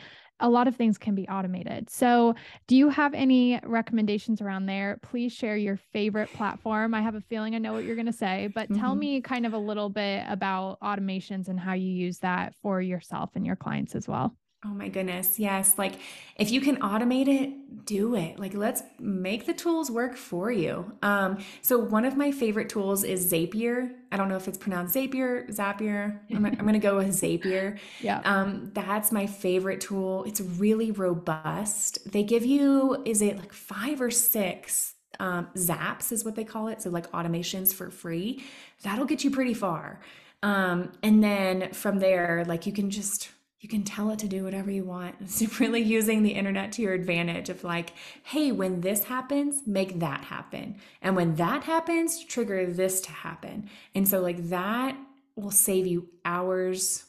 a 0.41 0.49
lot 0.49 0.67
of 0.67 0.77
things 0.77 0.99
can 0.99 1.15
be 1.15 1.29
automated. 1.29 1.91
So, 1.91 2.35
do 2.67 2.77
you 2.77 2.89
have 2.89 3.15
any 3.15 3.61
recommendations 3.63 4.41
around 4.41 4.67
there? 4.67 4.99
Please 5.03 5.33
share 5.33 5.57
your 5.57 5.77
favorite 5.77 6.33
platform. 6.33 6.95
I 6.95 7.03
have 7.03 7.15
a 7.15 7.21
feeling 7.21 7.55
I 7.55 7.59
know 7.59 7.73
what 7.73 7.85
you're 7.85 7.97
going 7.97 8.07
to 8.07 8.13
say, 8.13 8.49
but 8.55 8.69
mm-hmm. 8.69 8.81
tell 8.81 8.95
me 8.95 9.21
kind 9.21 9.47
of 9.47 9.53
a 9.53 9.59
little 9.59 9.89
bit 9.89 10.25
about 10.29 10.81
automations 10.81 11.49
and 11.49 11.59
how 11.59 11.75
you 11.75 11.91
use 11.91 12.19
that 12.19 12.55
for 12.63 12.81
yourself 12.81 13.31
and 13.35 13.47
your 13.47 13.57
clients 13.57 13.95
as 13.95 14.09
well. 14.09 14.35
Oh 14.63 14.69
my 14.69 14.89
goodness. 14.89 15.39
Yes. 15.39 15.79
Like 15.79 15.95
if 16.37 16.51
you 16.51 16.61
can 16.61 16.77
automate 16.77 17.29
it, 17.29 17.87
do 17.87 18.15
it. 18.15 18.39
Like 18.39 18.53
let's 18.53 18.83
make 18.99 19.47
the 19.47 19.55
tools 19.55 19.91
work 19.91 20.17
for 20.17 20.53
you. 20.53 20.93
Um, 21.03 21.39
so 21.63 21.79
one 21.79 22.05
of 22.05 22.15
my 22.15 22.31
favorite 22.31 22.69
tools 22.69 23.03
is 23.03 23.33
Zapier. 23.33 23.91
I 24.13 24.19
don't 24.19 24.29
know 24.29 24.37
if 24.37 24.49
it's 24.49 24.59
pronounced 24.59 24.95
Zapier, 24.95 25.49
Zapier. 25.49 26.21
I'm, 26.31 26.45
I'm 26.45 26.55
going 26.57 26.75
to 26.75 26.79
go 26.79 26.97
with 26.97 27.09
Zapier. 27.09 27.79
Yeah. 28.01 28.21
Um, 28.25 28.71
that's 28.75 29.11
my 29.13 29.27
favorite 29.27 29.81
tool. 29.81 30.25
It's 30.25 30.41
really 30.41 30.91
robust. 30.91 32.11
They 32.11 32.23
give 32.23 32.45
you, 32.45 33.03
is 33.07 33.23
it 33.23 33.39
like 33.39 33.53
five 33.53 34.01
or 34.01 34.11
six 34.11 34.95
um, 35.19 35.49
zaps 35.55 36.13
is 36.13 36.25
what 36.25 36.35
they 36.35 36.45
call 36.45 36.69
it. 36.69 36.83
So 36.83 36.91
like 36.91 37.11
automations 37.13 37.75
for 37.75 37.91
free. 37.91 38.43
That'll 38.83 39.05
get 39.07 39.25
you 39.25 39.31
pretty 39.31 39.55
far. 39.55 40.01
Um, 40.43 40.93
and 41.03 41.23
then 41.23 41.73
from 41.73 41.99
there, 41.99 42.45
like 42.47 42.67
you 42.67 42.73
can 42.73 42.91
just 42.91 43.31
you 43.61 43.69
can 43.69 43.83
tell 43.85 44.11
it 44.11 44.19
to 44.21 44.29
do 44.29 44.43
whatever 44.43 44.71
you 44.71 44.85
want. 44.85 45.17
It's 45.21 45.61
really 45.61 45.83
using 45.83 46.23
the 46.23 46.31
internet 46.31 46.73
to 46.73 46.83
your 46.83 46.95
advantage 46.95 47.49
of 47.49 47.63
like, 47.63 47.93
hey, 48.25 48.53
when 48.53 48.81
this 48.81 49.05
happens, 49.05 49.63
make 49.67 50.01
that 50.01 50.25
happen. 50.25 50.77
And 51.03 51.15
when 51.15 51.37
that 51.37 51.65
happens, 51.65 52.25
trigger 52.25 52.67
this 52.67 53.01
to 53.03 53.11
happen. 53.11 53.69
And 53.95 54.09
so, 54.09 54.21
like, 54.21 54.49
that 54.49 54.97
will 55.37 55.51
save 55.51 55.87
you 55.87 56.09
hours 56.25 57.05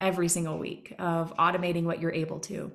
every 0.00 0.28
single 0.28 0.58
week 0.58 0.94
of 0.98 1.34
automating 1.36 1.84
what 1.84 2.00
you're 2.00 2.12
able 2.12 2.40
to. 2.40 2.70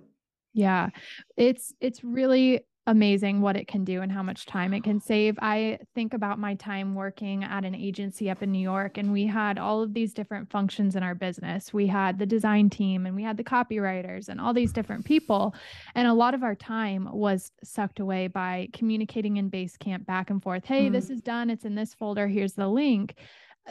Yeah. 0.53 0.89
It's 1.37 1.73
it's 1.79 2.03
really 2.03 2.65
amazing 2.85 3.39
what 3.39 3.55
it 3.55 3.67
can 3.67 3.85
do 3.85 4.01
and 4.01 4.11
how 4.11 4.21
much 4.21 4.45
time 4.45 4.73
it 4.73 4.83
can 4.83 4.99
save. 4.99 5.37
I 5.41 5.79
think 5.95 6.13
about 6.13 6.37
my 6.37 6.55
time 6.55 6.95
working 6.95 7.43
at 7.43 7.63
an 7.63 7.75
agency 7.75 8.29
up 8.29 8.43
in 8.43 8.51
New 8.51 8.59
York, 8.59 8.97
and 8.97 9.13
we 9.13 9.25
had 9.25 9.57
all 9.57 9.81
of 9.81 9.93
these 9.93 10.13
different 10.13 10.51
functions 10.51 10.95
in 10.95 11.03
our 11.03 11.15
business. 11.15 11.73
We 11.73 11.87
had 11.87 12.19
the 12.19 12.25
design 12.25 12.69
team, 12.69 13.05
and 13.05 13.15
we 13.15 13.23
had 13.23 13.37
the 13.37 13.43
copywriters, 13.43 14.27
and 14.27 14.41
all 14.41 14.53
these 14.53 14.73
different 14.73 15.05
people. 15.05 15.55
And 15.95 16.07
a 16.07 16.13
lot 16.13 16.33
of 16.33 16.43
our 16.43 16.55
time 16.55 17.07
was 17.11 17.51
sucked 17.63 17.99
away 17.99 18.27
by 18.27 18.67
communicating 18.73 19.37
in 19.37 19.49
Basecamp 19.49 20.05
back 20.05 20.29
and 20.29 20.43
forth. 20.43 20.65
Hey, 20.65 20.85
mm-hmm. 20.85 20.93
this 20.93 21.09
is 21.09 21.21
done. 21.21 21.49
It's 21.49 21.65
in 21.65 21.75
this 21.75 21.93
folder. 21.93 22.27
Here's 22.27 22.53
the 22.53 22.67
link 22.67 23.15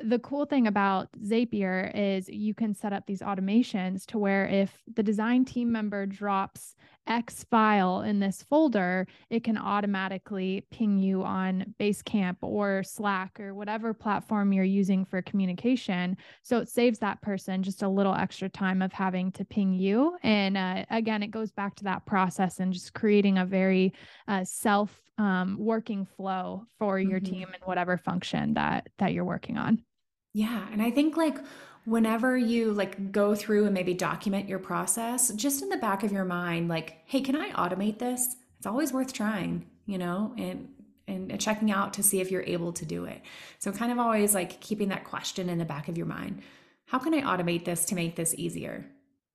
the 0.02 0.18
cool 0.20 0.46
thing 0.46 0.66
about 0.66 1.08
Zapier 1.22 1.90
is 1.94 2.28
you 2.28 2.54
can 2.54 2.74
set 2.74 2.92
up 2.92 3.06
these 3.06 3.20
automations 3.20 4.06
to 4.06 4.18
where 4.18 4.46
if 4.46 4.82
the 4.94 5.02
design 5.02 5.44
team 5.44 5.70
member 5.70 6.06
drops 6.06 6.76
X 7.06 7.44
file 7.50 8.02
in 8.02 8.20
this 8.20 8.42
folder, 8.48 9.06
it 9.30 9.44
can 9.44 9.58
automatically 9.58 10.64
ping 10.70 10.98
you 10.98 11.22
on 11.22 11.74
Basecamp 11.80 12.36
or 12.40 12.82
Slack 12.82 13.38
or 13.40 13.54
whatever 13.54 13.92
platform 13.92 14.52
you're 14.52 14.64
using 14.64 15.04
for 15.04 15.22
communication. 15.22 16.16
So 16.42 16.58
it 16.58 16.68
saves 16.68 16.98
that 17.00 17.20
person 17.22 17.62
just 17.62 17.82
a 17.82 17.88
little 17.88 18.14
extra 18.14 18.48
time 18.48 18.82
of 18.82 18.92
having 18.92 19.32
to 19.32 19.44
ping 19.44 19.74
you. 19.74 20.16
And 20.22 20.56
uh, 20.56 20.84
again, 20.90 21.22
it 21.22 21.30
goes 21.30 21.50
back 21.50 21.74
to 21.76 21.84
that 21.84 22.06
process 22.06 22.60
and 22.60 22.72
just 22.72 22.94
creating 22.94 23.38
a 23.38 23.46
very 23.46 23.92
uh, 24.28 24.44
self 24.44 25.02
um, 25.18 25.56
working 25.58 26.06
flow 26.06 26.64
for 26.78 26.98
your 26.98 27.20
mm-hmm. 27.20 27.34
team 27.34 27.48
and 27.52 27.62
whatever 27.64 27.96
function 27.96 28.54
that 28.54 28.88
that 28.98 29.12
you're 29.12 29.24
working 29.24 29.58
on. 29.58 29.82
Yeah, 30.34 30.66
and 30.72 30.80
I 30.80 30.90
think 30.90 31.16
like 31.16 31.38
whenever 31.84 32.36
you 32.36 32.72
like 32.72 33.12
go 33.12 33.34
through 33.34 33.64
and 33.64 33.74
maybe 33.74 33.94
document 33.94 34.48
your 34.48 34.58
process, 34.58 35.32
just 35.34 35.62
in 35.62 35.68
the 35.68 35.76
back 35.76 36.02
of 36.02 36.12
your 36.12 36.24
mind, 36.24 36.68
like, 36.68 36.98
hey, 37.06 37.20
can 37.20 37.36
I 37.36 37.50
automate 37.52 37.98
this? 37.98 38.36
It's 38.58 38.66
always 38.66 38.92
worth 38.92 39.12
trying, 39.12 39.66
you 39.86 39.98
know, 39.98 40.34
and 40.38 40.68
and 41.08 41.40
checking 41.40 41.70
out 41.70 41.94
to 41.94 42.02
see 42.02 42.20
if 42.20 42.30
you're 42.30 42.44
able 42.44 42.72
to 42.72 42.86
do 42.86 43.04
it. 43.04 43.20
So 43.58 43.72
kind 43.72 43.90
of 43.90 43.98
always 43.98 44.34
like 44.34 44.60
keeping 44.60 44.88
that 44.88 45.04
question 45.04 45.50
in 45.50 45.58
the 45.58 45.64
back 45.64 45.88
of 45.88 45.98
your 45.98 46.06
mind. 46.06 46.42
How 46.86 46.98
can 46.98 47.12
I 47.12 47.22
automate 47.22 47.64
this 47.64 47.84
to 47.86 47.94
make 47.94 48.14
this 48.14 48.34
easier? 48.34 48.86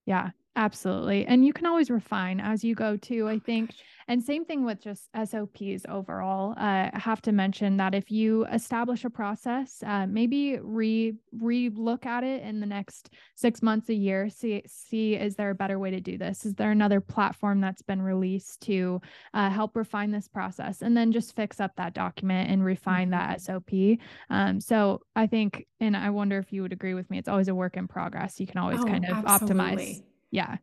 Yeah, 0.06 0.30
absolutely. 0.58 1.26
And 1.26 1.46
you 1.46 1.54
can 1.54 1.66
always 1.66 1.90
refine 1.90 2.40
as 2.40 2.64
you 2.64 2.76
go 2.76 2.98
too. 2.98 3.30
I 3.30 3.40
think 3.40 3.72
and 4.10 4.24
same 4.24 4.46
thing 4.46 4.64
with 4.64 4.82
just 4.82 5.10
SOPs 5.14 5.86
overall. 5.90 6.52
Uh, 6.52 6.90
I 6.94 7.00
have 7.00 7.22
to 7.24 7.34
mention 7.34 7.76
that 7.78 7.94
if 7.94 8.10
you 8.10 8.46
establish 8.46 9.04
a 9.04 9.10
process, 9.10 9.84
uh, 9.86 10.08
maybe 10.08 10.60
re 10.62 11.14
re 11.38 11.70
look 11.70 12.06
at 12.06 12.24
it 12.24 12.42
in 12.44 12.62
the 12.62 12.66
next 12.66 13.10
six 13.36 13.62
months, 13.62 13.90
a 13.90 13.94
year. 13.94 14.30
See 14.30 14.64
see 14.66 15.16
is 15.16 15.36
there 15.36 15.50
a 15.50 15.56
better 15.56 15.78
way 15.78 15.92
to 15.92 16.00
do 16.00 16.18
this? 16.18 16.46
Is 16.46 16.54
there 16.56 16.72
another 16.72 17.02
platform 17.02 17.60
that's 17.60 17.82
been 17.82 18.02
released 18.02 18.62
to 18.62 19.02
uh, 19.34 19.50
help 19.50 19.76
refine 19.76 20.12
this 20.12 20.30
process? 20.30 20.82
And 20.82 20.96
then 20.96 21.12
just 21.12 21.36
fix 21.36 21.60
up 21.60 21.76
that 21.76 21.94
document 21.94 22.50
and 22.50 22.64
refine 22.64 23.12
mm-hmm. 23.12 23.28
that 23.28 23.42
SOP. 23.42 24.00
Um, 24.30 24.62
so 24.62 25.02
I 25.18 25.28
think, 25.28 25.68
and 25.82 25.98
I 25.98 26.12
wonder 26.12 26.38
if 26.38 26.54
you 26.54 26.62
would 26.62 26.74
agree 26.74 26.94
with 26.94 27.10
me. 27.10 27.18
It's 27.18 27.28
always 27.28 27.50
a 27.50 27.56
work 27.56 27.76
in 27.76 27.90
progress. 27.90 28.40
You 28.40 28.48
can 28.48 28.60
always 28.60 28.80
oh, 28.80 28.86
kind 28.86 29.06
of 29.06 29.26
absolutely. 29.26 29.58
optimize. 29.58 30.04
Yeah. 30.32 30.58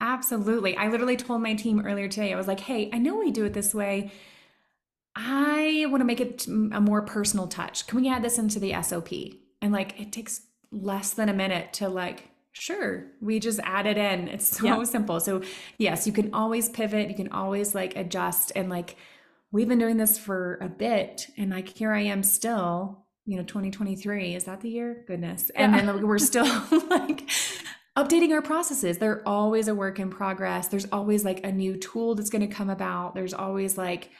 Absolutely. 0.00 0.76
I 0.76 0.88
literally 0.88 1.16
told 1.16 1.42
my 1.42 1.54
team 1.54 1.80
earlier 1.80 2.08
today, 2.08 2.32
I 2.32 2.36
was 2.36 2.46
like, 2.46 2.60
hey, 2.60 2.90
I 2.92 2.98
know 2.98 3.16
we 3.16 3.30
do 3.30 3.44
it 3.44 3.54
this 3.54 3.74
way. 3.74 4.10
I 5.14 5.86
want 5.88 6.02
to 6.02 6.04
make 6.04 6.20
it 6.20 6.46
a 6.46 6.80
more 6.80 7.02
personal 7.02 7.46
touch. 7.46 7.86
Can 7.86 8.02
we 8.02 8.08
add 8.10 8.22
this 8.22 8.38
into 8.38 8.60
the 8.60 8.74
SOP? 8.82 9.08
And 9.62 9.72
like, 9.72 9.98
it 9.98 10.12
takes 10.12 10.42
less 10.70 11.14
than 11.14 11.30
a 11.30 11.32
minute 11.32 11.72
to 11.74 11.88
like, 11.88 12.28
sure, 12.52 13.06
we 13.22 13.40
just 13.40 13.60
add 13.62 13.86
it 13.86 13.96
in. 13.96 14.28
It's 14.28 14.58
so 14.58 14.64
yeah. 14.64 14.82
simple. 14.84 15.18
So, 15.20 15.42
yes, 15.78 16.06
you 16.06 16.12
can 16.12 16.34
always 16.34 16.68
pivot, 16.68 17.08
you 17.08 17.16
can 17.16 17.32
always 17.32 17.74
like 17.74 17.96
adjust. 17.96 18.52
And 18.54 18.68
like, 18.68 18.96
we've 19.50 19.68
been 19.68 19.78
doing 19.78 19.96
this 19.96 20.18
for 20.18 20.58
a 20.60 20.68
bit. 20.68 21.28
And 21.38 21.50
like, 21.50 21.68
here 21.68 21.92
I 21.92 22.02
am 22.02 22.22
still, 22.22 23.06
you 23.24 23.36
know, 23.36 23.44
2023. 23.44 24.34
Is 24.34 24.44
that 24.44 24.60
the 24.60 24.68
year? 24.68 25.04
Goodness. 25.06 25.50
And 25.54 25.74
yeah. 25.74 25.86
then 25.86 26.06
we're 26.06 26.18
still 26.18 26.44
like, 26.90 27.28
updating 27.96 28.32
our 28.32 28.42
processes. 28.42 28.98
They're 28.98 29.26
always 29.26 29.68
a 29.68 29.74
work 29.74 29.98
in 29.98 30.10
progress. 30.10 30.68
There's 30.68 30.86
always 30.92 31.24
like 31.24 31.44
a 31.44 31.52
new 31.52 31.76
tool 31.76 32.14
that's 32.14 32.30
going 32.30 32.46
to 32.46 32.54
come 32.54 32.70
about. 32.70 33.14
There's 33.14 33.34
always 33.34 33.78
like, 33.78 34.10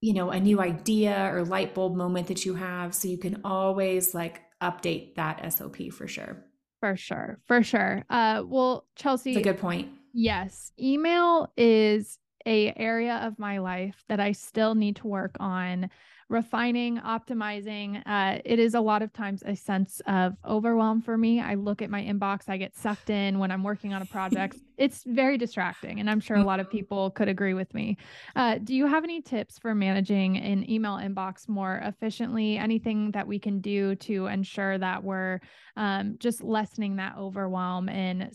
you 0.00 0.12
know, 0.12 0.30
a 0.30 0.40
new 0.40 0.60
idea 0.60 1.30
or 1.32 1.44
light 1.44 1.74
bulb 1.74 1.94
moment 1.94 2.26
that 2.26 2.44
you 2.44 2.54
have. 2.54 2.94
So 2.94 3.08
you 3.08 3.18
can 3.18 3.40
always 3.44 4.14
like 4.14 4.42
update 4.60 5.14
that 5.14 5.52
SOP 5.52 5.92
for 5.92 6.08
sure. 6.08 6.44
For 6.80 6.96
sure. 6.96 7.40
For 7.46 7.62
sure. 7.62 8.04
Uh, 8.10 8.42
well, 8.46 8.86
Chelsea. 8.96 9.30
It's 9.30 9.40
a 9.40 9.42
good 9.42 9.58
point. 9.58 9.88
Yes. 10.12 10.72
Email 10.78 11.52
is 11.56 12.18
a 12.46 12.74
area 12.76 13.16
of 13.24 13.38
my 13.38 13.58
life 13.58 14.04
that 14.08 14.20
I 14.20 14.32
still 14.32 14.74
need 14.74 14.96
to 14.96 15.06
work 15.06 15.36
on 15.40 15.88
refining, 16.28 16.98
optimizing. 16.98 18.02
Uh, 18.06 18.38
it 18.44 18.58
is 18.58 18.74
a 18.74 18.80
lot 18.80 19.02
of 19.02 19.12
times 19.12 19.42
a 19.44 19.54
sense 19.54 20.00
of 20.06 20.34
overwhelm 20.44 21.02
for 21.02 21.16
me. 21.16 21.40
I 21.40 21.54
look 21.54 21.82
at 21.82 21.90
my 21.90 22.02
inbox, 22.02 22.48
I 22.48 22.56
get 22.56 22.76
sucked 22.76 23.10
in 23.10 23.38
when 23.38 23.50
I'm 23.50 23.62
working 23.62 23.92
on 23.92 24.02
a 24.02 24.06
project. 24.06 24.56
it's 24.76 25.04
very 25.04 25.38
distracting, 25.38 26.00
and 26.00 26.10
I'm 26.10 26.20
sure 26.20 26.36
a 26.36 26.42
lot 26.42 26.60
of 26.60 26.66
mm-hmm. 26.66 26.78
people 26.78 27.10
could 27.10 27.28
agree 27.28 27.54
with 27.54 27.72
me. 27.74 27.96
Uh, 28.34 28.58
do 28.58 28.74
you 28.74 28.86
have 28.86 29.04
any 29.04 29.20
tips 29.20 29.58
for 29.58 29.74
managing 29.74 30.36
an 30.38 30.68
email 30.70 30.94
inbox 30.94 31.48
more 31.48 31.80
efficiently? 31.84 32.56
Anything 32.56 33.10
that 33.12 33.26
we 33.26 33.38
can 33.38 33.60
do 33.60 33.94
to 33.96 34.26
ensure 34.26 34.78
that 34.78 35.04
we're 35.04 35.40
um, 35.76 36.16
just 36.18 36.42
lessening 36.42 36.96
that 36.96 37.16
overwhelm 37.18 37.88
and 37.88 38.32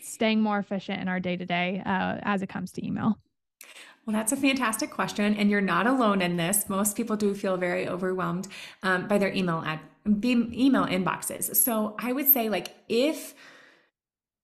staying 0.00 0.40
more 0.40 0.58
efficient 0.58 1.00
in 1.00 1.08
our 1.08 1.20
day 1.20 1.36
to 1.36 1.44
day 1.44 1.82
as 1.84 2.42
it 2.42 2.48
comes 2.48 2.72
to 2.72 2.86
email? 2.86 3.18
Well, 4.08 4.16
that's 4.16 4.32
a 4.32 4.38
fantastic 4.38 4.90
question, 4.90 5.34
and 5.34 5.50
you're 5.50 5.60
not 5.60 5.86
alone 5.86 6.22
in 6.22 6.38
this. 6.38 6.70
Most 6.70 6.96
people 6.96 7.14
do 7.14 7.34
feel 7.34 7.58
very 7.58 7.86
overwhelmed 7.86 8.48
um, 8.82 9.06
by 9.06 9.18
their 9.18 9.30
email 9.30 9.62
ad 9.66 9.80
email 10.24 10.86
inboxes. 10.86 11.54
So 11.56 11.94
I 11.98 12.12
would 12.12 12.26
say, 12.26 12.48
like, 12.48 12.74
if 12.88 13.34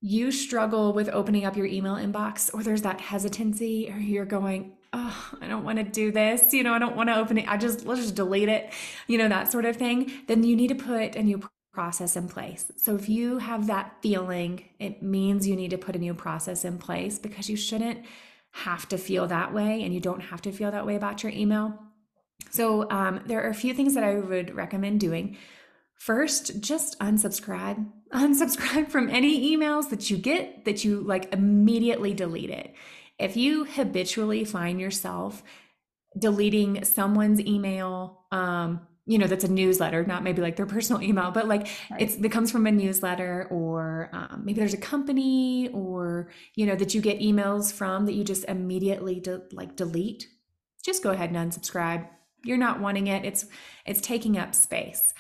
you 0.03 0.33
struggle 0.33 0.92
with 0.92 1.09
opening 1.09 1.46
up 1.46 1.57
your 1.57 1.64
email 1.64 1.94
inbox, 1.94 2.53
or 2.53 2.62
there's 2.62 2.83
that 2.83 3.00
hesitancy, 3.00 3.90
or 3.90 3.96
you're 3.98 4.27
going, 4.27 4.74
oh, 4.92 5.31
I 5.40 5.48
don't 5.48 5.64
want 5.64 5.79
to 5.79 5.85
do 5.85 6.12
this, 6.12 6.53
you 6.53 6.62
know, 6.62 6.74
I 6.74 6.79
don't 6.79 6.94
want 6.94 7.09
to 7.09 7.16
open 7.16 7.38
it. 7.38 7.48
I 7.48 7.57
just 7.57 7.87
let's 7.87 8.03
just 8.03 8.16
delete 8.16 8.50
it, 8.50 8.70
you 9.07 9.16
know, 9.16 9.31
that 9.31 9.50
sort 9.50 9.64
of 9.64 9.77
thing. 9.77 10.12
Then 10.27 10.42
you 10.42 10.57
need 10.57 10.68
to 10.68 10.74
put 10.74 11.16
a 11.16 11.22
new 11.22 11.40
process 11.72 12.16
in 12.16 12.29
place. 12.29 12.70
So 12.77 12.96
if 12.96 13.09
you 13.09 13.38
have 13.38 13.66
that 13.68 13.96
feeling, 14.03 14.66
it 14.79 15.03
means 15.03 15.48
you 15.48 15.57
need 15.57 15.70
to 15.70 15.79
put 15.79 15.96
a 15.96 15.98
new 15.98 16.12
process 16.12 16.66
in 16.66 16.77
place 16.77 17.18
because 17.18 17.48
you 17.48 17.57
shouldn't 17.57 18.05
have 18.54 18.88
to 18.88 18.96
feel 18.96 19.26
that 19.26 19.52
way 19.52 19.82
and 19.82 19.92
you 19.92 19.98
don't 20.00 20.20
have 20.20 20.40
to 20.40 20.52
feel 20.52 20.70
that 20.70 20.86
way 20.86 20.94
about 20.94 21.22
your 21.22 21.32
email. 21.32 21.76
So, 22.50 22.88
um, 22.90 23.20
there 23.26 23.42
are 23.44 23.50
a 23.50 23.54
few 23.54 23.74
things 23.74 23.94
that 23.94 24.04
I 24.04 24.14
would 24.14 24.54
recommend 24.54 25.00
doing. 25.00 25.36
First, 25.96 26.60
just 26.60 26.98
unsubscribe. 27.00 27.84
Unsubscribe 28.12 28.90
from 28.90 29.10
any 29.10 29.56
emails 29.56 29.90
that 29.90 30.08
you 30.08 30.16
get 30.16 30.66
that 30.66 30.84
you 30.84 31.00
like 31.00 31.32
immediately 31.32 32.14
delete 32.14 32.50
it. 32.50 32.74
If 33.18 33.36
you 33.36 33.64
habitually 33.64 34.44
find 34.44 34.80
yourself 34.80 35.42
deleting 36.16 36.84
someone's 36.84 37.40
email, 37.40 38.24
um, 38.30 38.86
you 39.06 39.18
know 39.18 39.26
that's 39.26 39.44
a 39.44 39.50
newsletter 39.50 40.04
not 40.04 40.22
maybe 40.22 40.40
like 40.40 40.56
their 40.56 40.66
personal 40.66 41.02
email 41.02 41.30
but 41.30 41.46
like 41.46 41.68
right. 41.90 42.00
it's 42.00 42.16
it 42.16 42.30
comes 42.30 42.50
from 42.50 42.66
a 42.66 42.72
newsletter 42.72 43.46
or 43.50 44.08
um, 44.12 44.42
maybe 44.44 44.58
there's 44.58 44.74
a 44.74 44.78
company 44.78 45.68
or 45.72 46.28
you 46.54 46.66
know 46.66 46.74
that 46.74 46.94
you 46.94 47.00
get 47.00 47.20
emails 47.20 47.72
from 47.72 48.06
that 48.06 48.14
you 48.14 48.24
just 48.24 48.44
immediately 48.44 49.20
de- 49.20 49.42
like 49.52 49.76
delete. 49.76 50.28
Just 50.84 51.02
go 51.02 51.10
ahead 51.10 51.30
and 51.30 51.52
unsubscribe. 51.52 52.08
You're 52.44 52.58
not 52.58 52.80
wanting 52.80 53.06
it. 53.06 53.24
It's 53.24 53.46
it's 53.86 54.00
taking 54.00 54.38
up 54.38 54.54
space. 54.54 55.12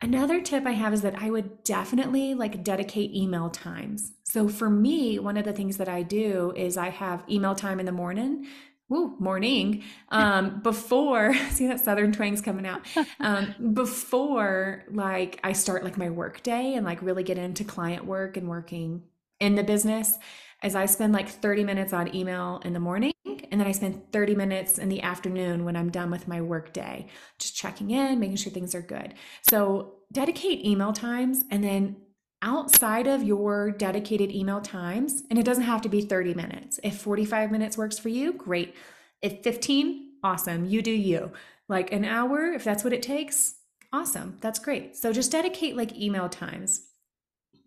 Another 0.00 0.40
tip 0.40 0.64
i 0.64 0.70
have 0.70 0.92
is 0.92 1.02
that 1.02 1.20
i 1.20 1.28
would 1.28 1.64
definitely 1.64 2.34
like 2.34 2.62
dedicate 2.62 3.14
email 3.14 3.50
times. 3.50 4.12
So 4.24 4.48
for 4.48 4.70
me 4.70 5.18
one 5.18 5.36
of 5.36 5.44
the 5.44 5.52
things 5.52 5.76
that 5.78 5.88
i 5.88 6.02
do 6.02 6.52
is 6.56 6.76
i 6.76 6.90
have 6.90 7.24
email 7.28 7.54
time 7.54 7.80
in 7.80 7.86
the 7.86 7.92
morning 7.92 8.46
Woo, 8.88 9.16
morning. 9.18 9.84
Um, 10.08 10.60
before, 10.62 11.34
see 11.50 11.66
that 11.66 11.84
southern 11.84 12.12
twang's 12.12 12.40
coming 12.40 12.66
out. 12.66 12.82
Um, 13.20 13.72
before 13.74 14.84
like 14.90 15.40
I 15.42 15.52
start 15.52 15.82
like 15.82 15.98
my 15.98 16.08
work 16.08 16.42
day 16.42 16.74
and 16.74 16.86
like 16.86 17.02
really 17.02 17.24
get 17.24 17.36
into 17.36 17.64
client 17.64 18.04
work 18.04 18.36
and 18.36 18.48
working 18.48 19.02
in 19.40 19.56
the 19.56 19.64
business, 19.64 20.16
as 20.62 20.76
I 20.76 20.86
spend 20.86 21.12
like 21.12 21.28
30 21.28 21.64
minutes 21.64 21.92
on 21.92 22.14
email 22.14 22.60
in 22.64 22.74
the 22.74 22.80
morning 22.80 23.12
and 23.50 23.60
then 23.60 23.66
I 23.66 23.72
spend 23.72 24.12
30 24.12 24.34
minutes 24.34 24.78
in 24.78 24.88
the 24.88 25.02
afternoon 25.02 25.64
when 25.64 25.76
I'm 25.76 25.90
done 25.90 26.10
with 26.10 26.28
my 26.28 26.40
work 26.40 26.72
day, 26.72 27.06
just 27.38 27.56
checking 27.56 27.90
in, 27.90 28.20
making 28.20 28.36
sure 28.36 28.52
things 28.52 28.74
are 28.74 28.82
good. 28.82 29.14
So 29.48 29.94
dedicate 30.12 30.64
email 30.64 30.92
times 30.92 31.44
and 31.50 31.62
then 31.64 31.96
outside 32.42 33.06
of 33.06 33.22
your 33.22 33.70
dedicated 33.70 34.30
email 34.30 34.60
times, 34.60 35.22
and 35.30 35.38
it 35.38 35.44
doesn't 35.44 35.64
have 35.64 35.82
to 35.82 35.88
be 35.88 36.02
30 36.02 36.34
minutes. 36.34 36.78
If 36.82 36.98
45 36.98 37.50
minutes 37.50 37.76
works 37.76 37.98
for 37.98 38.08
you, 38.08 38.32
great. 38.32 38.74
If 39.22 39.42
15, 39.42 40.12
awesome. 40.22 40.64
You 40.64 40.82
do 40.82 40.92
you. 40.92 41.32
Like 41.68 41.92
an 41.92 42.04
hour, 42.04 42.52
if 42.52 42.64
that's 42.64 42.84
what 42.84 42.92
it 42.92 43.02
takes, 43.02 43.56
awesome. 43.92 44.38
That's 44.40 44.58
great. 44.58 44.96
So 44.96 45.12
just 45.12 45.32
dedicate 45.32 45.76
like 45.76 45.96
email 45.96 46.28
times. 46.28 46.82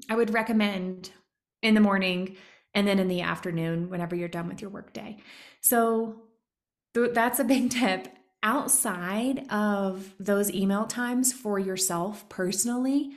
I 0.10 0.16
would 0.16 0.34
recommend 0.34 1.12
in 1.62 1.76
the 1.76 1.82
morning 1.82 2.38
and 2.74 2.88
then 2.88 3.00
in 3.00 3.08
the 3.08 3.22
afternoon 3.22 3.90
whenever 3.90 4.16
you're 4.16 4.28
done 4.28 4.48
with 4.48 4.62
your 4.62 4.72
workday. 4.72 5.18
So 5.62 6.24
th- 6.94 7.14
that's 7.14 7.40
a 7.40 7.44
big 7.44 7.70
tip. 7.72 8.08
Outside 8.44 9.46
of 9.52 10.16
those 10.20 10.52
email 10.52 10.86
times 10.86 11.32
for 11.32 11.60
yourself 11.60 12.28
personally, 12.28 13.12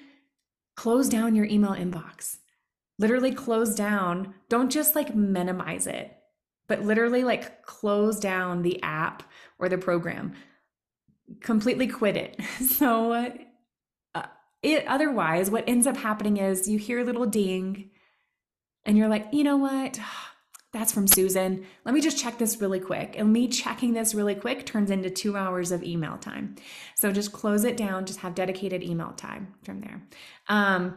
close 0.77 1.09
down 1.09 1.35
your 1.35 1.47
email 1.47 1.73
inbox. 1.73 2.39
Literally 2.99 3.33
close 3.33 3.75
down. 3.75 4.35
Don't 4.49 4.71
just 4.71 4.95
like 4.95 5.15
minimize 5.15 5.87
it, 5.87 6.17
but 6.69 6.83
literally 6.83 7.25
like 7.25 7.63
close 7.63 8.21
down 8.21 8.63
the 8.63 8.83
app 8.83 9.23
or 9.59 9.69
the 9.69 9.79
program. 9.79 10.35
Completely 11.41 11.87
quit 11.87 12.17
it. 12.17 12.41
So, 12.61 13.13
uh, 14.15 14.27
it 14.63 14.87
otherwise, 14.87 15.51
what 15.51 15.69
ends 15.69 15.87
up 15.87 15.97
happening 15.97 16.39
is 16.39 16.69
you 16.69 16.79
hear 16.79 17.01
a 17.01 17.05
little 17.05 17.27
ding 17.27 17.91
and 18.85 18.97
you're 18.97 19.09
like, 19.09 19.27
you 19.33 19.45
know 19.45 19.57
what? 19.57 19.99
That's 20.75 20.93
from 20.93 21.07
Susan. 21.07 21.65
Let 21.85 21.95
me 21.95 22.01
just 22.01 22.19
check 22.19 22.37
this 22.37 22.61
really 22.61 22.81
quick. 22.81 23.15
And 23.17 23.33
me 23.33 23.47
checking 23.47 23.93
this 23.93 24.13
really 24.13 24.35
quick 24.35 24.67
turns 24.67 24.91
into 24.91 25.09
two 25.09 25.37
hours 25.37 25.71
of 25.71 25.85
email 25.85 26.19
time. 26.19 26.57
So 26.97 27.13
just 27.13 27.33
close 27.33 27.63
it 27.63 27.77
down, 27.77 28.07
just 28.07 28.19
have 28.19 28.35
dedicated 28.35 28.83
email 28.83 29.13
time 29.13 29.55
from 29.63 29.81
there. 29.81 30.03
Um, 30.49 30.97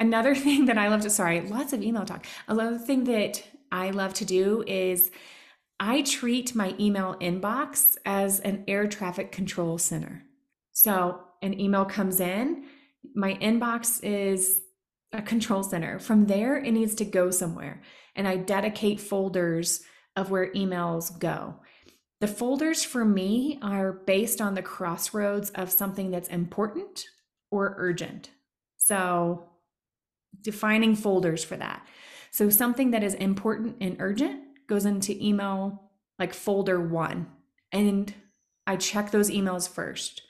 another 0.00 0.34
thing 0.46 0.64
that 0.64 0.78
I 0.78 0.88
love 0.88 1.02
to, 1.02 1.10
sorry, 1.10 1.42
lots 1.42 1.74
of 1.74 1.82
email 1.82 2.06
talk. 2.06 2.24
Another 2.48 2.78
thing 2.78 3.04
that 3.04 3.44
I 3.70 3.90
love 3.90 4.14
to 4.14 4.24
do 4.24 4.64
is 4.66 5.10
I 5.78 6.00
treat 6.00 6.54
my 6.54 6.74
email 6.80 7.16
inbox 7.20 7.98
as 8.06 8.40
an 8.40 8.64
air 8.66 8.86
traffic 8.86 9.30
control 9.30 9.76
center. 9.76 10.22
So 10.72 11.20
an 11.42 11.60
email 11.60 11.84
comes 11.84 12.20
in, 12.20 12.64
my 13.14 13.34
inbox 13.34 14.02
is 14.02 14.62
a 15.12 15.20
control 15.20 15.62
center. 15.62 15.98
From 15.98 16.26
there, 16.26 16.56
it 16.56 16.72
needs 16.72 16.94
to 16.96 17.04
go 17.04 17.30
somewhere. 17.30 17.82
And 18.16 18.26
I 18.26 18.36
dedicate 18.36 19.00
folders 19.00 19.82
of 20.16 20.30
where 20.30 20.50
emails 20.52 21.16
go. 21.18 21.56
The 22.20 22.26
folders 22.26 22.82
for 22.82 23.04
me 23.04 23.58
are 23.62 23.92
based 23.92 24.40
on 24.40 24.54
the 24.54 24.62
crossroads 24.62 25.50
of 25.50 25.70
something 25.70 26.10
that's 26.10 26.28
important 26.28 27.04
or 27.50 27.74
urgent. 27.78 28.30
So, 28.78 29.50
defining 30.42 30.96
folders 30.96 31.44
for 31.44 31.56
that. 31.56 31.86
So, 32.30 32.48
something 32.48 32.90
that 32.92 33.04
is 33.04 33.14
important 33.14 33.76
and 33.80 33.96
urgent 34.00 34.42
goes 34.66 34.86
into 34.86 35.22
email 35.22 35.90
like 36.18 36.32
folder 36.32 36.80
one. 36.80 37.26
And 37.70 38.12
I 38.66 38.76
check 38.76 39.10
those 39.10 39.30
emails 39.30 39.68
first. 39.68 40.22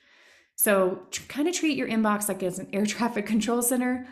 So, 0.56 1.02
kind 1.28 1.46
of 1.48 1.54
treat 1.54 1.76
your 1.76 1.88
inbox 1.88 2.28
like 2.28 2.42
as 2.42 2.58
an 2.58 2.68
air 2.72 2.84
traffic 2.84 3.26
control 3.34 3.62
center 3.62 4.08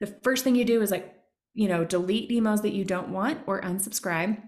the 0.00 0.06
first 0.06 0.44
thing 0.44 0.54
you 0.54 0.64
do 0.64 0.80
is 0.80 0.90
like, 0.90 1.14
you 1.58 1.66
know, 1.66 1.84
delete 1.84 2.30
emails 2.30 2.62
that 2.62 2.72
you 2.72 2.84
don't 2.84 3.08
want 3.08 3.40
or 3.44 3.60
unsubscribe. 3.60 4.40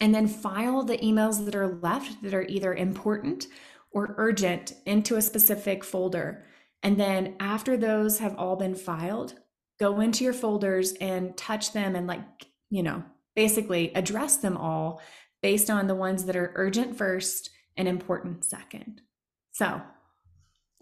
And 0.00 0.14
then 0.14 0.26
file 0.26 0.82
the 0.82 0.96
emails 0.96 1.44
that 1.44 1.54
are 1.54 1.68
left 1.68 2.22
that 2.22 2.32
are 2.32 2.46
either 2.48 2.72
important 2.72 3.48
or 3.90 4.14
urgent 4.16 4.72
into 4.86 5.16
a 5.16 5.22
specific 5.22 5.84
folder. 5.84 6.46
And 6.82 6.98
then 6.98 7.36
after 7.38 7.76
those 7.76 8.20
have 8.20 8.34
all 8.38 8.56
been 8.56 8.74
filed, 8.74 9.34
go 9.78 10.00
into 10.00 10.24
your 10.24 10.32
folders 10.32 10.94
and 11.02 11.36
touch 11.36 11.74
them 11.74 11.94
and, 11.94 12.06
like, 12.06 12.22
you 12.70 12.82
know, 12.82 13.04
basically 13.36 13.94
address 13.94 14.38
them 14.38 14.56
all 14.56 15.02
based 15.42 15.68
on 15.68 15.86
the 15.86 15.94
ones 15.94 16.24
that 16.24 16.36
are 16.36 16.52
urgent 16.54 16.96
first 16.96 17.50
and 17.76 17.86
important 17.86 18.46
second. 18.46 19.02
So 19.52 19.82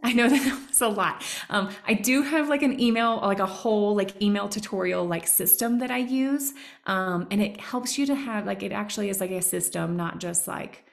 I 0.03 0.13
know 0.13 0.29
that 0.31 0.69
was 0.69 0.81
a 0.81 0.89
lot. 0.89 1.25
Um, 1.49 1.71
I 1.87 1.95
do 1.95 2.23
have 2.23 2.49
like 2.49 2.63
an 2.63 2.81
email, 2.81 3.17
like 3.17 3.39
a 3.39 3.47
whole 3.47 3.95
like 3.95 4.21
email 4.23 4.49
tutorial 4.49 5.05
like 5.05 5.27
system 5.27 5.79
that 5.79 5.91
I 5.91 5.99
use, 5.99 6.53
um, 6.87 7.27
and 7.31 7.43
it 7.43 7.61
helps 7.61 7.99
you 7.99 8.07
to 8.07 8.15
have 8.15 8.47
like 8.47 8.63
it 8.63 8.73
actually 8.73 9.11
is 9.11 9.21
like 9.21 9.31
a 9.31 9.43
system, 9.43 9.97
not 9.97 10.19
just 10.19 10.49
like 10.49 10.85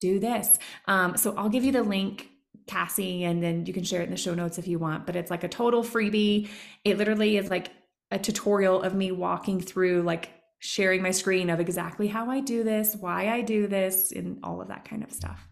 do 0.00 0.18
this. 0.18 0.58
Um, 0.86 1.16
so 1.16 1.34
I'll 1.36 1.48
give 1.48 1.64
you 1.64 1.72
the 1.72 1.82
link, 1.82 2.28
Cassie, 2.66 3.24
and 3.24 3.42
then 3.42 3.66
you 3.66 3.72
can 3.72 3.84
share 3.84 4.02
it 4.02 4.04
in 4.04 4.10
the 4.10 4.16
show 4.16 4.34
notes 4.34 4.58
if 4.58 4.68
you 4.68 4.78
want. 4.78 5.06
But 5.06 5.16
it's 5.16 5.30
like 5.30 5.44
a 5.44 5.48
total 5.48 5.82
freebie. 5.82 6.48
It 6.84 6.98
literally 6.98 7.36
is 7.36 7.50
like 7.50 7.70
a 8.10 8.18
tutorial 8.18 8.82
of 8.82 8.94
me 8.94 9.10
walking 9.10 9.60
through 9.60 10.02
like 10.02 10.30
sharing 10.58 11.02
my 11.02 11.10
screen 11.10 11.50
of 11.50 11.60
exactly 11.60 12.08
how 12.08 12.30
I 12.30 12.40
do 12.40 12.64
this, 12.64 12.96
why 12.96 13.28
I 13.28 13.40
do 13.42 13.66
this, 13.66 14.12
and 14.12 14.38
all 14.42 14.60
of 14.60 14.68
that 14.68 14.84
kind 14.84 15.02
of 15.02 15.12
stuff. 15.12 15.48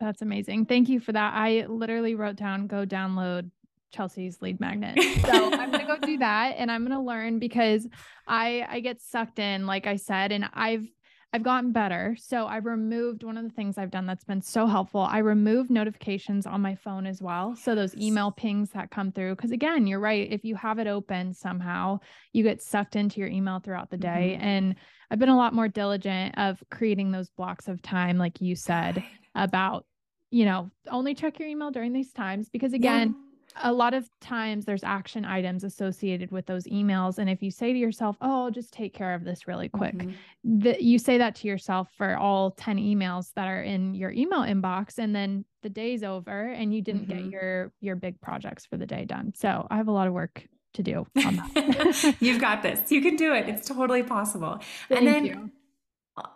That's 0.00 0.22
amazing. 0.22 0.66
Thank 0.66 0.88
you 0.88 1.00
for 1.00 1.12
that. 1.12 1.34
I 1.34 1.66
literally 1.66 2.14
wrote 2.14 2.36
down 2.36 2.66
go 2.66 2.86
download 2.86 3.50
Chelsea's 3.92 4.40
lead 4.40 4.60
magnet. 4.60 4.98
So 5.24 5.52
I'm 5.52 5.70
gonna 5.70 5.86
go 5.86 5.98
do 5.98 6.18
that 6.18 6.54
and 6.58 6.70
I'm 6.70 6.84
gonna 6.84 7.02
learn 7.02 7.38
because 7.38 7.86
I 8.26 8.66
I 8.68 8.80
get 8.80 9.00
sucked 9.00 9.38
in, 9.38 9.66
like 9.66 9.86
I 9.86 9.96
said, 9.96 10.32
and 10.32 10.48
I've 10.54 10.86
I've 11.32 11.42
gotten 11.42 11.72
better. 11.72 12.16
So 12.18 12.46
I've 12.46 12.64
removed 12.64 13.22
one 13.22 13.36
of 13.36 13.44
the 13.44 13.50
things 13.50 13.76
I've 13.76 13.90
done 13.90 14.06
that's 14.06 14.24
been 14.24 14.40
so 14.40 14.66
helpful. 14.66 15.02
I 15.02 15.18
removed 15.18 15.68
notifications 15.68 16.46
on 16.46 16.62
my 16.62 16.74
phone 16.74 17.06
as 17.06 17.20
well. 17.20 17.54
So 17.54 17.74
those 17.74 17.94
email 17.96 18.30
pings 18.30 18.70
that 18.70 18.90
come 18.90 19.12
through. 19.12 19.36
Cause 19.36 19.50
again, 19.50 19.86
you're 19.86 20.00
right. 20.00 20.26
If 20.30 20.42
you 20.44 20.54
have 20.54 20.78
it 20.78 20.86
open 20.86 21.34
somehow, 21.34 22.00
you 22.32 22.42
get 22.42 22.62
sucked 22.62 22.96
into 22.96 23.20
your 23.20 23.28
email 23.28 23.60
throughout 23.60 23.90
the 23.90 23.98
day. 23.98 24.36
Mm-hmm. 24.36 24.46
And 24.46 24.74
I've 25.10 25.18
been 25.18 25.28
a 25.28 25.36
lot 25.36 25.52
more 25.52 25.68
diligent 25.68 26.38
of 26.38 26.62
creating 26.70 27.10
those 27.10 27.28
blocks 27.28 27.68
of 27.68 27.82
time, 27.82 28.16
like 28.16 28.40
you 28.40 28.56
said, 28.56 29.04
about, 29.34 29.84
you 30.30 30.44
know, 30.44 30.70
only 30.90 31.14
check 31.14 31.38
your 31.38 31.48
email 31.48 31.70
during 31.70 31.92
these 31.92 32.12
times. 32.12 32.48
Because 32.48 32.72
again, 32.72 33.14
yeah 33.16 33.24
a 33.62 33.72
lot 33.72 33.94
of 33.94 34.08
times 34.20 34.64
there's 34.64 34.84
action 34.84 35.24
items 35.24 35.64
associated 35.64 36.30
with 36.30 36.46
those 36.46 36.64
emails 36.64 37.18
and 37.18 37.28
if 37.28 37.42
you 37.42 37.50
say 37.50 37.72
to 37.72 37.78
yourself 37.78 38.16
oh 38.20 38.44
I'll 38.44 38.50
just 38.50 38.72
take 38.72 38.94
care 38.94 39.14
of 39.14 39.24
this 39.24 39.46
really 39.46 39.68
quick 39.68 39.96
mm-hmm. 39.96 40.58
that 40.60 40.82
you 40.82 40.98
say 40.98 41.18
that 41.18 41.34
to 41.36 41.48
yourself 41.48 41.88
for 41.96 42.16
all 42.16 42.52
10 42.52 42.76
emails 42.76 43.32
that 43.34 43.48
are 43.48 43.62
in 43.62 43.94
your 43.94 44.10
email 44.12 44.40
inbox 44.40 44.98
and 44.98 45.14
then 45.14 45.44
the 45.62 45.68
day's 45.68 46.02
over 46.02 46.48
and 46.48 46.74
you 46.74 46.82
didn't 46.82 47.08
mm-hmm. 47.08 47.24
get 47.24 47.30
your 47.30 47.72
your 47.80 47.96
big 47.96 48.20
projects 48.20 48.66
for 48.66 48.76
the 48.76 48.86
day 48.86 49.04
done 49.04 49.32
so 49.34 49.66
i 49.70 49.76
have 49.76 49.88
a 49.88 49.92
lot 49.92 50.06
of 50.06 50.12
work 50.12 50.46
to 50.74 50.82
do 50.82 51.06
on 51.24 51.36
that 51.36 52.16
you've 52.20 52.40
got 52.40 52.62
this 52.62 52.92
you 52.92 53.00
can 53.00 53.16
do 53.16 53.34
it 53.34 53.48
it's 53.48 53.66
totally 53.66 54.02
possible 54.02 54.60
Thank 54.88 55.00
and 55.00 55.06
then 55.06 55.24
you. 55.24 55.50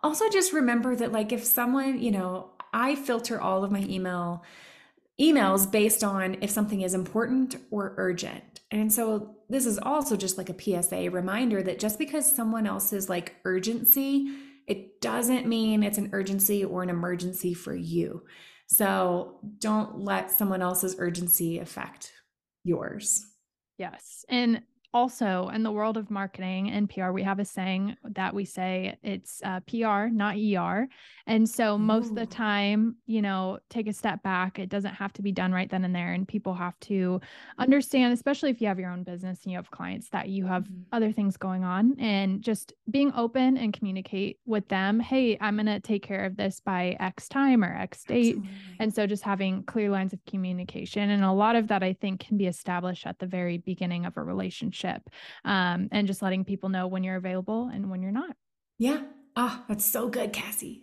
also 0.02 0.28
just 0.30 0.52
remember 0.52 0.96
that 0.96 1.12
like 1.12 1.32
if 1.32 1.44
someone 1.44 2.00
you 2.00 2.10
know 2.10 2.50
i 2.72 2.94
filter 2.94 3.40
all 3.40 3.64
of 3.64 3.70
my 3.70 3.80
email 3.80 4.42
emails 5.20 5.70
based 5.70 6.02
on 6.02 6.36
if 6.40 6.50
something 6.50 6.80
is 6.80 6.94
important 6.94 7.56
or 7.70 7.94
urgent. 7.96 8.60
And 8.70 8.92
so 8.92 9.36
this 9.48 9.66
is 9.66 9.78
also 9.78 10.16
just 10.16 10.38
like 10.38 10.48
a 10.48 10.82
PSA 10.82 11.10
reminder 11.10 11.62
that 11.62 11.78
just 11.78 11.98
because 11.98 12.34
someone 12.34 12.66
else's 12.66 13.08
like 13.08 13.36
urgency, 13.44 14.34
it 14.66 15.00
doesn't 15.00 15.46
mean 15.46 15.82
it's 15.82 15.98
an 15.98 16.10
urgency 16.12 16.64
or 16.64 16.82
an 16.82 16.90
emergency 16.90 17.54
for 17.54 17.74
you. 17.74 18.22
So 18.66 19.38
don't 19.58 20.00
let 20.00 20.30
someone 20.30 20.62
else's 20.62 20.96
urgency 20.98 21.58
affect 21.58 22.12
yours. 22.64 23.26
Yes. 23.76 24.24
And 24.28 24.62
also 24.94 25.48
in 25.48 25.62
the 25.62 25.70
world 25.70 25.96
of 25.96 26.10
marketing 26.10 26.70
and 26.70 26.88
PR, 26.88 27.10
we 27.10 27.22
have 27.22 27.38
a 27.38 27.44
saying 27.44 27.96
that 28.10 28.34
we 28.34 28.44
say 28.44 28.96
it's 29.02 29.40
uh, 29.42 29.60
PR, 29.60 30.12
not 30.12 30.36
ER. 30.36 30.86
And 31.26 31.48
so 31.48 31.78
most 31.78 32.06
Ooh. 32.06 32.10
of 32.10 32.16
the 32.16 32.26
time, 32.26 32.96
you 33.06 33.22
know, 33.22 33.58
take 33.70 33.86
a 33.86 33.92
step 33.92 34.22
back. 34.22 34.58
It 34.58 34.68
doesn't 34.68 34.94
have 34.94 35.12
to 35.14 35.22
be 35.22 35.32
done 35.32 35.52
right 35.52 35.70
then 35.70 35.84
and 35.84 35.94
there. 35.94 36.12
And 36.12 36.28
people 36.28 36.52
have 36.54 36.78
to 36.80 37.20
understand, 37.58 38.12
especially 38.12 38.50
if 38.50 38.60
you 38.60 38.68
have 38.68 38.78
your 38.78 38.90
own 38.90 39.02
business 39.02 39.40
and 39.44 39.52
you 39.52 39.56
have 39.56 39.70
clients, 39.70 40.10
that 40.10 40.28
you 40.28 40.46
have 40.46 40.64
mm-hmm. 40.64 40.82
other 40.92 41.10
things 41.10 41.36
going 41.36 41.64
on 41.64 41.98
and 41.98 42.42
just 42.42 42.74
being 42.90 43.12
open 43.16 43.56
and 43.56 43.72
communicate 43.72 44.40
with 44.44 44.68
them. 44.68 45.00
Hey, 45.00 45.38
I'm 45.40 45.56
going 45.56 45.66
to 45.66 45.80
take 45.80 46.02
care 46.02 46.24
of 46.24 46.36
this 46.36 46.60
by 46.60 46.96
X 47.00 47.28
time 47.28 47.64
or 47.64 47.74
X 47.74 48.04
date. 48.04 48.36
Absolutely. 48.36 48.50
And 48.80 48.94
so 48.94 49.06
just 49.06 49.22
having 49.22 49.62
clear 49.62 49.88
lines 49.88 50.12
of 50.12 50.18
communication. 50.26 51.08
And 51.08 51.24
a 51.24 51.32
lot 51.32 51.56
of 51.56 51.68
that, 51.68 51.82
I 51.82 51.94
think, 51.94 52.20
can 52.20 52.36
be 52.36 52.46
established 52.46 53.06
at 53.06 53.18
the 53.18 53.26
very 53.26 53.56
beginning 53.58 54.04
of 54.04 54.16
a 54.18 54.22
relationship 54.22 54.81
um, 55.44 55.88
and 55.92 56.06
just 56.06 56.22
letting 56.22 56.44
people 56.44 56.68
know 56.68 56.86
when 56.86 57.04
you're 57.04 57.16
available 57.16 57.70
and 57.72 57.90
when 57.90 58.02
you're 58.02 58.12
not. 58.12 58.36
Yeah. 58.78 59.02
Oh, 59.34 59.64
that's 59.66 59.84
so 59.84 60.08
good, 60.08 60.34
Cassie. 60.34 60.82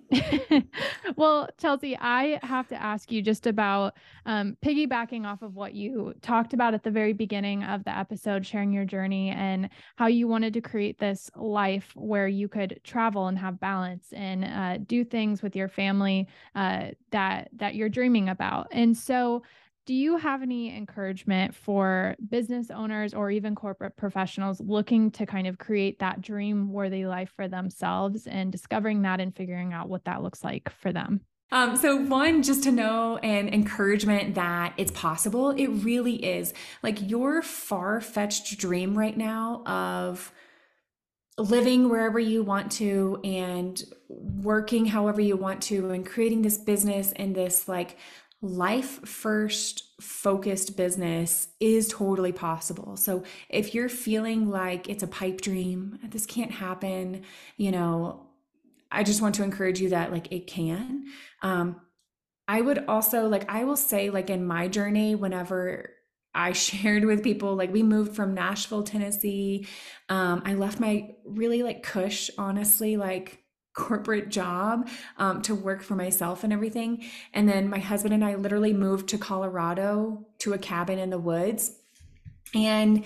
well, 1.16 1.48
Chelsea, 1.60 1.96
I 2.00 2.40
have 2.42 2.68
to 2.70 2.82
ask 2.82 3.12
you 3.12 3.22
just 3.22 3.46
about 3.46 3.94
um, 4.26 4.58
piggybacking 4.66 5.24
off 5.24 5.44
of 5.44 5.54
what 5.54 5.76
you 5.76 6.16
talked 6.24 6.54
about 6.54 6.74
at 6.74 6.82
the 6.82 6.90
very 6.90 7.14
beginning 7.14 7.64
of 7.64 7.84
the 7.84 7.96
episode, 7.96 8.48
sharing 8.48 8.74
your 8.74 8.86
journey 8.86 9.30
and 9.30 9.70
how 9.98 10.08
you 10.08 10.28
wanted 10.28 10.54
to 10.56 10.62
create 10.62 10.98
this 10.98 11.30
life 11.36 11.92
where 11.96 12.28
you 12.28 12.48
could 12.48 12.80
travel 12.84 13.28
and 13.28 13.38
have 13.38 13.60
balance 13.60 14.08
and 14.14 14.44
uh, 14.44 14.84
do 14.88 15.04
things 15.04 15.44
with 15.44 15.56
your 15.56 15.68
family 15.68 16.28
uh, 16.56 16.88
that 17.12 17.50
that 17.54 17.76
you're 17.76 17.88
dreaming 17.90 18.30
about. 18.30 18.68
And 18.72 18.98
so, 18.98 19.44
do 19.90 19.96
you 19.96 20.18
have 20.18 20.44
any 20.44 20.78
encouragement 20.78 21.56
for 21.56 22.16
business 22.30 22.70
owners 22.70 23.12
or 23.12 23.32
even 23.32 23.56
corporate 23.56 23.98
professionals 23.98 24.62
looking 24.62 25.10
to 25.10 25.26
kind 25.26 25.48
of 25.48 25.58
create 25.58 25.98
that 25.98 26.22
dream 26.22 26.72
worthy 26.72 27.08
life 27.08 27.34
for 27.36 27.48
themselves 27.48 28.28
and 28.28 28.52
discovering 28.52 29.02
that 29.02 29.20
and 29.20 29.36
figuring 29.36 29.74
out 29.74 29.90
what 29.90 30.06
that 30.06 30.22
looks 30.22 30.44
like 30.44 30.70
for 30.70 30.94
them? 30.94 31.22
Um, 31.52 31.76
so 31.76 31.96
one, 31.96 32.44
just 32.44 32.62
to 32.66 32.72
know 32.72 33.18
and 33.24 33.52
encouragement 33.52 34.36
that 34.36 34.76
it's 34.78 34.92
possible. 34.92 35.50
It 35.50 35.70
really 35.70 36.24
is. 36.24 36.54
Like 36.84 37.10
your 37.10 37.42
far-fetched 37.42 38.60
dream 38.60 38.96
right 38.96 39.18
now 39.18 39.64
of 39.66 40.32
living 41.40 41.90
wherever 41.90 42.20
you 42.20 42.44
want 42.44 42.72
to 42.74 43.20
and 43.24 43.84
working 44.08 44.86
however 44.86 45.20
you 45.20 45.36
want 45.36 45.64
to 45.64 45.90
and 45.90 46.06
creating 46.06 46.44
this 46.44 46.60
business 46.60 47.12
and 47.16 47.34
this 47.34 47.68
like 47.68 47.98
life 48.42 49.06
first 49.06 49.84
focused 50.00 50.78
business 50.78 51.50
is 51.60 51.90
totally 51.90 52.32
possible. 52.32 52.96
So 52.96 53.24
if 53.50 53.74
you're 53.74 53.90
feeling 53.90 54.50
like 54.50 54.88
it's 54.90 55.04
a 55.04 55.08
pipe 55.08 55.42
dream, 55.42 56.00
this 56.10 56.26
can't 56.26 56.52
happen, 56.52 57.24
you 57.58 57.72
know, 57.72 58.28
I 58.92 59.04
just 59.04 59.22
want 59.22 59.36
to 59.36 59.44
encourage 59.44 59.82
you 59.82 59.90
that 59.90 60.12
like 60.12 60.32
it 60.32 60.48
can. 60.48 61.06
Um, 61.42 61.82
I 62.48 62.62
would 62.62 62.86
also 62.88 63.28
like, 63.28 63.50
I 63.52 63.66
will 63.66 63.76
say, 63.76 64.10
like 64.10 64.30
in 64.30 64.46
my 64.46 64.68
journey, 64.68 65.16
whenever 65.16 65.92
I 66.34 66.52
shared 66.54 67.06
with 67.06 67.24
people, 67.24 67.56
like 67.56 67.72
we 67.74 67.84
moved 67.84 68.16
from 68.16 68.34
Nashville, 68.34 68.84
Tennessee. 68.84 69.68
Um, 70.08 70.42
I 70.46 70.54
left 70.54 70.80
my 70.80 71.12
really 71.26 71.62
like 71.62 71.84
cush, 71.84 72.30
honestly, 72.38 72.98
like 72.98 73.39
corporate 73.74 74.30
job 74.30 74.88
um, 75.18 75.42
to 75.44 75.56
work 75.56 75.82
for 75.82 75.96
myself 75.96 76.44
and 76.44 76.52
everything. 76.52 77.04
And 77.34 77.48
then 77.48 77.70
my 77.70 77.80
husband 77.80 78.14
and 78.14 78.26
I 78.26 78.36
literally 78.36 78.74
moved 78.74 79.10
to 79.10 79.18
Colorado 79.18 80.26
to 80.40 80.54
a 80.54 80.58
cabin 80.58 81.00
in 81.00 81.10
the 81.10 81.20
woods. 81.20 81.72
And 82.54 83.06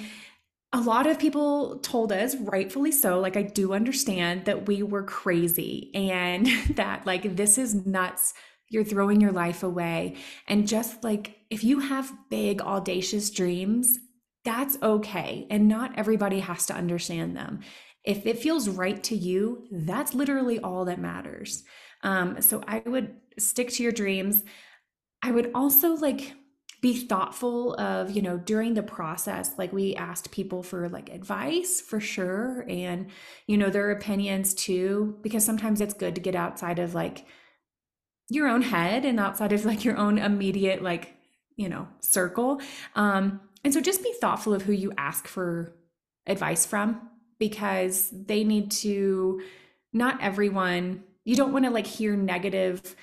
a 0.71 0.81
lot 0.81 1.05
of 1.05 1.19
people 1.19 1.77
told 1.79 2.11
us, 2.11 2.35
rightfully 2.35 2.91
so, 2.91 3.19
like 3.19 3.37
I 3.37 3.43
do 3.43 3.73
understand 3.73 4.45
that 4.45 4.67
we 4.67 4.81
were 4.81 5.03
crazy 5.03 5.91
and 5.93 6.47
that 6.75 7.05
like 7.05 7.35
this 7.35 7.57
is 7.57 7.85
nuts. 7.85 8.33
You're 8.69 8.83
throwing 8.83 9.21
your 9.21 9.31
life 9.31 9.61
away. 9.61 10.15
And 10.47 10.67
just 10.67 11.03
like 11.03 11.37
if 11.51 11.63
you 11.63 11.79
have 11.79 12.11
big, 12.31 12.61
audacious 12.61 13.29
dreams, 13.29 13.99
that's 14.43 14.77
okay. 14.81 15.45
And 15.51 15.67
not 15.67 15.97
everybody 15.97 16.39
has 16.39 16.65
to 16.65 16.73
understand 16.73 17.37
them 17.37 17.59
if 18.03 18.25
it 18.25 18.39
feels 18.39 18.69
right 18.69 19.01
to 19.03 19.15
you, 19.15 19.67
that's 19.71 20.13
literally 20.13 20.59
all 20.59 20.85
that 20.85 20.99
matters. 20.99 21.63
Um, 22.01 22.41
so 22.41 22.61
I 22.67 22.81
would 22.85 23.15
stick 23.39 23.69
to 23.71 23.83
your 23.83 23.91
dreams. 23.91 24.43
I 25.21 25.31
would 25.31 25.51
also 25.55 25.95
like 25.95 26.33
be 26.81 26.97
thoughtful 26.97 27.75
of, 27.75 28.11
you 28.11 28.21
know, 28.21 28.37
during 28.37 28.73
the 28.73 28.83
process, 28.83 29.53
like 29.57 29.71
we 29.71 29.95
asked 29.95 30.31
people 30.31 30.61
for 30.61 30.89
like 30.89 31.09
advice 31.09 31.79
for 31.79 32.01
sure 32.01 32.65
and, 32.67 33.07
you 33.47 33.57
know, 33.57 33.69
their 33.69 33.91
opinions 33.91 34.53
too, 34.53 35.17
because 35.21 35.45
sometimes 35.45 35.79
it's 35.79 35.93
good 35.93 36.13
to 36.15 36.21
get 36.21 36.35
outside 36.35 36.79
of 36.79 36.93
like 36.93 37.25
your 38.29 38.49
own 38.49 38.61
head 38.61 39.05
and 39.05 39.17
outside 39.17 39.53
of 39.53 39.63
like 39.63 39.85
your 39.85 39.95
own 39.95 40.17
immediate, 40.17 40.83
like, 40.83 41.15
you 41.55 41.69
know, 41.69 41.87
circle. 42.01 42.59
Um, 42.95 43.39
and 43.63 43.73
so 43.73 43.79
just 43.79 44.03
be 44.03 44.13
thoughtful 44.19 44.53
of 44.53 44.63
who 44.63 44.73
you 44.73 44.91
ask 44.97 45.25
for 45.25 45.73
advice 46.27 46.65
from 46.65 46.99
because 47.39 48.09
they 48.11 48.43
need 48.43 48.71
to 48.71 49.41
not 49.91 50.21
everyone 50.21 51.03
you 51.25 51.35
don't 51.35 51.53
want 51.53 51.65
to 51.65 51.71
like 51.71 51.87
hear 51.87 52.15
negative 52.15 52.95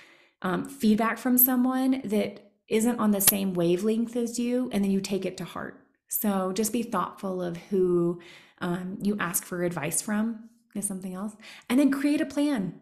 um, 0.42 0.64
feedback 0.64 1.18
from 1.18 1.38
someone 1.38 2.02
that 2.04 2.52
isn't 2.68 3.00
on 3.00 3.10
the 3.10 3.20
same 3.20 3.54
wavelength 3.54 4.16
as 4.16 4.38
you 4.38 4.70
and 4.72 4.84
then 4.84 4.90
you 4.90 5.00
take 5.00 5.24
it 5.24 5.36
to 5.38 5.44
heart. 5.44 5.80
So 6.08 6.52
just 6.52 6.72
be 6.72 6.82
thoughtful 6.82 7.42
of 7.42 7.56
who 7.56 8.20
um, 8.60 8.98
you 9.02 9.16
ask 9.18 9.44
for 9.44 9.62
advice 9.62 10.02
from 10.02 10.50
is 10.74 10.86
something 10.86 11.14
else. 11.14 11.34
And 11.68 11.78
then 11.78 11.90
create 11.90 12.20
a 12.20 12.26
plan. 12.26 12.80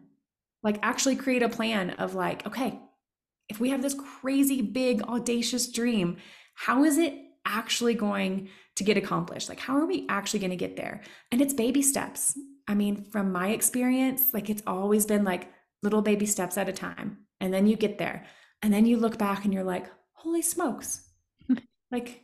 Like 0.61 0.77
actually 0.83 1.15
create 1.15 1.41
a 1.41 1.49
plan 1.49 1.91
of 1.91 2.15
like 2.15 2.45
okay 2.45 2.79
if 3.47 3.59
we 3.59 3.69
have 3.69 3.81
this 3.81 3.95
crazy 3.95 4.61
big 4.61 5.01
audacious 5.03 5.71
dream 5.71 6.17
how 6.53 6.83
is 6.83 6.97
it 6.97 7.13
actually 7.49 7.95
going 7.95 8.49
to 8.75 8.83
get 8.83 8.97
accomplished? 8.97 9.49
Like, 9.49 9.59
how 9.59 9.75
are 9.77 9.85
we 9.85 10.05
actually 10.07 10.39
going 10.39 10.51
to 10.51 10.55
get 10.55 10.77
there? 10.77 11.01
And 11.31 11.41
it's 11.41 11.53
baby 11.53 11.81
steps. 11.81 12.37
I 12.67 12.75
mean, 12.75 13.03
from 13.03 13.31
my 13.31 13.49
experience, 13.49 14.33
like 14.33 14.49
it's 14.49 14.63
always 14.67 15.05
been 15.05 15.23
like 15.23 15.51
little 15.81 16.01
baby 16.01 16.25
steps 16.25 16.57
at 16.57 16.69
a 16.69 16.73
time. 16.73 17.17
And 17.41 17.53
then 17.53 17.67
you 17.67 17.75
get 17.75 17.97
there. 17.97 18.25
And 18.61 18.73
then 18.73 18.85
you 18.85 18.97
look 18.97 19.17
back 19.17 19.45
and 19.45 19.53
you're 19.53 19.63
like, 19.63 19.87
holy 20.13 20.41
smokes. 20.41 21.09
like, 21.91 22.23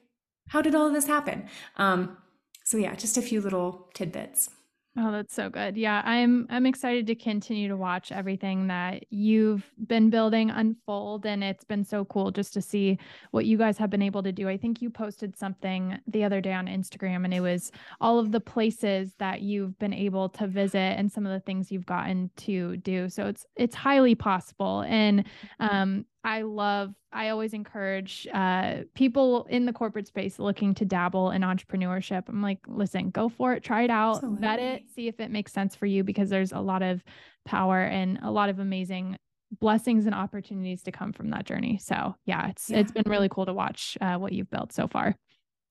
how 0.50 0.62
did 0.62 0.76
all 0.76 0.88
of 0.88 0.94
this 0.94 1.08
happen? 1.08 1.48
Um, 1.78 2.18
so 2.64 2.78
yeah, 2.78 2.96
just 2.96 3.18
a 3.18 3.22
few 3.22 3.42
little 3.42 3.90
tidbits. 3.94 4.50
Oh, 4.98 5.12
that's 5.12 5.34
so 5.34 5.50
good. 5.50 5.76
Yeah, 5.76 6.02
I'm 6.06 6.48
I'm 6.50 6.66
excited 6.66 7.06
to 7.08 7.16
continue 7.16 7.68
to 7.68 7.76
watch 7.76 8.14
everything 8.14 8.68
that 8.68 9.04
you've 9.10 9.70
been 9.88 10.10
building 10.10 10.50
unfold 10.50 11.26
and 11.26 11.44
it's 11.44 11.66
been 11.66 11.84
so 11.84 12.06
cool 12.06 12.32
just 12.32 12.54
to 12.54 12.62
see 12.62 12.98
what 13.32 13.46
you 13.46 13.58
guys 13.58 13.78
have 13.78 13.90
been 13.90 14.02
able 14.02 14.24
to 14.24 14.32
do. 14.32 14.48
I 14.48 14.56
think 14.56 14.82
you 14.82 14.90
posted 14.90 15.36
something 15.36 16.00
the 16.08 16.24
other 16.24 16.40
day 16.40 16.54
on 16.54 16.68
Instagram 16.68 17.26
and 17.26 17.34
it 17.34 17.42
was 17.42 17.74
all 18.00 18.20
of 18.20 18.32
the 18.32 18.40
places 18.40 19.12
that 19.20 19.42
you've 19.42 19.78
been 19.80 19.94
able 19.94 20.30
to 20.30 20.48
visit 20.48 20.78
and 20.78 21.12
some 21.12 21.26
of 21.26 21.34
the 21.34 21.42
things 21.42 21.74
you've 21.74 21.86
gotten 21.86 22.32
to 22.38 22.78
do. 22.78 23.10
So 23.10 23.28
it's 23.28 23.46
it's 23.58 23.76
highly 23.76 24.16
possible 24.16 24.86
and 24.88 25.26
um 25.60 26.06
I 26.26 26.42
love, 26.42 26.92
I 27.14 27.30
always 27.30 27.54
encourage 27.54 28.28
uh, 28.34 28.78
people 28.96 29.46
in 29.48 29.68
the 29.68 29.74
corporate 29.74 30.08
space 30.08 30.40
looking 30.40 30.74
to 30.74 30.84
dabble 30.84 31.30
in 31.30 31.44
entrepreneurship. 31.44 32.24
I'm 32.28 32.42
like, 32.42 32.58
listen, 32.68 33.12
go 33.12 33.30
for 33.30 33.54
it, 33.54 33.62
try 33.64 33.84
it 33.84 33.92
out, 33.92 34.16
Absolutely. 34.16 34.42
vet 34.42 34.60
it, 34.60 34.84
see 34.96 35.08
if 35.08 35.20
it 35.20 35.30
makes 35.30 35.54
sense 35.54 35.76
for 35.76 35.86
you 35.86 36.04
because 36.04 36.32
there's 36.32 36.52
a 36.52 36.60
lot 36.60 36.82
of 36.82 37.04
power 37.46 37.80
and 37.80 38.18
a 38.24 38.32
lot 38.32 38.50
of 38.50 38.58
amazing 38.58 39.18
blessings 39.60 40.08
and 40.08 40.16
opportunities 40.16 40.82
to 40.82 40.92
come 40.92 41.14
from 41.14 41.30
that 41.30 41.46
journey. 41.46 41.78
So 41.78 42.16
yeah, 42.26 42.50
it's 42.50 42.72
yeah. 42.72 42.80
it's 42.80 42.92
been 42.92 43.04
really 43.06 43.30
cool 43.30 43.46
to 43.46 43.54
watch 43.54 43.96
uh, 44.02 44.16
what 44.16 44.32
you've 44.32 44.50
built 44.50 44.74
so 44.74 44.88
far. 44.88 45.16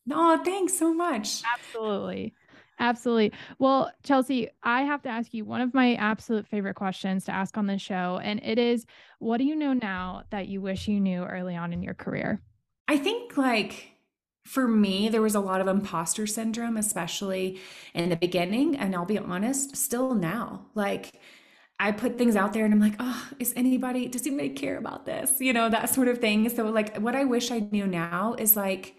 No, 0.06 0.40
thanks 0.44 0.78
so 0.78 0.94
much. 0.94 1.42
Absolutely. 1.58 2.32
Absolutely. 2.78 3.32
Well, 3.58 3.92
Chelsea, 4.02 4.48
I 4.62 4.82
have 4.82 5.02
to 5.02 5.08
ask 5.08 5.32
you 5.32 5.44
one 5.44 5.60
of 5.60 5.74
my 5.74 5.94
absolute 5.94 6.46
favorite 6.46 6.74
questions 6.74 7.24
to 7.26 7.32
ask 7.32 7.56
on 7.56 7.66
this 7.66 7.80
show. 7.80 8.20
And 8.22 8.40
it 8.42 8.58
is 8.58 8.84
what 9.20 9.38
do 9.38 9.44
you 9.44 9.54
know 9.54 9.72
now 9.72 10.24
that 10.30 10.48
you 10.48 10.60
wish 10.60 10.88
you 10.88 11.00
knew 11.00 11.24
early 11.24 11.56
on 11.56 11.72
in 11.72 11.82
your 11.82 11.94
career? 11.94 12.42
I 12.88 12.96
think, 12.98 13.36
like, 13.36 13.92
for 14.44 14.68
me, 14.68 15.08
there 15.08 15.22
was 15.22 15.34
a 15.34 15.40
lot 15.40 15.60
of 15.60 15.68
imposter 15.68 16.26
syndrome, 16.26 16.76
especially 16.76 17.60
in 17.94 18.10
the 18.10 18.16
beginning. 18.16 18.76
And 18.76 18.94
I'll 18.94 19.06
be 19.06 19.18
honest, 19.18 19.76
still 19.76 20.14
now. 20.14 20.66
Like, 20.74 21.12
I 21.78 21.92
put 21.92 22.18
things 22.18 22.36
out 22.36 22.52
there 22.52 22.64
and 22.64 22.74
I'm 22.74 22.80
like, 22.80 22.96
oh, 22.98 23.28
is 23.38 23.52
anybody, 23.56 24.06
does 24.08 24.26
anybody 24.26 24.50
care 24.50 24.76
about 24.76 25.06
this? 25.06 25.40
You 25.40 25.52
know, 25.52 25.68
that 25.70 25.90
sort 25.90 26.08
of 26.08 26.18
thing. 26.18 26.48
So, 26.48 26.66
like, 26.66 26.96
what 26.98 27.16
I 27.16 27.24
wish 27.24 27.50
I 27.50 27.60
knew 27.60 27.86
now 27.86 28.34
is 28.38 28.56
like, 28.56 28.96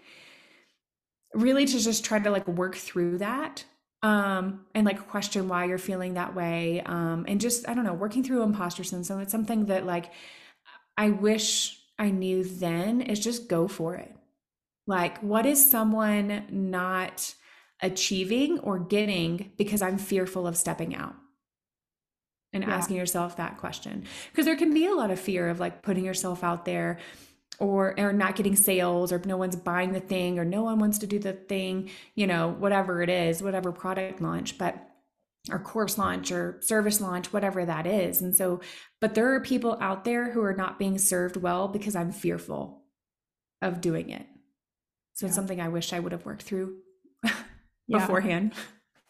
really 1.34 1.66
to 1.66 1.78
just 1.78 2.04
try 2.04 2.18
to 2.18 2.30
like 2.30 2.46
work 2.48 2.76
through 2.76 3.18
that 3.18 3.64
um 4.02 4.64
and 4.74 4.84
like 4.86 5.08
question 5.08 5.48
why 5.48 5.64
you're 5.64 5.78
feeling 5.78 6.14
that 6.14 6.34
way 6.34 6.82
um 6.86 7.24
and 7.26 7.40
just 7.40 7.68
i 7.68 7.74
don't 7.74 7.84
know 7.84 7.94
working 7.94 8.22
through 8.22 8.42
imposter 8.42 8.84
syndrome 8.84 9.20
it's 9.20 9.32
something 9.32 9.66
that 9.66 9.86
like 9.86 10.12
i 10.96 11.10
wish 11.10 11.78
i 11.98 12.10
knew 12.10 12.44
then 12.44 13.00
is 13.00 13.20
just 13.20 13.48
go 13.48 13.68
for 13.68 13.94
it. 13.94 14.14
Like 14.86 15.18
what 15.20 15.46
is 15.46 15.68
someone 15.70 16.44
not 16.50 17.34
achieving 17.82 18.58
or 18.60 18.78
getting 18.78 19.52
because 19.56 19.82
i'm 19.82 19.98
fearful 19.98 20.46
of 20.46 20.56
stepping 20.56 20.94
out? 20.94 21.14
And 22.52 22.62
yeah. 22.62 22.74
asking 22.74 22.96
yourself 22.96 23.36
that 23.36 23.58
question. 23.58 24.04
Because 24.30 24.46
there 24.46 24.56
can 24.56 24.72
be 24.72 24.86
a 24.86 24.94
lot 24.94 25.10
of 25.10 25.20
fear 25.20 25.48
of 25.48 25.60
like 25.60 25.82
putting 25.82 26.04
yourself 26.04 26.42
out 26.42 26.64
there 26.64 26.98
or 27.58 27.98
or 27.98 28.12
not 28.12 28.36
getting 28.36 28.56
sales 28.56 29.12
or 29.12 29.20
no 29.24 29.36
one's 29.36 29.56
buying 29.56 29.92
the 29.92 30.00
thing 30.00 30.38
or 30.38 30.44
no 30.44 30.62
one 30.62 30.78
wants 30.78 30.98
to 30.98 31.06
do 31.06 31.18
the 31.18 31.32
thing 31.32 31.90
you 32.14 32.26
know 32.26 32.54
whatever 32.58 33.02
it 33.02 33.08
is 33.08 33.42
whatever 33.42 33.72
product 33.72 34.20
launch 34.20 34.58
but 34.58 34.86
or 35.50 35.58
course 35.58 35.96
launch 35.98 36.32
or 36.32 36.58
service 36.60 37.00
launch 37.00 37.32
whatever 37.32 37.64
that 37.64 37.86
is. 37.86 38.20
And 38.20 38.34
so 38.34 38.60
but 39.00 39.14
there 39.14 39.32
are 39.34 39.40
people 39.40 39.78
out 39.80 40.04
there 40.04 40.30
who 40.32 40.42
are 40.42 40.54
not 40.54 40.78
being 40.78 40.98
served 40.98 41.36
well 41.36 41.68
because 41.68 41.94
i'm 41.94 42.12
fearful 42.12 42.82
of 43.62 43.80
doing 43.80 44.10
it. 44.10 44.26
So 45.14 45.26
yeah. 45.26 45.28
it's 45.28 45.36
something 45.36 45.60
i 45.60 45.68
wish 45.68 45.92
i 45.92 46.00
would 46.00 46.12
have 46.12 46.26
worked 46.26 46.42
through 46.42 46.78
beforehand. 47.88 48.54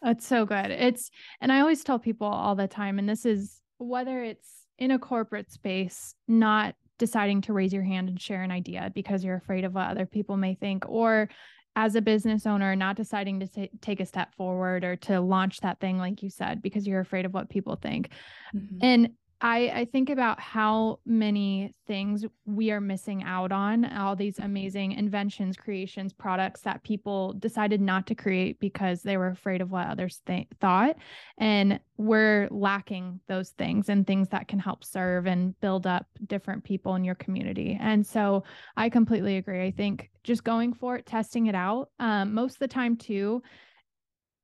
That's 0.01 0.27
so 0.27 0.45
good. 0.45 0.71
It's 0.71 1.09
and 1.41 1.51
i 1.51 1.59
always 1.59 1.83
tell 1.83 1.99
people 1.99 2.27
all 2.27 2.55
the 2.55 2.67
time 2.67 2.99
and 2.99 3.09
this 3.09 3.25
is 3.25 3.61
whether 3.77 4.23
it's 4.23 4.49
in 4.77 4.91
a 4.91 4.99
corporate 4.99 5.51
space 5.51 6.13
not 6.27 6.75
deciding 6.97 7.41
to 7.41 7.53
raise 7.53 7.73
your 7.73 7.83
hand 7.83 8.09
and 8.09 8.19
share 8.19 8.43
an 8.43 8.51
idea 8.51 8.91
because 8.93 9.23
you're 9.23 9.35
afraid 9.35 9.63
of 9.63 9.73
what 9.73 9.87
other 9.87 10.05
people 10.05 10.37
may 10.37 10.55
think 10.55 10.87
or 10.87 11.29
as 11.75 11.95
a 11.95 12.01
business 12.01 12.45
owner 12.45 12.75
not 12.75 12.95
deciding 12.95 13.39
to 13.39 13.47
t- 13.47 13.69
take 13.81 13.99
a 13.99 14.05
step 14.05 14.33
forward 14.35 14.83
or 14.83 14.95
to 14.95 15.21
launch 15.21 15.59
that 15.61 15.79
thing 15.79 15.97
like 15.97 16.23
you 16.23 16.29
said 16.29 16.61
because 16.61 16.87
you're 16.87 16.99
afraid 16.99 17.25
of 17.25 17.33
what 17.33 17.49
people 17.49 17.75
think 17.75 18.09
mm-hmm. 18.55 18.77
and 18.81 19.09
I, 19.39 19.71
I 19.73 19.85
think 19.85 20.09
about 20.09 20.39
how 20.39 20.99
many 21.05 21.75
things 21.85 22.25
we 22.45 22.71
are 22.71 22.81
missing 22.81 23.23
out 23.23 23.51
on, 23.51 23.85
all 23.85 24.15
these 24.15 24.39
amazing 24.39 24.93
inventions, 24.93 25.55
creations, 25.55 26.11
products 26.11 26.61
that 26.61 26.83
people 26.83 27.33
decided 27.33 27.79
not 27.79 28.07
to 28.07 28.15
create 28.15 28.59
because 28.59 29.03
they 29.03 29.15
were 29.15 29.27
afraid 29.27 29.61
of 29.61 29.69
what 29.69 29.87
others 29.87 30.21
th- 30.25 30.47
thought. 30.59 30.95
And 31.37 31.79
we're 31.97 32.47
lacking 32.49 33.19
those 33.27 33.49
things 33.51 33.89
and 33.89 34.07
things 34.07 34.27
that 34.29 34.47
can 34.47 34.57
help 34.57 34.83
serve 34.83 35.27
and 35.27 35.59
build 35.61 35.85
up 35.85 36.07
different 36.25 36.63
people 36.63 36.95
in 36.95 37.03
your 37.03 37.15
community. 37.15 37.77
And 37.79 38.05
so 38.05 38.43
I 38.75 38.89
completely 38.89 39.37
agree. 39.37 39.63
I 39.63 39.71
think 39.71 40.09
just 40.23 40.43
going 40.43 40.73
for 40.73 40.95
it, 40.95 41.05
testing 41.05 41.45
it 41.45 41.55
out. 41.55 41.89
Um, 41.99 42.33
most 42.33 42.53
of 42.53 42.59
the 42.59 42.67
time, 42.67 42.97
too, 42.97 43.43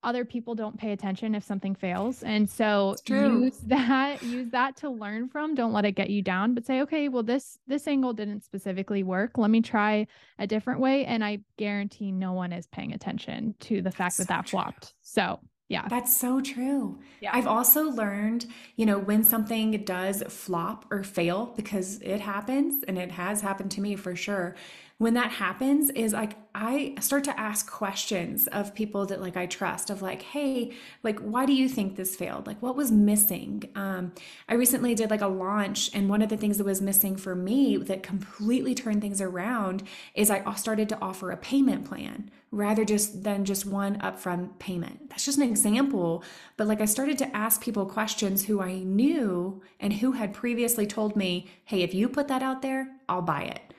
other 0.03 0.25
people 0.25 0.55
don't 0.55 0.77
pay 0.77 0.91
attention 0.91 1.35
if 1.35 1.43
something 1.43 1.75
fails. 1.75 2.23
And 2.23 2.49
so 2.49 2.95
use 3.07 3.57
that, 3.65 4.21
use 4.23 4.51
that 4.51 4.77
to 4.77 4.89
learn 4.89 5.29
from. 5.29 5.55
Don't 5.55 5.73
let 5.73 5.85
it 5.85 5.93
get 5.93 6.09
you 6.09 6.21
down, 6.21 6.53
but 6.53 6.65
say, 6.65 6.81
okay, 6.81 7.09
well, 7.09 7.23
this 7.23 7.57
this 7.67 7.87
angle 7.87 8.13
didn't 8.13 8.43
specifically 8.43 9.03
work. 9.03 9.37
Let 9.37 9.49
me 9.49 9.61
try 9.61 10.07
a 10.39 10.47
different 10.47 10.79
way. 10.79 11.05
And 11.05 11.23
I 11.23 11.39
guarantee 11.57 12.11
no 12.11 12.33
one 12.33 12.51
is 12.53 12.67
paying 12.67 12.93
attention 12.93 13.55
to 13.61 13.81
the 13.81 13.91
fact 13.91 14.17
That's 14.17 14.27
that 14.27 14.27
so 14.27 14.33
that 14.33 14.49
flopped. 14.49 14.93
So 15.01 15.39
yeah. 15.69 15.87
That's 15.87 16.15
so 16.15 16.41
true. 16.41 16.99
Yeah. 17.21 17.31
I've 17.33 17.47
also 17.47 17.89
learned, 17.89 18.45
you 18.75 18.85
know, 18.85 18.99
when 18.99 19.23
something 19.23 19.83
does 19.85 20.21
flop 20.27 20.85
or 20.91 21.03
fail, 21.03 21.53
because 21.55 21.99
it 22.01 22.19
happens 22.19 22.83
and 22.87 22.97
it 22.97 23.11
has 23.11 23.41
happened 23.41 23.71
to 23.71 23.81
me 23.81 23.95
for 23.95 24.15
sure, 24.15 24.55
when 25.03 25.15
that 25.15 25.31
happens 25.31 25.89
is 25.89 26.13
like 26.13 26.37
I 26.55 26.95
start 27.01 27.25
to 27.25 27.37
ask 27.37 27.69
questions 27.69 28.47
of 28.47 28.73
people 28.73 29.05
that 29.07 29.19
like 29.19 29.35
I 29.35 29.47
trust 29.47 29.89
of 29.89 30.01
like, 30.01 30.21
hey, 30.21 30.71
like 31.03 31.19
why 31.19 31.45
do 31.45 31.51
you 31.51 31.67
think 31.67 31.97
this 31.97 32.15
failed? 32.15 32.47
Like 32.47 32.61
what 32.61 32.77
was 32.77 32.89
missing? 32.89 33.63
Um, 33.75 34.13
I 34.47 34.53
recently 34.53 34.95
did 34.95 35.09
like 35.09 35.21
a 35.21 35.27
launch, 35.27 35.89
and 35.93 36.07
one 36.07 36.21
of 36.21 36.29
the 36.29 36.37
things 36.37 36.57
that 36.57 36.63
was 36.63 36.81
missing 36.81 37.17
for 37.17 37.35
me 37.35 37.75
that 37.77 38.01
completely 38.01 38.73
turned 38.73 39.01
things 39.01 39.19
around 39.19 39.83
is 40.15 40.29
I 40.29 40.53
started 40.53 40.87
to 40.89 40.99
offer 41.01 41.31
a 41.31 41.37
payment 41.37 41.85
plan 41.85 42.31
rather 42.51 42.85
just 42.85 43.23
than 43.23 43.43
just 43.43 43.65
one 43.65 43.97
upfront 43.99 44.57
payment. 44.59 45.09
That's 45.09 45.25
just 45.25 45.39
an 45.39 45.49
example, 45.49 46.23
but 46.55 46.67
like 46.67 46.79
I 46.79 46.85
started 46.85 47.17
to 47.17 47.35
ask 47.35 47.61
people 47.61 47.85
questions 47.87 48.45
who 48.45 48.61
I 48.61 48.75
knew 48.75 49.61
and 49.81 49.91
who 49.91 50.13
had 50.13 50.33
previously 50.33 50.87
told 50.87 51.17
me, 51.17 51.49
hey, 51.65 51.81
if 51.81 51.93
you 51.93 52.07
put 52.07 52.29
that 52.29 52.43
out 52.43 52.61
there, 52.61 52.87
I'll 53.09 53.21
buy 53.21 53.41
it 53.41 53.72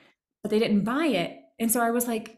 but 0.45 0.51
they 0.51 0.59
didn't 0.59 0.83
buy 0.83 1.07
it. 1.07 1.39
And 1.57 1.71
so 1.71 1.81
I 1.81 1.89
was 1.89 2.07
like, 2.07 2.37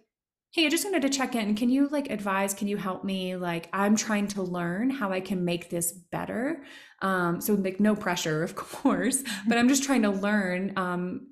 hey, 0.51 0.65
I 0.65 0.69
just 0.69 0.85
wanted 0.85 1.01
to 1.01 1.09
check 1.09 1.35
in. 1.35 1.55
Can 1.55 1.69
you 1.69 1.89
like 1.89 2.09
advise? 2.09 2.53
Can 2.53 2.69
you 2.69 2.77
help 2.77 3.03
me? 3.03 3.35
Like, 3.35 3.67
I'm 3.73 3.97
trying 3.97 4.29
to 4.29 4.41
learn 4.41 4.89
how 4.89 5.11
I 5.11 5.19
can 5.19 5.43
make 5.43 5.69
this 5.69 5.91
better. 5.91 6.63
Um, 7.01 7.41
so 7.41 7.55
like 7.55 7.81
no 7.81 7.97
pressure, 7.97 8.43
of 8.45 8.55
course, 8.55 9.25
but 9.45 9.57
I'm 9.57 9.67
just 9.67 9.83
trying 9.83 10.03
to 10.03 10.09
learn 10.09 10.71
um, 10.77 11.27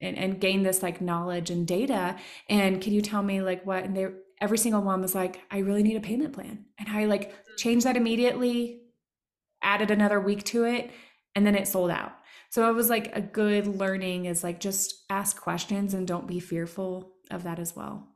and, 0.00 0.18
and 0.18 0.40
gain 0.40 0.64
this 0.64 0.82
like 0.82 1.00
knowledge 1.00 1.50
and 1.50 1.64
data. 1.64 2.16
And 2.48 2.82
can 2.82 2.92
you 2.92 3.02
tell 3.02 3.22
me 3.22 3.40
like 3.40 3.64
what? 3.64 3.84
And 3.84 3.96
they 3.96 4.08
every 4.40 4.58
single 4.58 4.82
one 4.82 5.02
was 5.02 5.14
like, 5.14 5.42
I 5.48 5.58
really 5.58 5.84
need 5.84 5.96
a 5.96 6.00
payment 6.00 6.32
plan. 6.32 6.64
And 6.76 6.88
I 6.88 7.04
like 7.04 7.36
changed 7.56 7.86
that 7.86 7.96
immediately, 7.96 8.80
added 9.62 9.92
another 9.92 10.18
week 10.18 10.42
to 10.46 10.64
it, 10.64 10.90
and 11.36 11.46
then 11.46 11.54
it 11.54 11.68
sold 11.68 11.92
out. 11.92 12.14
So 12.50 12.68
it 12.70 12.74
was 12.74 12.88
like 12.88 13.14
a 13.16 13.20
good 13.20 13.66
learning 13.66 14.26
is 14.26 14.44
like 14.44 14.60
just 14.60 15.04
ask 15.10 15.40
questions 15.40 15.94
and 15.94 16.06
don't 16.06 16.26
be 16.26 16.40
fearful 16.40 17.12
of 17.30 17.42
that 17.44 17.58
as 17.58 17.74
well. 17.74 18.08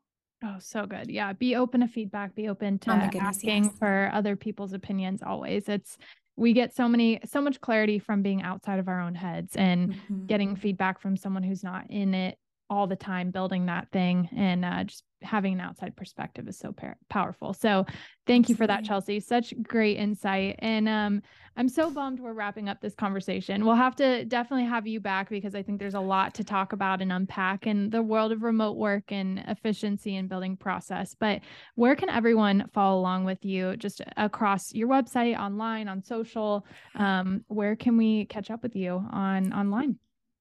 Oh, 0.42 0.56
so 0.58 0.86
good. 0.86 1.10
Yeah. 1.10 1.32
Be 1.34 1.56
open 1.56 1.80
to 1.80 1.88
feedback, 1.88 2.34
be 2.34 2.48
open 2.48 2.78
to 2.80 2.92
oh 2.92 3.08
goodness, 3.10 3.36
asking 3.36 3.64
yes. 3.64 3.74
for 3.78 4.10
other 4.12 4.36
people's 4.36 4.72
opinions 4.72 5.22
always. 5.22 5.68
It's 5.68 5.98
we 6.36 6.54
get 6.54 6.74
so 6.74 6.88
many 6.88 7.20
so 7.26 7.40
much 7.42 7.60
clarity 7.60 7.98
from 7.98 8.22
being 8.22 8.42
outside 8.42 8.78
of 8.78 8.88
our 8.88 9.00
own 9.00 9.14
heads 9.14 9.56
and 9.56 9.92
mm-hmm. 9.92 10.26
getting 10.26 10.56
feedback 10.56 11.00
from 11.00 11.16
someone 11.16 11.42
who's 11.42 11.62
not 11.62 11.90
in 11.90 12.14
it 12.14 12.38
all 12.70 12.86
the 12.86 12.96
time 12.96 13.32
building 13.32 13.66
that 13.66 13.90
thing 13.90 14.28
and 14.34 14.64
uh, 14.64 14.84
just 14.84 15.04
having 15.22 15.54
an 15.54 15.60
outside 15.60 15.96
perspective 15.96 16.48
is 16.48 16.58
so 16.58 16.72
par- 16.72 16.96
powerful. 17.08 17.52
So 17.52 17.84
thank 18.26 18.48
you 18.48 18.54
for 18.54 18.66
that, 18.66 18.84
Chelsea. 18.84 19.20
Such 19.20 19.52
great 19.62 19.98
insight. 19.98 20.56
And 20.60 20.88
um, 20.88 21.22
I'm 21.56 21.68
so 21.68 21.90
bummed 21.90 22.20
we're 22.20 22.32
wrapping 22.32 22.68
up 22.68 22.80
this 22.80 22.94
conversation. 22.94 23.64
We'll 23.64 23.74
have 23.74 23.96
to 23.96 24.24
definitely 24.24 24.66
have 24.66 24.86
you 24.86 25.00
back 25.00 25.28
because 25.28 25.54
I 25.54 25.62
think 25.62 25.78
there's 25.78 25.94
a 25.94 26.00
lot 26.00 26.34
to 26.34 26.44
talk 26.44 26.72
about 26.72 27.02
and 27.02 27.12
unpack 27.12 27.66
in 27.66 27.90
the 27.90 28.02
world 28.02 28.32
of 28.32 28.42
remote 28.42 28.76
work 28.76 29.12
and 29.12 29.40
efficiency 29.48 30.16
and 30.16 30.28
building 30.28 30.56
process. 30.56 31.14
But 31.18 31.40
where 31.74 31.96
can 31.96 32.08
everyone 32.08 32.66
follow 32.72 33.00
along 33.00 33.24
with 33.24 33.44
you 33.44 33.76
just 33.76 34.00
across 34.16 34.72
your 34.72 34.88
website, 34.88 35.38
online, 35.38 35.88
on 35.88 36.02
social? 36.02 36.64
Um, 36.94 37.44
where 37.48 37.76
can 37.76 37.96
we 37.96 38.26
catch 38.26 38.50
up 38.50 38.62
with 38.62 38.76
you 38.76 39.04
on 39.10 39.52
online? 39.52 39.98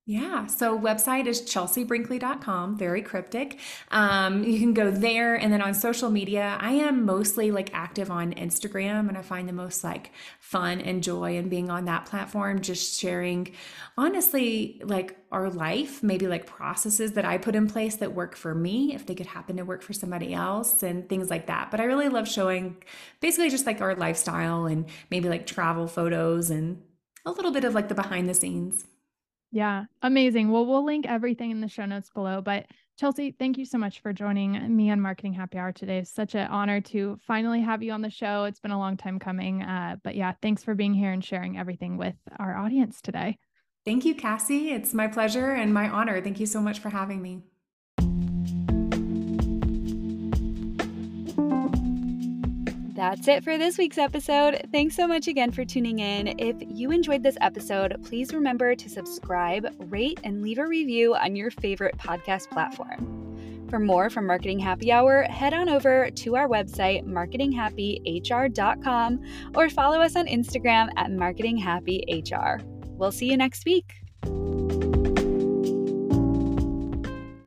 Yeah, 0.10 0.47
so 0.47 0.76
website 0.76 1.28
is 1.28 1.43
chelseabrinkley.com, 1.43 2.80
very 2.80 3.03
cryptic. 3.03 3.60
Um, 3.91 4.43
you 4.43 4.57
can 4.57 4.74
go 4.74 4.89
there, 4.89 5.36
and 5.36 5.53
then 5.53 5.62
on 5.62 5.76
social 5.76 6.10
media, 6.10 6.57
I 6.60 6.72
am 6.72 7.05
mostly 7.05 7.51
like 7.51 7.70
active 7.76 8.10
on 8.10 8.34
Instagram, 8.34 9.07
and 9.07 9.16
I 9.16 9.22
find 9.22 9.47
the 9.47 9.53
most 9.53 9.84
like 9.84 10.12
fun 10.39 10.82
and 10.82 11.03
joy 11.03 11.38
in 11.38 11.47
being 11.47 11.70
on 11.70 11.86
that 11.86 12.07
platform, 12.07 12.60
just 12.62 12.99
sharing 12.99 13.51
honestly 13.99 14.82
like 14.84 15.16
our 15.32 15.47
life, 15.51 16.01
maybe 16.01 16.26
like 16.26 16.47
processes 16.47 17.12
that 17.12 17.26
I 17.26 17.38
put 17.38 17.53
in 17.53 17.68
place 17.68 17.97
that 17.97 18.16
work 18.16 18.36
for 18.36 18.55
me, 18.55 18.95
if 18.95 19.05
they 19.05 19.14
could 19.14 19.28
happen 19.28 19.57
to 19.57 19.64
work 19.64 19.84
for 19.84 19.93
somebody 19.93 20.34
else, 20.34 20.82
and 20.82 21.07
things 21.07 21.30
like 21.30 21.45
that. 21.45 21.70
But 21.70 21.82
I 21.82 21.84
really 21.84 22.10
love 22.10 22.28
showing 22.28 22.78
basically 23.20 23.51
just 23.51 23.68
like 23.68 23.80
our 23.80 23.93
lifestyle 23.93 24.66
and 24.66 24.88
maybe 25.12 25.30
like 25.30 25.45
travel 25.45 25.86
photos 25.86 26.49
and 26.49 26.82
a 27.28 27.32
little 27.32 27.51
bit 27.51 27.64
of 27.64 27.76
like 27.76 27.89
the 27.89 27.93
behind 27.93 28.28
the 28.28 28.34
scenes. 28.34 28.86
Yeah, 29.52 29.86
amazing. 30.02 30.52
Well, 30.52 30.66
we'll 30.66 30.86
link 30.86 31.08
everything 31.08 31.50
in 31.52 31.60
the 31.60 31.68
show 31.68 31.86
notes 31.86 32.10
below. 32.14 32.41
But 32.41 32.68
Chelsea, 33.00 33.32
thank 33.32 33.58
you 33.58 33.66
so 33.66 33.78
much 33.78 34.02
for 34.02 34.14
joining 34.14 34.76
me 34.76 34.91
on 34.91 35.02
Marketing 35.02 35.34
Happy 35.34 35.58
Hour 35.58 35.72
today. 35.72 36.00
It's 36.00 36.12
such 36.12 36.36
an 36.36 36.47
honor 36.47 36.82
to 36.82 37.18
finally 37.26 37.62
have 37.62 37.82
you 37.82 37.91
on 37.93 38.02
the 38.02 38.10
show. 38.10 38.43
It's 38.43 38.60
been 38.60 38.72
a 38.72 38.78
long 38.78 38.97
time 38.97 39.18
coming. 39.18 39.64
Uh, 39.64 39.95
but 40.04 40.16
yeah, 40.16 40.34
thanks 40.41 40.64
for 40.64 40.76
being 40.76 40.93
here 40.93 41.12
and 41.12 41.24
sharing 41.24 41.58
everything 41.58 41.97
with 41.97 42.16
our 42.38 42.56
audience 42.56 43.02
today. 43.02 43.38
Thank 43.86 44.06
you, 44.06 44.14
Cassie. 44.14 44.72
It's 44.72 44.93
my 44.93 45.08
pleasure 45.08 45.52
and 45.52 45.74
my 45.74 45.89
honor. 45.89 46.22
Thank 46.22 46.39
you 46.39 46.45
so 46.45 46.62
much 46.62 46.80
for 46.80 46.89
having 46.89 47.22
me. 47.22 47.43
That's 53.00 53.28
it 53.30 53.45
for 53.45 53.58
this 53.58 53.78
week's 53.78 53.97
episode. 53.97 54.68
Thanks 54.74 54.93
so 54.93 55.08
much 55.08 55.30
again 55.30 55.54
for 55.54 55.64
tuning 55.64 56.00
in. 56.00 56.38
If 56.38 56.58
you 56.68 56.91
enjoyed 56.91 57.24
this 57.24 57.38
episode, 57.39 57.95
please 58.04 58.34
remember 58.34 58.76
to 58.76 58.89
subscribe, 58.89 59.74
rate, 59.89 60.20
and 60.26 60.41
leave 60.41 60.58
a 60.58 60.68
review 60.68 61.16
on 61.16 61.34
your 61.34 61.50
favorite 61.50 61.97
podcast 61.97 62.52
platform. 62.52 63.70
For 63.70 63.80
more 63.80 64.10
from 64.10 64.28
Marketing 64.28 64.60
Happy 64.60 64.91
Hour, 64.91 65.24
head 65.24 65.54
on 65.54 65.70
over 65.70 66.12
to 66.12 66.36
our 66.36 66.50
website, 66.50 67.06
marketinghappyhr.com, 67.06 69.24
or 69.56 69.70
follow 69.70 70.02
us 70.02 70.18
on 70.18 70.28
Instagram 70.28 70.89
at 70.97 71.10
marketinghappyhr. 71.10 72.62
We'll 72.97 73.14
see 73.14 73.28
you 73.28 73.38
next 73.38 73.64
week. 73.64 73.95